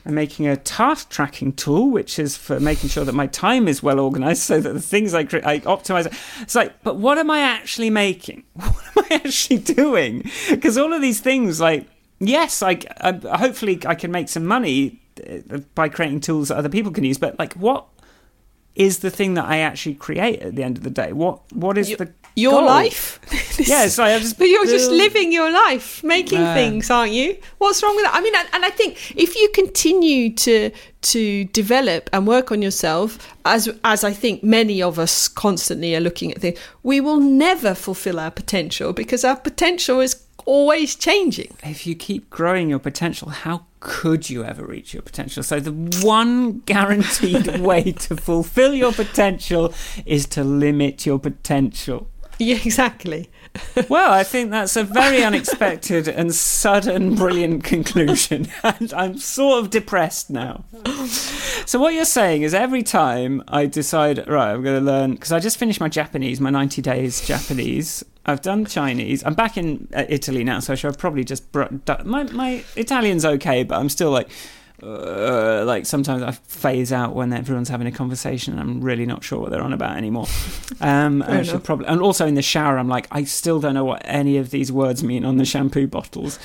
I'm 0.05 0.14
making 0.14 0.47
a 0.47 0.57
task 0.57 1.11
tracking 1.11 1.53
tool, 1.53 1.91
which 1.91 2.18
is 2.18 2.37
for 2.37 2.61
making 2.61 2.91
sure 2.91 3.05
that 3.05 3.14
my 3.14 3.26
time 3.26 3.66
is 3.66 3.82
well 3.82 3.99
organized 3.99 4.43
so 4.43 4.61
that 4.61 4.72
the 4.72 4.80
things 4.80 5.14
I, 5.14 5.24
cre- 5.24 5.45
I 5.45 5.59
optimize. 5.61 6.07
It's 6.43 6.55
like, 6.55 6.80
but 6.84 6.97
what 6.97 7.18
am 7.18 7.30
I 7.30 7.41
actually 7.41 7.91
making? 7.91 8.45
What 8.55 8.97
am 8.97 9.05
I 9.11 9.14
actually 9.24 9.59
doing? 9.59 10.30
Because 10.49 10.78
all 10.78 10.93
of 10.93 11.03
these 11.03 11.20
things, 11.20 11.61
like, 11.61 11.87
yes, 12.18 12.62
I, 12.62 12.80
I 13.01 13.37
hopefully 13.37 13.80
I 13.84 13.95
can 13.95 14.11
make 14.11 14.28
some 14.28 14.47
money 14.47 15.01
uh, 15.28 15.59
by 15.74 15.89
creating 15.89 16.20
tools 16.20 16.49
that 16.49 16.57
other 16.57 16.68
people 16.68 16.93
can 16.93 17.05
use, 17.05 17.18
but 17.18 17.39
like, 17.39 17.53
what 17.55 17.87
is 18.77 18.99
the 18.99 19.11
thing 19.11 19.35
that 19.35 19.47
I 19.47 19.59
actually 19.59 19.95
create 19.95 20.41
at 20.41 20.55
the 20.55 20.62
end 20.62 20.77
of 20.79 20.85
the 20.85 20.91
day? 20.91 21.12
What 21.12 21.41
What 21.53 21.77
is 21.79 21.91
You- 21.91 21.97
the 21.97 22.09
your 22.39 22.53
goal? 22.61 22.66
life 22.66 23.18
Yeah, 23.59 23.85
it's 23.87 23.99
I 23.99 24.18
just 24.18 24.37
But 24.39 24.49
you're 24.49 24.66
just 24.66 24.91
living 24.91 25.33
your 25.33 25.51
life, 25.51 26.05
making 26.05 26.41
Uh. 26.43 26.55
things, 26.55 26.91
aren't 26.91 27.12
you? 27.12 27.37
What's 27.59 27.83
wrong 27.83 27.97
with 27.97 28.05
that? 28.05 28.14
I 28.14 28.20
mean, 28.20 28.35
and, 28.37 28.49
and 28.53 28.64
I 28.64 28.70
think 28.70 28.97
if 29.16 29.35
you 29.37 29.49
continue 29.55 30.35
to 30.47 30.70
to 31.12 31.45
develop 31.45 32.11
and 32.12 32.27
work 32.27 32.53
on 32.53 32.61
yourself, 32.62 33.18
as 33.45 33.68
as 33.83 34.05
I 34.05 34.12
think 34.12 34.43
many 34.43 34.83
of 34.83 34.99
us 34.99 35.29
constantly 35.29 35.95
are 35.97 36.01
looking 36.01 36.31
at 36.33 36.41
things, 36.41 36.59
we 36.83 37.01
will 37.01 37.20
never 37.20 37.74
fulfill 37.74 38.18
our 38.20 38.31
potential 38.31 38.93
because 38.93 39.24
our 39.24 39.37
potential 39.37 40.01
is 40.01 40.16
always 40.45 40.95
changing. 40.95 41.51
if 41.64 41.87
you 41.87 41.95
keep 41.95 42.29
growing 42.31 42.68
your 42.70 42.79
potential, 42.81 43.29
how 43.31 43.66
could 43.87 44.28
you 44.28 44.43
ever 44.43 44.66
reach 44.66 44.93
your 44.93 45.03
potential? 45.03 45.45
So 45.45 45.61
the 45.61 45.70
one 46.05 46.59
guaranteed 46.66 47.61
way 47.61 47.93
to 47.93 48.16
fulfill 48.16 48.74
your 48.74 48.93
potential 48.93 49.72
is 50.05 50.26
to 50.26 50.43
limit 50.43 51.07
your 51.07 51.20
potential. 51.20 52.11
Yeah, 52.41 52.57
exactly. 52.57 53.30
Well, 53.89 54.11
I 54.11 54.25
think 54.25 54.51
that's 54.51 54.77
a 54.77 54.85
very 54.85 55.23
unexpected 55.23 56.09
and 56.09 56.35
sudden 56.35 57.15
brilliant 57.15 57.65
conclusion. 57.65 58.49
And 58.63 58.93
I'm 58.95 59.19
sort 59.19 59.63
of 59.63 59.71
depressed 59.71 60.31
now. 60.31 60.65
So 61.67 61.79
what 61.79 61.95
you're 61.95 62.05
saying 62.05 62.43
is 62.43 62.53
every 62.55 62.83
time 62.83 63.43
I 63.49 63.67
decide, 63.67 64.27
right, 64.29 64.53
I'm 64.53 64.63
going 64.63 64.79
to 64.79 64.85
learn 64.85 65.13
because 65.13 65.33
I 65.33 65.39
just 65.39 65.57
finished 65.57 65.81
my 65.81 65.89
Japanese, 65.89 66.41
my 66.41 66.51
90 66.51 66.83
days 66.83 67.27
Japanese. 67.27 68.05
I've 68.25 68.43
done 68.43 68.65
Chinese. 68.65 69.23
I'm 69.25 69.35
back 69.35 69.57
in 69.57 69.89
uh, 69.95 70.05
Italy 70.09 70.43
now, 70.43 70.59
so 70.59 70.73
I 70.73 70.77
should 70.77 70.99
probably 70.99 71.23
just 71.23 71.53
br- 71.53 71.65
my 72.05 72.25
my 72.25 72.65
Italian's 72.75 73.25
okay, 73.25 73.63
but 73.63 73.79
I'm 73.79 73.89
still 73.89 74.11
like 74.11 74.29
uh, 74.83 75.64
like 75.66 75.87
sometimes 75.87 76.22
I 76.22 76.33
phase 76.33 76.93
out 76.93 77.14
when 77.14 77.33
everyone's 77.33 77.68
having 77.68 77.87
a 77.87 77.93
conversation 77.93 78.53
and 78.53 78.61
I'm 78.61 78.81
really 78.83 79.07
not 79.07 79.24
sure 79.24 79.39
what 79.39 79.51
they're 79.51 79.62
on 79.62 79.72
about 79.72 79.97
anymore. 79.97 80.27
Um, 80.79 81.22
and 81.22 81.39
I 81.39 81.43
should 81.43 81.64
probably 81.64 81.87
and 81.87 82.03
also 82.03 82.27
in 82.27 82.35
the 82.35 82.43
shower 82.43 82.77
I'm 82.77 82.89
like 82.89 83.07
I 83.11 83.24
still 83.24 83.61
don't 83.61 83.72
know 83.72 83.85
what 83.85 84.03
any 84.05 84.37
of 84.37 84.51
these 84.51 84.70
words 84.70 85.03
mean 85.03 85.24
on 85.24 85.39
the 85.39 85.47
shampoo 85.47 85.87
bottles. 85.87 86.37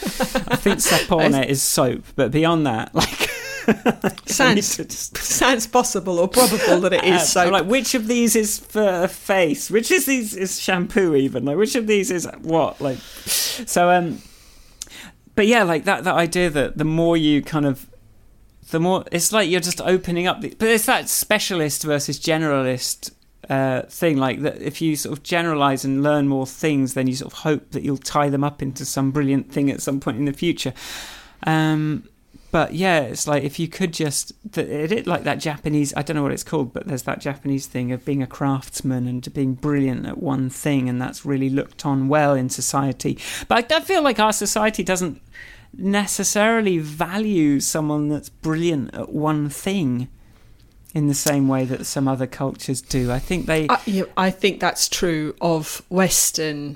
I 0.48 0.56
think 0.56 0.78
sapone 0.80 1.46
is 1.46 1.62
soap, 1.62 2.06
but 2.16 2.32
beyond 2.32 2.66
that, 2.66 2.96
like 2.96 3.30
Sounds 4.26 4.78
just- 4.78 5.18
sounds 5.18 5.68
possible 5.68 6.18
or 6.20 6.28
probable 6.28 6.80
that 6.82 6.94
it 6.94 7.04
is 7.04 7.30
so. 7.30 7.50
Like 7.50 7.66
which 7.66 7.94
of 7.94 8.08
these 8.08 8.36
is 8.38 8.60
for 8.60 9.04
a 9.04 9.08
face? 9.10 9.70
Which 9.70 9.92
is 9.92 10.06
these 10.06 10.34
is 10.36 10.60
shampoo 10.60 11.16
even? 11.16 11.44
Like 11.44 11.58
which 11.58 11.76
of 11.76 11.88
these 11.88 12.10
is 12.10 12.26
what? 12.42 12.80
Like 12.80 12.98
so 13.00 13.90
um 13.90 14.22
but 15.36 15.48
yeah, 15.48 15.64
like 15.64 15.84
that 15.86 16.06
that 16.06 16.16
idea 16.16 16.50
that 16.50 16.78
the 16.78 16.86
more 16.86 17.18
you 17.18 17.42
kind 17.42 17.66
of 17.66 17.90
the 18.72 18.80
more 18.80 19.06
it's 19.12 19.32
like 19.32 19.50
you're 19.50 19.62
just 19.62 19.82
opening 19.82 20.28
up 20.28 20.42
the, 20.42 20.56
but 20.58 20.68
it's 20.68 20.86
that 20.86 21.08
specialist 21.08 21.84
versus 21.84 22.20
generalist 22.20 23.12
uh, 23.50 23.84
thing 23.84 24.18
like 24.18 24.42
that 24.42 24.62
if 24.62 24.82
you 24.82 24.96
sort 24.96 25.18
of 25.18 25.24
generalize 25.24 25.84
and 25.84 26.04
learn 26.04 26.28
more 26.28 26.48
things 26.48 26.94
then 26.94 27.08
you 27.08 27.16
sort 27.16 27.32
of 27.32 27.40
hope 27.40 27.72
that 27.72 27.84
you'll 27.84 27.98
tie 27.98 28.30
them 28.30 28.44
up 28.44 28.62
into 28.62 28.86
some 28.86 29.12
brilliant 29.12 29.52
thing 29.52 29.70
at 29.70 29.82
some 29.82 30.00
point 30.00 30.18
in 30.18 30.26
the 30.26 30.34
future. 30.34 30.74
Um, 31.44 32.08
but 32.52 32.74
yeah 32.74 33.00
it's 33.00 33.28
like 33.28 33.44
if 33.44 33.60
you 33.60 33.68
could 33.68 33.94
just 33.94 34.34
it, 34.58 34.92
it 34.92 35.08
like 35.08 35.24
that 35.24 35.40
japanese 35.40 35.94
i 35.96 36.02
don't 36.02 36.16
know 36.16 36.24
what 36.24 36.34
it's 36.34 36.44
called 36.44 36.74
but 36.74 36.86
there's 36.86 37.04
that 37.04 37.22
japanese 37.22 37.66
thing 37.66 37.92
of 37.92 38.04
being 38.04 38.22
a 38.22 38.28
craftsman 38.28 39.08
and 39.08 39.34
being 39.34 39.54
brilliant 39.54 40.06
at 40.06 40.18
one 40.18 40.50
thing 40.50 40.90
and 40.90 41.02
that's 41.02 41.26
really 41.26 41.50
looked 41.50 41.86
on 41.86 42.08
well 42.08 42.34
in 42.34 42.50
society. 42.50 43.18
But 43.48 43.72
i, 43.72 43.78
I 43.78 43.80
feel 43.80 44.02
like 44.02 44.20
our 44.20 44.34
society 44.34 44.84
doesn't 44.84 45.22
necessarily 45.74 46.78
value 46.78 47.60
someone 47.60 48.10
that's 48.10 48.30
brilliant 48.30 48.94
at 48.94 49.10
one 49.10 49.50
thing 49.50 50.10
in 50.94 51.08
the 51.08 51.14
same 51.14 51.48
way 51.48 51.64
that 51.66 51.86
some 51.86 52.08
other 52.08 52.28
cultures 52.28 52.82
do. 52.82 53.12
I 53.12 53.20
think 53.20 53.46
they. 53.46 53.68
I, 53.70 54.04
I 54.18 54.30
think 54.30 54.60
that's 54.60 54.90
true 54.90 55.36
of 55.40 55.82
Western, 55.90 56.76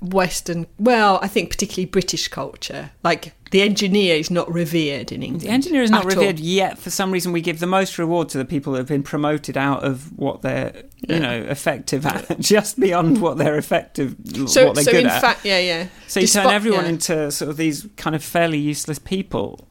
Western. 0.00 0.66
Well, 0.78 1.18
I 1.22 1.28
think 1.28 1.50
particularly 1.50 1.86
British 1.86 2.28
culture. 2.28 2.90
Like 3.02 3.34
the 3.52 3.62
engineer 3.62 4.16
is 4.16 4.30
not 4.30 4.52
revered 4.52 5.12
in 5.12 5.22
England. 5.22 5.42
the 5.42 5.48
engineer 5.48 5.82
is 5.82 5.90
not 5.90 6.04
at 6.04 6.12
all. 6.16 6.20
revered 6.22 6.40
yet. 6.40 6.78
For 6.78 6.90
some 6.90 7.12
reason, 7.12 7.30
we 7.32 7.40
give 7.40 7.60
the 7.60 7.66
most 7.66 7.98
reward 7.98 8.28
to 8.30 8.38
the 8.38 8.44
people 8.44 8.72
that 8.72 8.80
have 8.80 8.88
been 8.88 9.02
promoted 9.04 9.56
out 9.56 9.84
of 9.84 10.18
what 10.18 10.42
they're, 10.42 10.72
Yeah. 11.06 11.14
you 11.14 11.20
know, 11.22 11.42
effective 11.48 12.04
at, 12.04 12.38
just 12.40 12.80
beyond 12.80 13.20
what 13.20 13.38
they're 13.38 13.56
effective, 13.56 14.16
So, 14.46 14.66
what 14.66 14.74
they're 14.74 14.84
so 14.84 14.90
good 14.92 15.00
in 15.02 15.06
at. 15.06 15.20
fact, 15.20 15.44
yeah, 15.44 15.58
yeah. 15.58 15.86
so 16.08 16.18
you 16.20 16.26
turn 16.26 16.48
everyone 16.48 16.84
yeah. 16.84 16.90
into 16.90 17.30
sort 17.30 17.50
of 17.50 17.56
these 17.56 17.86
kind 17.96 18.16
of 18.16 18.24
fairly 18.24 18.58
useless 18.58 18.98
people. 18.98 19.68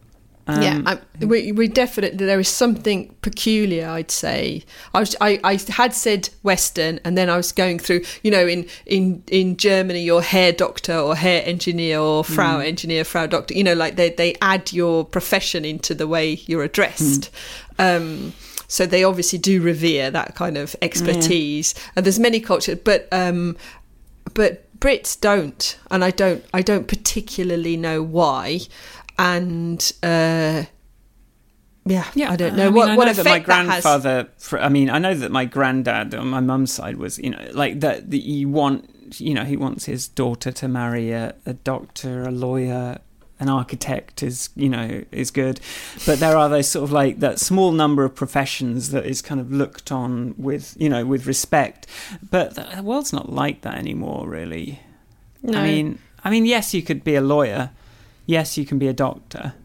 Um, 0.47 0.61
yeah, 0.61 0.81
I, 0.85 1.25
we, 1.25 1.51
we 1.51 1.67
definitely 1.67 2.25
there 2.25 2.39
is 2.39 2.47
something 2.47 3.15
peculiar. 3.21 3.87
I'd 3.87 4.11
say 4.11 4.63
I 4.93 4.99
was 4.99 5.15
I, 5.21 5.39
I 5.43 5.59
had 5.69 5.93
said 5.93 6.29
Western, 6.43 6.99
and 7.05 7.17
then 7.17 7.29
I 7.29 7.37
was 7.37 7.51
going 7.51 7.79
through. 7.79 8.01
You 8.23 8.31
know, 8.31 8.47
in 8.47 8.67
in 8.85 9.23
in 9.27 9.57
Germany, 9.57 10.01
your 10.01 10.21
Herr 10.21 10.51
doctor 10.51 10.97
or 10.97 11.15
Herr 11.15 11.43
engineer 11.45 11.99
or 11.99 12.23
Frau 12.23 12.59
Mm. 12.59 12.65
engineer, 12.65 13.03
Frau 13.03 13.27
doctor. 13.27 13.53
You 13.53 13.63
know, 13.63 13.73
like 13.75 13.95
they 13.97 14.09
they 14.09 14.35
add 14.41 14.73
your 14.73 15.05
profession 15.05 15.63
into 15.63 15.93
the 15.93 16.07
way 16.07 16.41
you're 16.47 16.63
addressed. 16.63 17.29
Mm. 17.77 17.97
Um, 17.97 18.33
so 18.67 18.85
they 18.85 19.03
obviously 19.03 19.37
do 19.39 19.61
revere 19.61 20.09
that 20.11 20.33
kind 20.35 20.57
of 20.57 20.75
expertise. 20.81 21.75
And 21.95 22.05
there's 22.05 22.19
many 22.19 22.39
cultures, 22.39 22.79
but 22.83 23.07
um, 23.11 23.57
but 24.33 24.65
Brits 24.79 25.19
don't, 25.19 25.77
and 25.91 26.03
I 26.03 26.09
don't. 26.11 26.43
I 26.53 26.61
don't 26.61 26.87
particularly 26.87 27.77
know 27.77 28.01
why. 28.01 28.61
And 29.17 29.91
uh, 30.03 30.63
yeah, 31.85 32.05
I 32.31 32.35
don't 32.35 32.55
know 32.55 32.63
I 32.63 32.65
mean, 32.65 32.73
what 32.75 32.89
I 32.89 32.95
what 32.95 33.05
know 33.05 33.13
that 33.13 33.21
effect 33.25 33.47
my 33.47 33.55
that 33.63 33.69
has. 33.71 33.83
grandfather. 33.83 34.29
fr 34.37 34.57
I 34.57 34.69
mean, 34.69 34.89
I 34.89 34.97
know 34.99 35.13
that 35.15 35.31
my 35.31 35.45
granddad 35.45 36.13
on 36.15 36.27
my 36.27 36.39
mum's 36.39 36.71
side 36.71 36.97
was, 36.97 37.17
you 37.19 37.29
know, 37.31 37.47
like 37.53 37.79
that. 37.79 38.11
that 38.11 38.23
you 38.23 38.49
want, 38.49 39.19
you 39.19 39.33
know, 39.33 39.43
he 39.43 39.57
wants 39.57 39.85
his 39.85 40.07
daughter 40.07 40.51
to 40.51 40.67
marry 40.67 41.11
a, 41.11 41.35
a 41.45 41.53
doctor, 41.53 42.23
a 42.23 42.31
lawyer, 42.31 42.99
an 43.39 43.49
architect 43.49 44.21
is, 44.21 44.49
you 44.55 44.69
know, 44.69 45.03
is 45.11 45.31
good. 45.31 45.59
But 46.05 46.19
there 46.19 46.37
are 46.37 46.47
those 46.47 46.67
sort 46.67 46.83
of 46.83 46.91
like 46.91 47.19
that 47.19 47.39
small 47.39 47.71
number 47.71 48.05
of 48.05 48.13
professions 48.13 48.91
that 48.91 49.05
is 49.05 49.21
kind 49.23 49.41
of 49.41 49.51
looked 49.51 49.91
on 49.91 50.35
with, 50.37 50.77
you 50.79 50.87
know, 50.89 51.03
with 51.05 51.25
respect. 51.25 51.87
But 52.29 52.53
the 52.53 52.83
world's 52.83 53.11
not 53.11 53.33
like 53.33 53.61
that 53.61 53.75
anymore, 53.79 54.29
really. 54.29 54.79
No. 55.41 55.57
I 55.57 55.63
mean, 55.63 55.97
I 56.23 56.29
mean, 56.29 56.45
yes, 56.45 56.73
you 56.75 56.83
could 56.83 57.03
be 57.03 57.15
a 57.15 57.21
lawyer. 57.21 57.71
Yes, 58.31 58.57
you 58.57 58.65
can 58.65 58.79
be 58.79 58.87
a 58.87 58.93
doctor. 58.93 59.55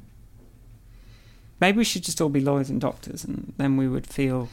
Maybe 1.61 1.79
we 1.79 1.85
should 1.85 2.03
just 2.03 2.21
all 2.21 2.29
be 2.29 2.41
lawyers 2.41 2.69
and 2.69 2.81
doctors, 2.81 3.23
and 3.25 3.53
then 3.59 3.77
we 3.77 3.87
would 3.87 4.09
feel. 4.09 4.49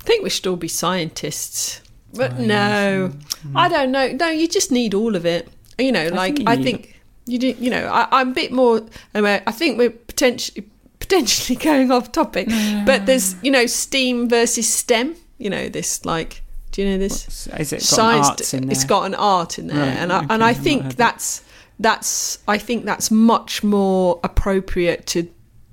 I 0.00 0.04
think 0.04 0.24
we 0.24 0.30
should 0.30 0.48
all 0.48 0.56
be 0.56 0.66
scientists. 0.66 1.80
But 2.12 2.40
no, 2.40 3.12
yes. 3.14 3.36
I 3.54 3.68
don't 3.68 3.92
know. 3.92 4.08
No, 4.08 4.26
you 4.28 4.48
just 4.48 4.72
need 4.72 4.92
all 4.92 5.14
of 5.14 5.24
it. 5.24 5.48
You 5.78 5.92
know, 5.92 6.08
like 6.08 6.34
think 6.34 6.48
you 6.48 6.52
I 6.52 6.56
think 6.64 7.00
you 7.26 7.38
do. 7.38 7.54
You 7.56 7.70
know, 7.70 7.86
I, 7.86 8.08
I'm 8.10 8.30
a 8.30 8.34
bit 8.34 8.50
more. 8.50 8.84
anyway, 9.14 9.40
I 9.46 9.52
think 9.52 9.78
we're 9.78 9.90
potentially 9.90 10.68
potentially 10.98 11.56
going 11.70 11.92
off 11.92 12.10
topic, 12.10 12.48
but 12.84 13.06
there's 13.06 13.40
you 13.44 13.52
know 13.52 13.66
STEAM 13.66 14.28
versus 14.28 14.68
STEM. 14.68 15.14
You 15.38 15.50
know 15.50 15.68
this 15.68 16.04
like. 16.04 16.42
Do 16.72 16.82
you 16.82 16.90
know 16.90 16.98
this? 16.98 17.46
Is 17.46 17.72
it 17.72 17.76
got 17.76 17.82
Science. 17.82 18.28
arts 18.30 18.52
in 18.52 18.66
there? 18.66 18.72
It's 18.72 18.84
got 18.84 19.06
an 19.06 19.14
art 19.14 19.60
in 19.60 19.68
there, 19.68 19.78
Right, 19.78 19.96
and 19.96 20.12
I, 20.12 20.18
okay, 20.24 20.26
and 20.34 20.42
I 20.42 20.54
think 20.54 20.96
that's 20.96 21.43
that's 21.78 22.38
I 22.46 22.58
think 22.58 22.84
that's 22.84 23.10
much 23.10 23.62
more 23.64 24.20
appropriate 24.22 25.06
to 25.08 25.28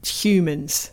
humans. 0.05 0.91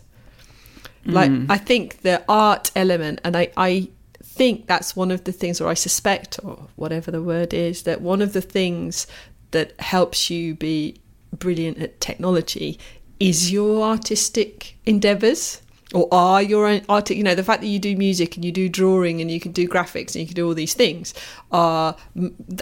Like 1.05 1.31
Mm. 1.31 1.45
I 1.49 1.57
think 1.57 2.01
the 2.01 2.23
art 2.27 2.71
element, 2.75 3.21
and 3.23 3.35
I, 3.35 3.51
I 3.57 3.87
think 4.23 4.67
that's 4.67 4.95
one 4.95 5.11
of 5.11 5.23
the 5.23 5.31
things, 5.31 5.61
or 5.61 5.69
I 5.69 5.73
suspect, 5.73 6.39
or 6.43 6.67
whatever 6.75 7.09
the 7.09 7.23
word 7.23 7.53
is, 7.53 7.83
that 7.83 8.01
one 8.01 8.21
of 8.21 8.33
the 8.33 8.41
things 8.41 9.07
that 9.51 9.79
helps 9.79 10.29
you 10.29 10.55
be 10.55 10.99
brilliant 11.33 11.79
at 11.79 11.99
technology 11.99 12.77
is 13.19 13.51
your 13.51 13.83
artistic 13.83 14.77
endeavors. 14.85 15.61
Or 15.91 16.07
are 16.11 16.39
your 16.41 16.67
own 16.67 16.81
art? 16.87 17.09
You 17.09 17.23
know, 17.23 17.33
the 17.33 17.43
fact 17.43 17.61
that 17.61 17.67
you 17.67 17.79
do 17.79 17.95
music 17.95 18.35
and 18.35 18.45
you 18.45 18.51
do 18.51 18.69
drawing 18.69 19.21
and 19.21 19.31
you 19.31 19.39
can 19.39 19.51
do 19.51 19.67
graphics 19.67 20.13
and 20.13 20.17
you 20.17 20.27
can 20.27 20.35
do 20.35 20.45
all 20.47 20.53
these 20.53 20.75
things 20.75 21.15
are, 21.51 21.95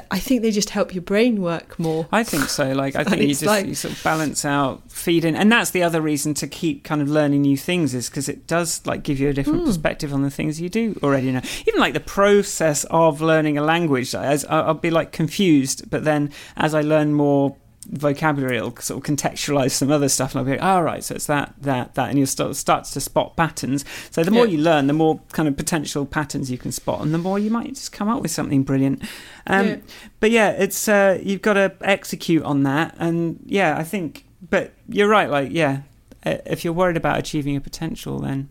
I 0.09 0.19
think 0.19 0.43
they 0.43 0.51
just 0.51 0.69
help 0.69 0.93
your 0.95 1.01
brain 1.01 1.41
work 1.41 1.77
more. 1.77 2.07
I 2.13 2.23
think 2.23 2.43
so. 2.45 2.71
Like 2.71 2.95
I 2.95 3.03
think 3.09 3.21
you 3.23 3.27
just 3.29 3.43
like- 3.43 3.65
you 3.65 3.75
sort 3.75 3.95
of 3.95 4.01
balance 4.01 4.45
out, 4.45 4.89
feed 4.89 5.25
in, 5.25 5.35
and 5.35 5.51
that's 5.51 5.71
the 5.71 5.83
other 5.83 5.99
reason 5.99 6.33
to 6.35 6.47
keep 6.47 6.85
kind 6.85 7.01
of 7.01 7.09
learning 7.09 7.41
new 7.41 7.57
things 7.57 7.93
is 7.93 8.09
because 8.09 8.29
it 8.29 8.47
does 8.47 8.81
like 8.85 9.03
give 9.03 9.19
you 9.19 9.27
a 9.27 9.33
different 9.33 9.59
Hmm. 9.59 9.65
perspective 9.65 10.13
on 10.13 10.21
the 10.21 10.29
things 10.31 10.61
you 10.61 10.69
do 10.69 10.97
already 11.03 11.29
know. 11.31 11.41
Even 11.67 11.81
like 11.81 11.93
the 11.93 11.99
process 11.99 12.85
of 12.89 13.19
learning 13.19 13.57
a 13.57 13.61
language, 13.61 14.15
as 14.15 14.45
I- 14.45 14.61
I'll 14.61 14.73
be 14.73 14.89
like 14.89 15.11
confused, 15.11 15.89
but 15.89 16.05
then 16.05 16.31
as 16.55 16.73
I 16.73 16.79
learn 16.79 17.13
more 17.13 17.57
vocabulary, 17.89 18.57
it'll 18.57 18.75
sort 18.77 18.97
of 19.07 19.15
contextualize 19.15 19.71
some 19.71 19.91
other 19.91 20.09
stuff, 20.09 20.31
and 20.33 20.39
I'll 20.39 20.45
be 20.45 20.51
like, 20.51 20.59
oh 20.63 20.81
right, 20.81 21.03
so 21.03 21.15
it's 21.15 21.27
that, 21.27 21.53
that, 21.61 21.95
that, 21.95 22.09
and 22.09 22.17
you'll 22.17 22.27
start 22.27 22.55
start 22.55 22.85
to 22.85 22.99
spot 22.99 23.35
patterns. 23.37 23.85
So 24.11 24.23
the 24.23 24.31
more 24.31 24.45
Yeah. 24.45 24.51
you 24.53 24.57
learn, 24.59 24.87
the 24.87 24.93
more 24.93 25.21
kind 25.31 25.47
of 25.47 25.55
potential 25.57 26.05
patterns 26.05 26.51
you 26.51 26.57
can 26.57 26.71
spot, 26.71 27.01
and 27.01 27.13
the 27.13 27.17
more 27.17 27.39
you 27.39 27.49
might 27.49 27.69
just 27.69 27.91
come 27.91 28.09
up 28.09 28.21
with 28.21 28.31
something 28.31 28.63
brilliant. 28.63 29.03
Um, 29.47 29.67
Yeah. 29.67 29.75
but 30.19 30.31
yeah, 30.31 30.49
it's 30.51 30.87
uh, 30.87 31.19
you've 31.23 31.41
got 31.41 31.53
to 31.53 31.73
execute 31.81 32.43
on 32.43 32.63
that, 32.63 32.95
and 32.99 33.39
yeah, 33.45 33.77
I 33.77 33.83
think. 33.83 34.25
But 34.49 34.73
you're 34.87 35.07
right. 35.09 35.29
Like, 35.29 35.49
yeah, 35.51 35.81
if 36.23 36.63
you're 36.63 36.73
worried 36.73 36.95
about 36.97 37.17
achieving 37.17 37.55
a 37.55 37.61
potential, 37.61 38.19
then 38.19 38.49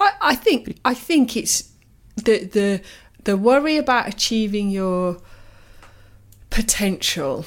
I, 0.00 0.12
I 0.20 0.34
think 0.36 0.78
I 0.84 0.94
think 0.94 1.36
it's 1.36 1.72
the 2.16 2.44
the 2.44 2.80
the 3.24 3.36
worry 3.36 3.76
about 3.78 4.08
achieving 4.08 4.70
your 4.70 5.18
potential. 6.50 7.44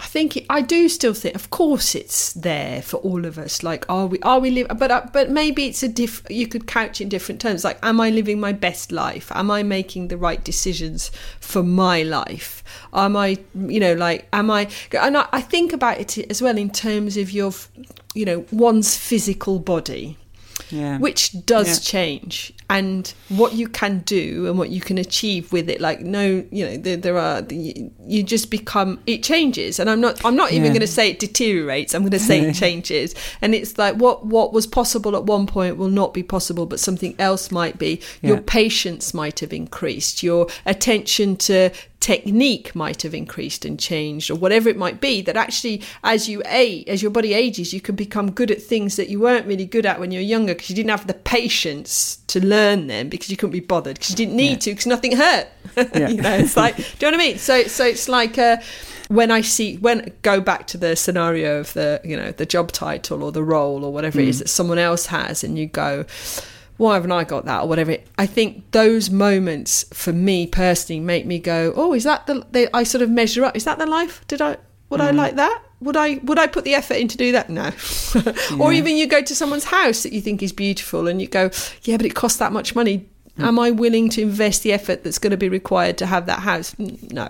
I 0.00 0.04
think 0.04 0.38
it, 0.38 0.46
I 0.48 0.62
do 0.62 0.88
still 0.88 1.12
think, 1.12 1.34
of 1.34 1.50
course, 1.50 1.94
it's 1.94 2.32
there 2.32 2.80
for 2.80 2.96
all 2.98 3.26
of 3.26 3.36
us. 3.36 3.62
Like, 3.62 3.84
are 3.90 4.06
we 4.06 4.18
are 4.20 4.40
we 4.40 4.50
living? 4.50 4.74
But 4.78 4.90
uh, 4.90 5.06
but 5.12 5.28
maybe 5.28 5.66
it's 5.66 5.82
a 5.82 5.88
diff. 5.88 6.22
You 6.30 6.46
could 6.46 6.66
couch 6.66 7.02
in 7.02 7.10
different 7.10 7.38
terms. 7.38 7.64
Like, 7.64 7.78
am 7.82 8.00
I 8.00 8.08
living 8.08 8.40
my 8.40 8.52
best 8.52 8.92
life? 8.92 9.30
Am 9.34 9.50
I 9.50 9.62
making 9.62 10.08
the 10.08 10.16
right 10.16 10.42
decisions 10.42 11.10
for 11.38 11.62
my 11.62 12.02
life? 12.02 12.64
Am 12.94 13.14
I, 13.14 13.36
you 13.54 13.78
know, 13.78 13.92
like, 13.92 14.26
am 14.32 14.50
I? 14.50 14.70
And 14.98 15.18
I, 15.18 15.28
I 15.32 15.42
think 15.42 15.74
about 15.74 16.00
it 16.00 16.16
as 16.30 16.40
well 16.40 16.56
in 16.56 16.70
terms 16.70 17.18
of 17.18 17.30
your, 17.30 17.52
you 18.14 18.24
know, 18.24 18.46
one's 18.50 18.96
physical 18.96 19.58
body 19.58 20.16
yeah, 20.70 20.98
which 20.98 21.32
does 21.46 21.68
Yeah. 21.68 21.74
change 21.92 22.52
and 22.68 23.12
what 23.28 23.54
you 23.54 23.66
can 23.68 23.98
do 24.06 24.46
and 24.46 24.56
what 24.58 24.70
you 24.70 24.80
can 24.80 24.96
achieve 24.98 25.52
with 25.52 25.68
it 25.68 25.80
like 25.80 26.00
no 26.02 26.44
you 26.52 26.64
know 26.64 26.76
there, 26.76 26.96
there 26.96 27.18
are 27.18 27.42
you 27.50 28.22
just 28.22 28.50
become 28.50 29.00
it 29.06 29.22
changes. 29.22 29.78
And 29.80 29.90
i'm 29.90 30.00
not 30.00 30.24
i'm 30.24 30.36
not 30.36 30.52
even 30.52 30.66
Yeah. 30.66 30.70
going 30.70 30.80
to 30.80 30.86
say 30.86 31.10
it 31.10 31.18
deteriorates 31.18 31.94
i'm 31.94 32.02
going 32.02 32.12
to 32.12 32.18
say 32.18 32.40
it 32.40 32.54
changes. 32.64 33.14
And 33.42 33.54
it's 33.54 33.76
like 33.78 33.96
what 33.96 34.26
what 34.26 34.52
was 34.52 34.66
possible 34.66 35.16
at 35.16 35.24
one 35.24 35.46
point 35.46 35.76
will 35.76 35.88
not 35.90 36.14
be 36.14 36.22
possible 36.22 36.66
but 36.66 36.78
something 36.80 37.14
else 37.18 37.50
might 37.50 37.78
be. 37.78 38.00
Your 38.22 38.40
patience 38.40 39.12
might 39.14 39.40
have 39.40 39.52
increased. 39.52 40.22
Your 40.22 40.46
attention 40.66 41.36
to 41.48 41.70
technique 42.00 42.74
might 42.74 43.02
have 43.02 43.14
increased 43.14 43.64
and 43.66 43.78
changed 43.78 44.30
or 44.30 44.34
whatever 44.34 44.70
it 44.70 44.76
might 44.76 45.00
be 45.02 45.20
that 45.20 45.36
actually 45.36 45.82
as 46.02 46.28
you 46.30 46.42
age 46.46 46.82
as 46.88 47.02
your 47.02 47.10
body 47.10 47.34
ages 47.34 47.74
you 47.74 47.80
can 47.80 47.94
become 47.94 48.30
good 48.30 48.50
at 48.50 48.60
things 48.60 48.96
that 48.96 49.10
you 49.10 49.20
weren't 49.20 49.46
really 49.46 49.66
good 49.66 49.84
at 49.84 50.00
when 50.00 50.10
you 50.10 50.18
were 50.18 50.24
younger 50.24 50.54
because 50.54 50.70
you 50.70 50.74
didn't 50.76 50.90
have 50.90 51.06
the 51.06 51.12
patience 51.12 52.16
to 52.26 52.44
learn 52.44 52.86
them 52.86 53.10
because 53.10 53.28
you 53.28 53.36
couldn't 53.36 53.52
be 53.52 53.60
bothered 53.60 53.96
because 53.96 54.10
you 54.10 54.16
didn't 54.16 54.34
need 54.34 54.50
Yeah. 54.52 54.56
to 54.56 54.70
because 54.70 54.86
nothing 54.86 55.14
hurt 55.16 55.48
Yeah. 55.76 56.08
you 56.08 56.22
know 56.22 56.32
it's 56.36 56.56
like 56.56 56.76
do 56.76 56.82
you 56.82 57.12
know 57.12 57.18
what 57.18 57.22
i 57.22 57.28
mean 57.28 57.38
so 57.38 57.64
so 57.64 57.84
it's 57.84 58.08
like 58.08 58.38
uh 58.38 58.56
when 59.08 59.32
I 59.32 59.40
see 59.40 59.76
when 59.78 60.12
go 60.22 60.40
back 60.40 60.68
to 60.68 60.78
the 60.78 60.94
scenario 60.94 61.58
of 61.58 61.72
the 61.72 62.00
you 62.04 62.16
know 62.16 62.30
the 62.30 62.46
job 62.46 62.70
title 62.70 63.24
or 63.24 63.32
the 63.32 63.42
role 63.42 63.84
or 63.84 63.92
whatever 63.92 64.20
it 64.20 64.28
is 64.28 64.38
that 64.38 64.48
someone 64.48 64.78
else 64.78 65.06
has, 65.06 65.42
and 65.42 65.58
you 65.58 65.66
go, 65.66 66.04
why 66.80 66.94
haven't 66.94 67.12
I 67.12 67.24
got 67.24 67.44
that 67.44 67.64
or 67.64 67.68
whatever? 67.68 67.98
I 68.16 68.24
think 68.24 68.70
those 68.70 69.10
moments 69.10 69.84
for 69.92 70.14
me 70.14 70.46
personally 70.46 70.98
make 70.98 71.26
me 71.26 71.38
go, 71.38 71.74
oh, 71.76 71.92
is 71.92 72.04
that 72.04 72.26
the? 72.26 72.46
They, 72.52 72.68
I 72.72 72.84
sort 72.84 73.02
of 73.02 73.10
measure 73.10 73.44
up. 73.44 73.54
Is 73.54 73.64
that 73.64 73.78
the 73.78 73.84
life? 73.84 74.26
Did 74.28 74.40
I? 74.40 74.56
Would 74.88 75.02
I 75.02 75.12
mm. 75.12 75.16
like 75.16 75.36
that? 75.36 75.62
Would 75.80 75.98
I? 75.98 76.14
Would 76.22 76.38
I 76.38 76.46
put 76.46 76.64
the 76.64 76.74
effort 76.74 76.94
in 76.94 77.06
to 77.08 77.18
do 77.18 77.32
that? 77.32 77.50
No. 77.50 77.70
or 78.58 78.72
even 78.72 78.96
you 78.96 79.06
go 79.06 79.20
to 79.20 79.34
someone's 79.34 79.64
house 79.64 80.02
that 80.04 80.14
you 80.14 80.22
think 80.22 80.42
is 80.42 80.52
beautiful, 80.52 81.06
and 81.06 81.20
you 81.20 81.28
go, 81.28 81.50
yeah, 81.82 81.98
but 81.98 82.06
it 82.06 82.14
costs 82.14 82.38
that 82.38 82.50
much 82.50 82.74
money. 82.74 83.06
Mm. 83.38 83.44
Am 83.44 83.58
I 83.58 83.70
willing 83.72 84.08
to 84.10 84.22
invest 84.22 84.62
the 84.62 84.72
effort 84.72 85.04
that's 85.04 85.18
going 85.18 85.32
to 85.32 85.36
be 85.36 85.50
required 85.50 85.98
to 85.98 86.06
have 86.06 86.24
that 86.26 86.40
house? 86.40 86.74
No. 86.78 87.28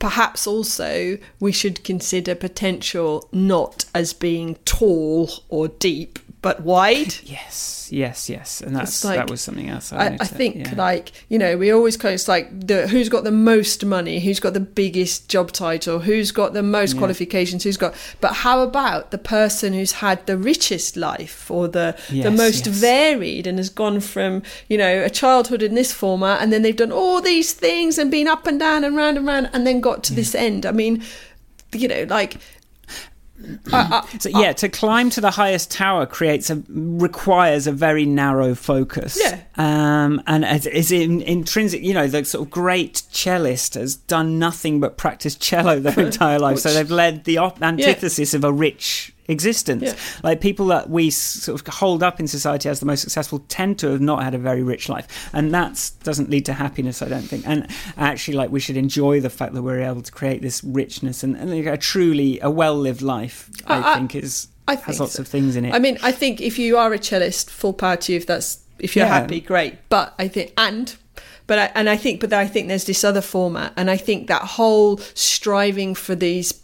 Perhaps 0.00 0.46
also 0.46 1.16
we 1.40 1.50
should 1.50 1.82
consider 1.82 2.34
potential 2.34 3.26
not 3.32 3.86
as 3.94 4.12
being 4.12 4.56
tall 4.66 5.30
or 5.48 5.68
deep, 5.68 6.18
but 6.42 6.60
wide. 6.62 7.14
yes, 7.22 7.88
yes, 7.92 8.28
yes, 8.28 8.60
and 8.60 8.74
that's 8.74 9.04
like- 9.04 9.16
that 9.16 9.30
was 9.30 9.40
something 9.40 9.68
else. 9.68 9.92
I, 9.92 9.96
I, 9.96 10.16
I 10.20 10.24
think 10.26 10.56
yeah. 10.56 10.74
like 10.76 11.12
you 11.28 11.38
know 11.38 11.56
we 11.56 11.70
always 11.70 11.96
kind 11.96 12.14
of 12.14 12.28
like 12.28 12.66
the 12.66 12.88
who's 12.88 13.08
got 13.08 13.22
the 13.22 13.30
most 13.30 13.84
money, 13.84 14.18
who's 14.18 14.40
got 14.40 14.52
the 14.52 14.60
biggest 14.60 15.28
job 15.28 15.52
title, 15.52 16.00
who's 16.00 16.32
got 16.32 16.52
the 16.52 16.62
most 16.62 16.94
Yeah. 16.94 16.98
qualifications, 16.98 17.62
who's 17.62 17.76
got. 17.76 17.94
But 18.20 18.32
how 18.44 18.62
about 18.62 19.12
the 19.12 19.18
person 19.18 19.72
who's 19.72 19.92
had 19.92 20.26
the 20.26 20.36
richest 20.36 20.96
life 20.96 21.48
or 21.50 21.68
the 21.68 21.96
the 22.10 22.30
most 22.30 22.66
yes. 22.66 22.76
varied 22.76 23.46
and 23.46 23.58
has 23.58 23.70
gone 23.70 24.00
from 24.00 24.42
you 24.68 24.76
know 24.76 25.04
a 25.04 25.10
childhood 25.10 25.62
in 25.62 25.74
this 25.76 25.92
format 25.92 26.42
and 26.42 26.52
then 26.52 26.62
they've 26.62 26.76
done 26.76 26.92
all 26.92 27.20
these 27.20 27.52
things 27.52 27.98
and 27.98 28.10
been 28.10 28.26
up 28.26 28.46
and 28.48 28.58
down 28.58 28.82
and 28.84 28.96
round 28.96 29.16
and 29.16 29.26
round 29.26 29.48
and 29.52 29.64
then 29.66 29.80
got 29.80 30.02
to 30.04 30.12
this 30.14 30.34
end. 30.34 30.66
I 30.66 30.72
mean, 30.72 31.02
you 31.72 31.86
know, 31.86 32.04
like. 32.08 32.36
I, 33.72 34.06
I, 34.12 34.18
So 34.18 34.28
yeah, 34.28 34.50
uh, 34.50 34.52
to 34.54 34.68
climb 34.68 35.10
to 35.10 35.20
the 35.20 35.30
highest 35.30 35.70
tower 35.70 36.06
creates 36.06 36.50
a 36.50 36.62
requires 36.68 37.66
a 37.66 37.72
very 37.72 38.06
narrow 38.06 38.54
focus. 38.54 39.18
Yeah. 39.20 39.40
Um, 39.56 40.22
and 40.26 40.44
is, 40.44 40.66
is 40.66 40.92
in, 40.92 41.22
intrinsic. 41.22 41.82
You 41.82 41.94
know, 41.94 42.06
the 42.06 42.24
sort 42.24 42.46
of 42.46 42.50
great 42.50 43.02
cellist 43.10 43.74
has 43.74 43.96
done 43.96 44.38
nothing 44.38 44.80
but 44.80 44.96
practice 44.96 45.34
cello 45.34 45.80
their 45.80 45.98
entire 46.06 46.38
life, 46.38 46.58
so 46.58 46.72
they've 46.72 46.90
led 46.90 47.24
the 47.24 47.38
op- 47.38 47.62
antithesis 47.62 48.34
of 48.34 48.44
a 48.44 48.52
rich 48.52 49.11
existence. 49.28 49.82
Yeah. 49.84 49.94
Like 50.22 50.40
people 50.40 50.66
that 50.66 50.90
we 50.90 51.10
sort 51.10 51.60
of 51.60 51.74
hold 51.74 52.02
up 52.02 52.18
in 52.20 52.26
society 52.26 52.68
as 52.68 52.80
the 52.80 52.86
most 52.86 53.00
successful 53.02 53.40
tend 53.48 53.78
to 53.80 53.88
have 53.90 54.00
not 54.00 54.22
had 54.22 54.34
a 54.34 54.38
very 54.38 54.62
rich 54.62 54.88
life, 54.88 55.28
and 55.32 55.52
that 55.54 55.90
doesn't 56.02 56.30
lead 56.30 56.44
to 56.46 56.52
happiness, 56.52 57.02
I 57.02 57.08
don't 57.08 57.22
think. 57.22 57.46
And 57.46 57.68
actually, 57.96 58.36
like 58.36 58.50
we 58.50 58.60
should 58.60 58.76
enjoy 58.76 59.20
the 59.20 59.30
fact 59.30 59.54
that 59.54 59.62
we're 59.62 59.80
able 59.80 60.02
to 60.02 60.12
create 60.12 60.42
this 60.42 60.62
richness 60.64 61.22
and, 61.22 61.36
and 61.36 61.50
like, 61.50 61.66
a 61.66 61.76
truly 61.76 62.40
a 62.40 62.50
well-lived 62.50 63.02
life. 63.02 63.48
I, 63.66 63.78
I- 63.78 63.92
I- 63.92 63.94
think 63.94 64.14
is 64.16 64.48
I 64.68 64.76
has 64.76 65.00
lots 65.00 65.14
so. 65.14 65.22
of 65.22 65.28
things 65.28 65.56
in 65.56 65.64
it. 65.64 65.74
I 65.74 65.78
mean, 65.80 65.98
I 66.02 66.12
think 66.12 66.40
if 66.40 66.58
you 66.58 66.76
are 66.78 66.92
a 66.92 66.98
cellist, 66.98 67.50
full 67.50 67.72
power 67.72 67.96
to 67.96 68.12
you. 68.12 68.18
If 68.18 68.26
that's 68.26 68.60
if 68.78 68.94
you're 68.96 69.06
Yeah. 69.06 69.20
happy, 69.20 69.40
great. 69.40 69.74
But 69.88 70.14
I 70.18 70.28
think 70.28 70.52
and 70.56 70.94
but 71.48 71.58
I, 71.58 71.64
and 71.74 71.90
I 71.90 71.96
think, 71.96 72.20
but 72.20 72.32
I 72.32 72.46
think 72.46 72.68
there's 72.68 72.84
this 72.84 73.02
other 73.04 73.20
format, 73.20 73.72
and 73.76 73.90
I 73.90 73.96
think 73.96 74.28
that 74.28 74.42
whole 74.42 74.98
striving 75.14 75.94
for 75.96 76.14
these 76.14 76.54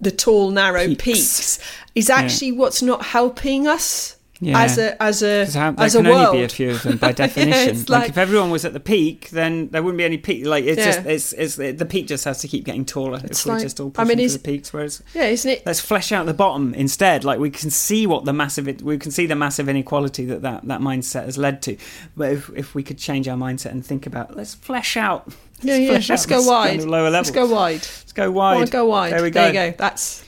the 0.00 0.10
tall, 0.10 0.50
narrow 0.50 0.86
Peaks. 0.88 1.02
peaks, 1.04 1.58
is 1.94 2.10
actually 2.10 2.52
what's 2.52 2.82
not 2.82 3.02
helping 3.06 3.66
us 3.66 4.16
Yeah. 4.40 4.60
as 4.62 4.76
a 4.76 5.02
as 5.02 5.22
a 5.22 5.46
how, 5.46 5.70
there 5.70 5.86
as 5.86 5.94
a 5.94 6.02
can 6.02 6.10
world. 6.10 6.26
only 6.26 6.38
be 6.40 6.44
a 6.44 6.48
few 6.50 6.70
of 6.72 6.82
them 6.82 6.98
by 6.98 7.12
definition. 7.24 7.70
it's 7.70 7.88
like, 7.88 8.00
like- 8.02 8.10
if 8.10 8.18
everyone 8.18 8.50
was 8.50 8.66
at 8.66 8.74
the 8.74 8.80
peak, 8.80 9.30
then 9.30 9.68
there 9.70 9.82
wouldn't 9.82 9.96
be 9.96 10.04
any 10.04 10.18
peak. 10.18 10.44
Like 10.44 10.64
it's 10.64 10.78
Yeah. 10.78 10.84
just 10.84 11.06
it's, 11.06 11.32
it's 11.32 11.78
the 11.78 11.86
peak 11.86 12.06
just 12.08 12.26
has 12.26 12.40
to 12.42 12.48
keep 12.48 12.64
getting 12.66 12.84
taller 12.84 13.18
It's 13.24 13.40
if 13.40 13.46
we're 13.50 13.60
just 13.60 13.80
all 13.80 13.90
I 13.96 14.04
mean, 14.04 14.18
the 14.18 14.38
peaks. 14.38 14.74
Whereas 14.74 15.02
yeah, 15.14 15.24
isn't 15.24 15.50
it? 15.50 15.62
let's 15.64 15.80
flesh 15.80 16.12
out 16.12 16.26
the 16.26 16.34
bottom 16.34 16.74
instead. 16.74 17.24
Like 17.24 17.38
we 17.38 17.48
can 17.48 17.70
see 17.70 18.06
what 18.06 18.26
the 18.26 18.34
massive 18.34 18.82
we 18.82 18.98
can 18.98 19.10
see 19.10 19.24
the 19.24 19.34
massive 19.36 19.70
inequality 19.70 20.26
that 20.26 20.42
that, 20.42 20.68
that 20.68 20.80
mindset 20.82 21.24
has 21.24 21.38
led 21.38 21.62
to. 21.62 21.78
But 22.14 22.32
if 22.32 22.50
if 22.54 22.74
we 22.74 22.82
could 22.82 22.98
change 22.98 23.26
our 23.28 23.38
mindset 23.38 23.70
and 23.70 23.82
think 23.86 24.06
about 24.06 24.36
let's 24.36 24.54
flesh 24.54 24.98
out. 24.98 25.32
Yeah, 25.62 25.76
yeah. 25.76 26.00
Let's 26.08 26.26
go 26.26 26.42
wide. 26.42 26.68
kind 26.68 26.80
of 26.82 26.88
lower 26.88 27.04
level. 27.04 27.12
Let's 27.12 27.30
go 27.30 27.46
wide. 27.46 27.74
Let's 27.74 28.12
go 28.12 28.30
wide. 28.30 28.70
go 28.70 28.86
wide. 28.86 29.12
There 29.12 29.22
we 29.22 29.30
There 29.30 29.52
go. 29.52 29.62
you 29.64 29.70
go. 29.72 29.76
That's 29.78 30.24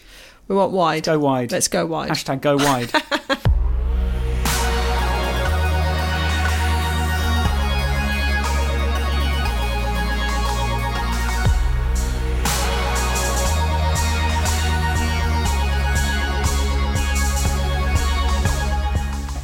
we 0.48 0.56
want 0.56 0.72
wide. 0.72 1.04
Go 1.04 1.18
wide. 1.18 1.52
Let's 1.52 1.68
go 1.68 1.86
wide. 1.86 2.10
Hashtag 2.10 2.40
go 2.40 2.56
wide. 2.56 2.90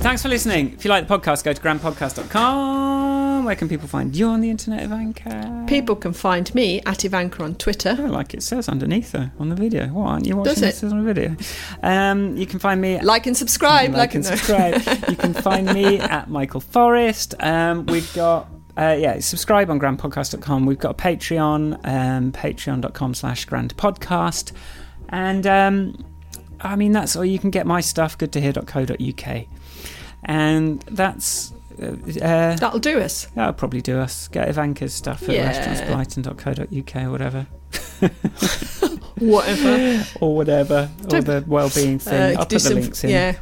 Thanks 0.05 0.21
for 0.21 0.29
listening. 0.29 0.75
If 0.75 0.85
you 0.85 0.91
like 0.91 1.09
the 1.09 1.19
podcast, 1.19 1.45
go 1.45 1.53
to 1.55 1.63
grandpodcast.com. 1.63 3.04
Where 3.45 3.55
can 3.57 3.69
people 3.69 3.87
find 3.89 4.17
you 4.17 4.29
on 4.29 4.41
the 4.41 4.49
internet, 4.51 4.83
Ivanka? 4.85 5.65
People 5.69 5.97
can 5.97 6.13
find 6.13 6.53
me 6.55 6.81
at 6.87 7.05
Ivanka 7.05 7.43
on 7.45 7.55
Twitter. 7.57 7.95
Oh, 7.99 8.05
like 8.07 8.33
it 8.35 8.43
says 8.43 8.69
underneath 8.69 9.13
though 9.13 9.29
on 9.39 9.51
the 9.51 9.55
video. 9.55 9.89
What 9.89 10.07
aren't 10.09 10.27
you 10.27 10.37
watching? 10.37 10.55
Does 10.55 10.63
it? 10.63 10.81
This 10.81 10.85
on 10.93 11.05
the 11.05 11.13
video. 11.15 11.37
Um, 11.83 12.37
you 12.37 12.47
can 12.47 12.59
find 12.59 12.81
me 12.81 13.01
Like 13.03 13.27
and 13.27 13.37
subscribe. 13.37 13.91
like, 13.91 13.99
Like, 13.99 14.15
and 14.15 14.25
no. 14.25 14.31
subscribe. 14.31 14.83
you 15.11 15.17
can 15.17 15.35
find 15.35 15.67
me 15.73 15.99
at 16.01 16.29
Michael 16.31 16.61
Forrest. 16.61 17.35
Um, 17.41 17.87
we've 17.87 18.13
got. 18.15 18.49
Uh, 18.77 18.97
yeah, 18.99 19.21
subscribe 19.21 19.71
on 19.71 19.79
grandpodcast.com. 19.79 20.67
We've 20.67 20.79
got 20.81 20.91
a 21.01 21.03
Patreon, 21.03 21.79
um, 21.87 22.33
patreon.com 22.33 23.15
slash 23.15 23.47
grandpodcast. 23.47 24.51
And 25.11 25.47
um, 25.47 26.05
I 26.61 26.75
mean, 26.75 26.91
that's 26.91 27.15
all 27.15 27.25
you 27.25 27.39
can 27.39 27.51
get 27.51 27.67
my 27.67 27.81
stuff, 27.81 28.19
goodtohear.co.uk. 28.19 29.47
And 30.25 30.81
that's. 30.91 31.53
Uh, 31.81 31.87
uh, 32.25 32.57
That'll 32.57 32.79
do 32.79 32.99
us. 33.01 33.27
that'll 33.35 33.53
probably 33.55 33.81
do 33.83 33.99
us. 33.99 34.29
Get 34.29 34.49
Ivanka's 34.49 34.95
stuff 34.95 35.23
at 35.29 35.35
Yeah. 35.35 35.53
restaurantsbrighton.co.uk 35.53 37.05
or 37.07 37.11
whatever. 37.11 37.47
Whatever. 39.19 40.05
Or 40.21 40.35
whatever. 40.37 40.91
Or 41.11 41.21
the 41.21 41.45
well-being 41.47 41.99
thing. 42.01 42.37
Uh, 42.37 42.41
I'll 42.41 42.47
put 42.47 42.63
the 42.63 42.75
links 42.75 43.05
in. 43.05 43.11
Yeah. 43.11 43.37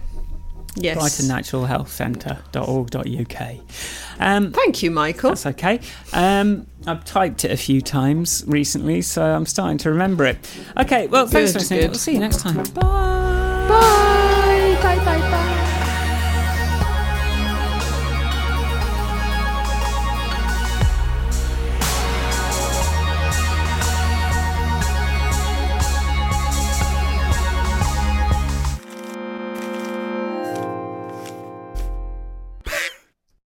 Yes. 0.74 0.96
Brighton 0.98 1.28
Natural 1.28 1.64
Health 1.66 1.90
Centre.org.uk. 1.92 3.56
Um, 4.18 4.52
Thank 4.52 4.82
you, 4.82 4.90
Michael. 4.90 5.30
that's 5.30 5.46
okay. 5.46 5.80
Um, 6.12 6.66
I've 6.86 7.04
typed 7.04 7.44
it 7.44 7.50
a 7.50 7.56
few 7.56 7.80
times 7.82 8.42
recently, 8.46 9.02
so 9.02 9.22
I'm 9.22 9.44
starting 9.46 9.78
to 9.78 9.90
remember 9.90 10.24
it. 10.24 10.38
Okay, 10.78 11.06
well, 11.08 11.26
thanks 11.26 11.52
Good, 11.52 11.54
for 11.54 11.58
listening. 11.60 11.80
good. 11.80 11.90
We'll 11.90 11.98
see 11.98 12.12
you 12.14 12.20
next 12.20 12.40
time. 12.40 12.56
Bye. 12.56 12.72
Bye. 13.68 14.78
Bye. 14.82 15.04
Bye. 15.04 15.28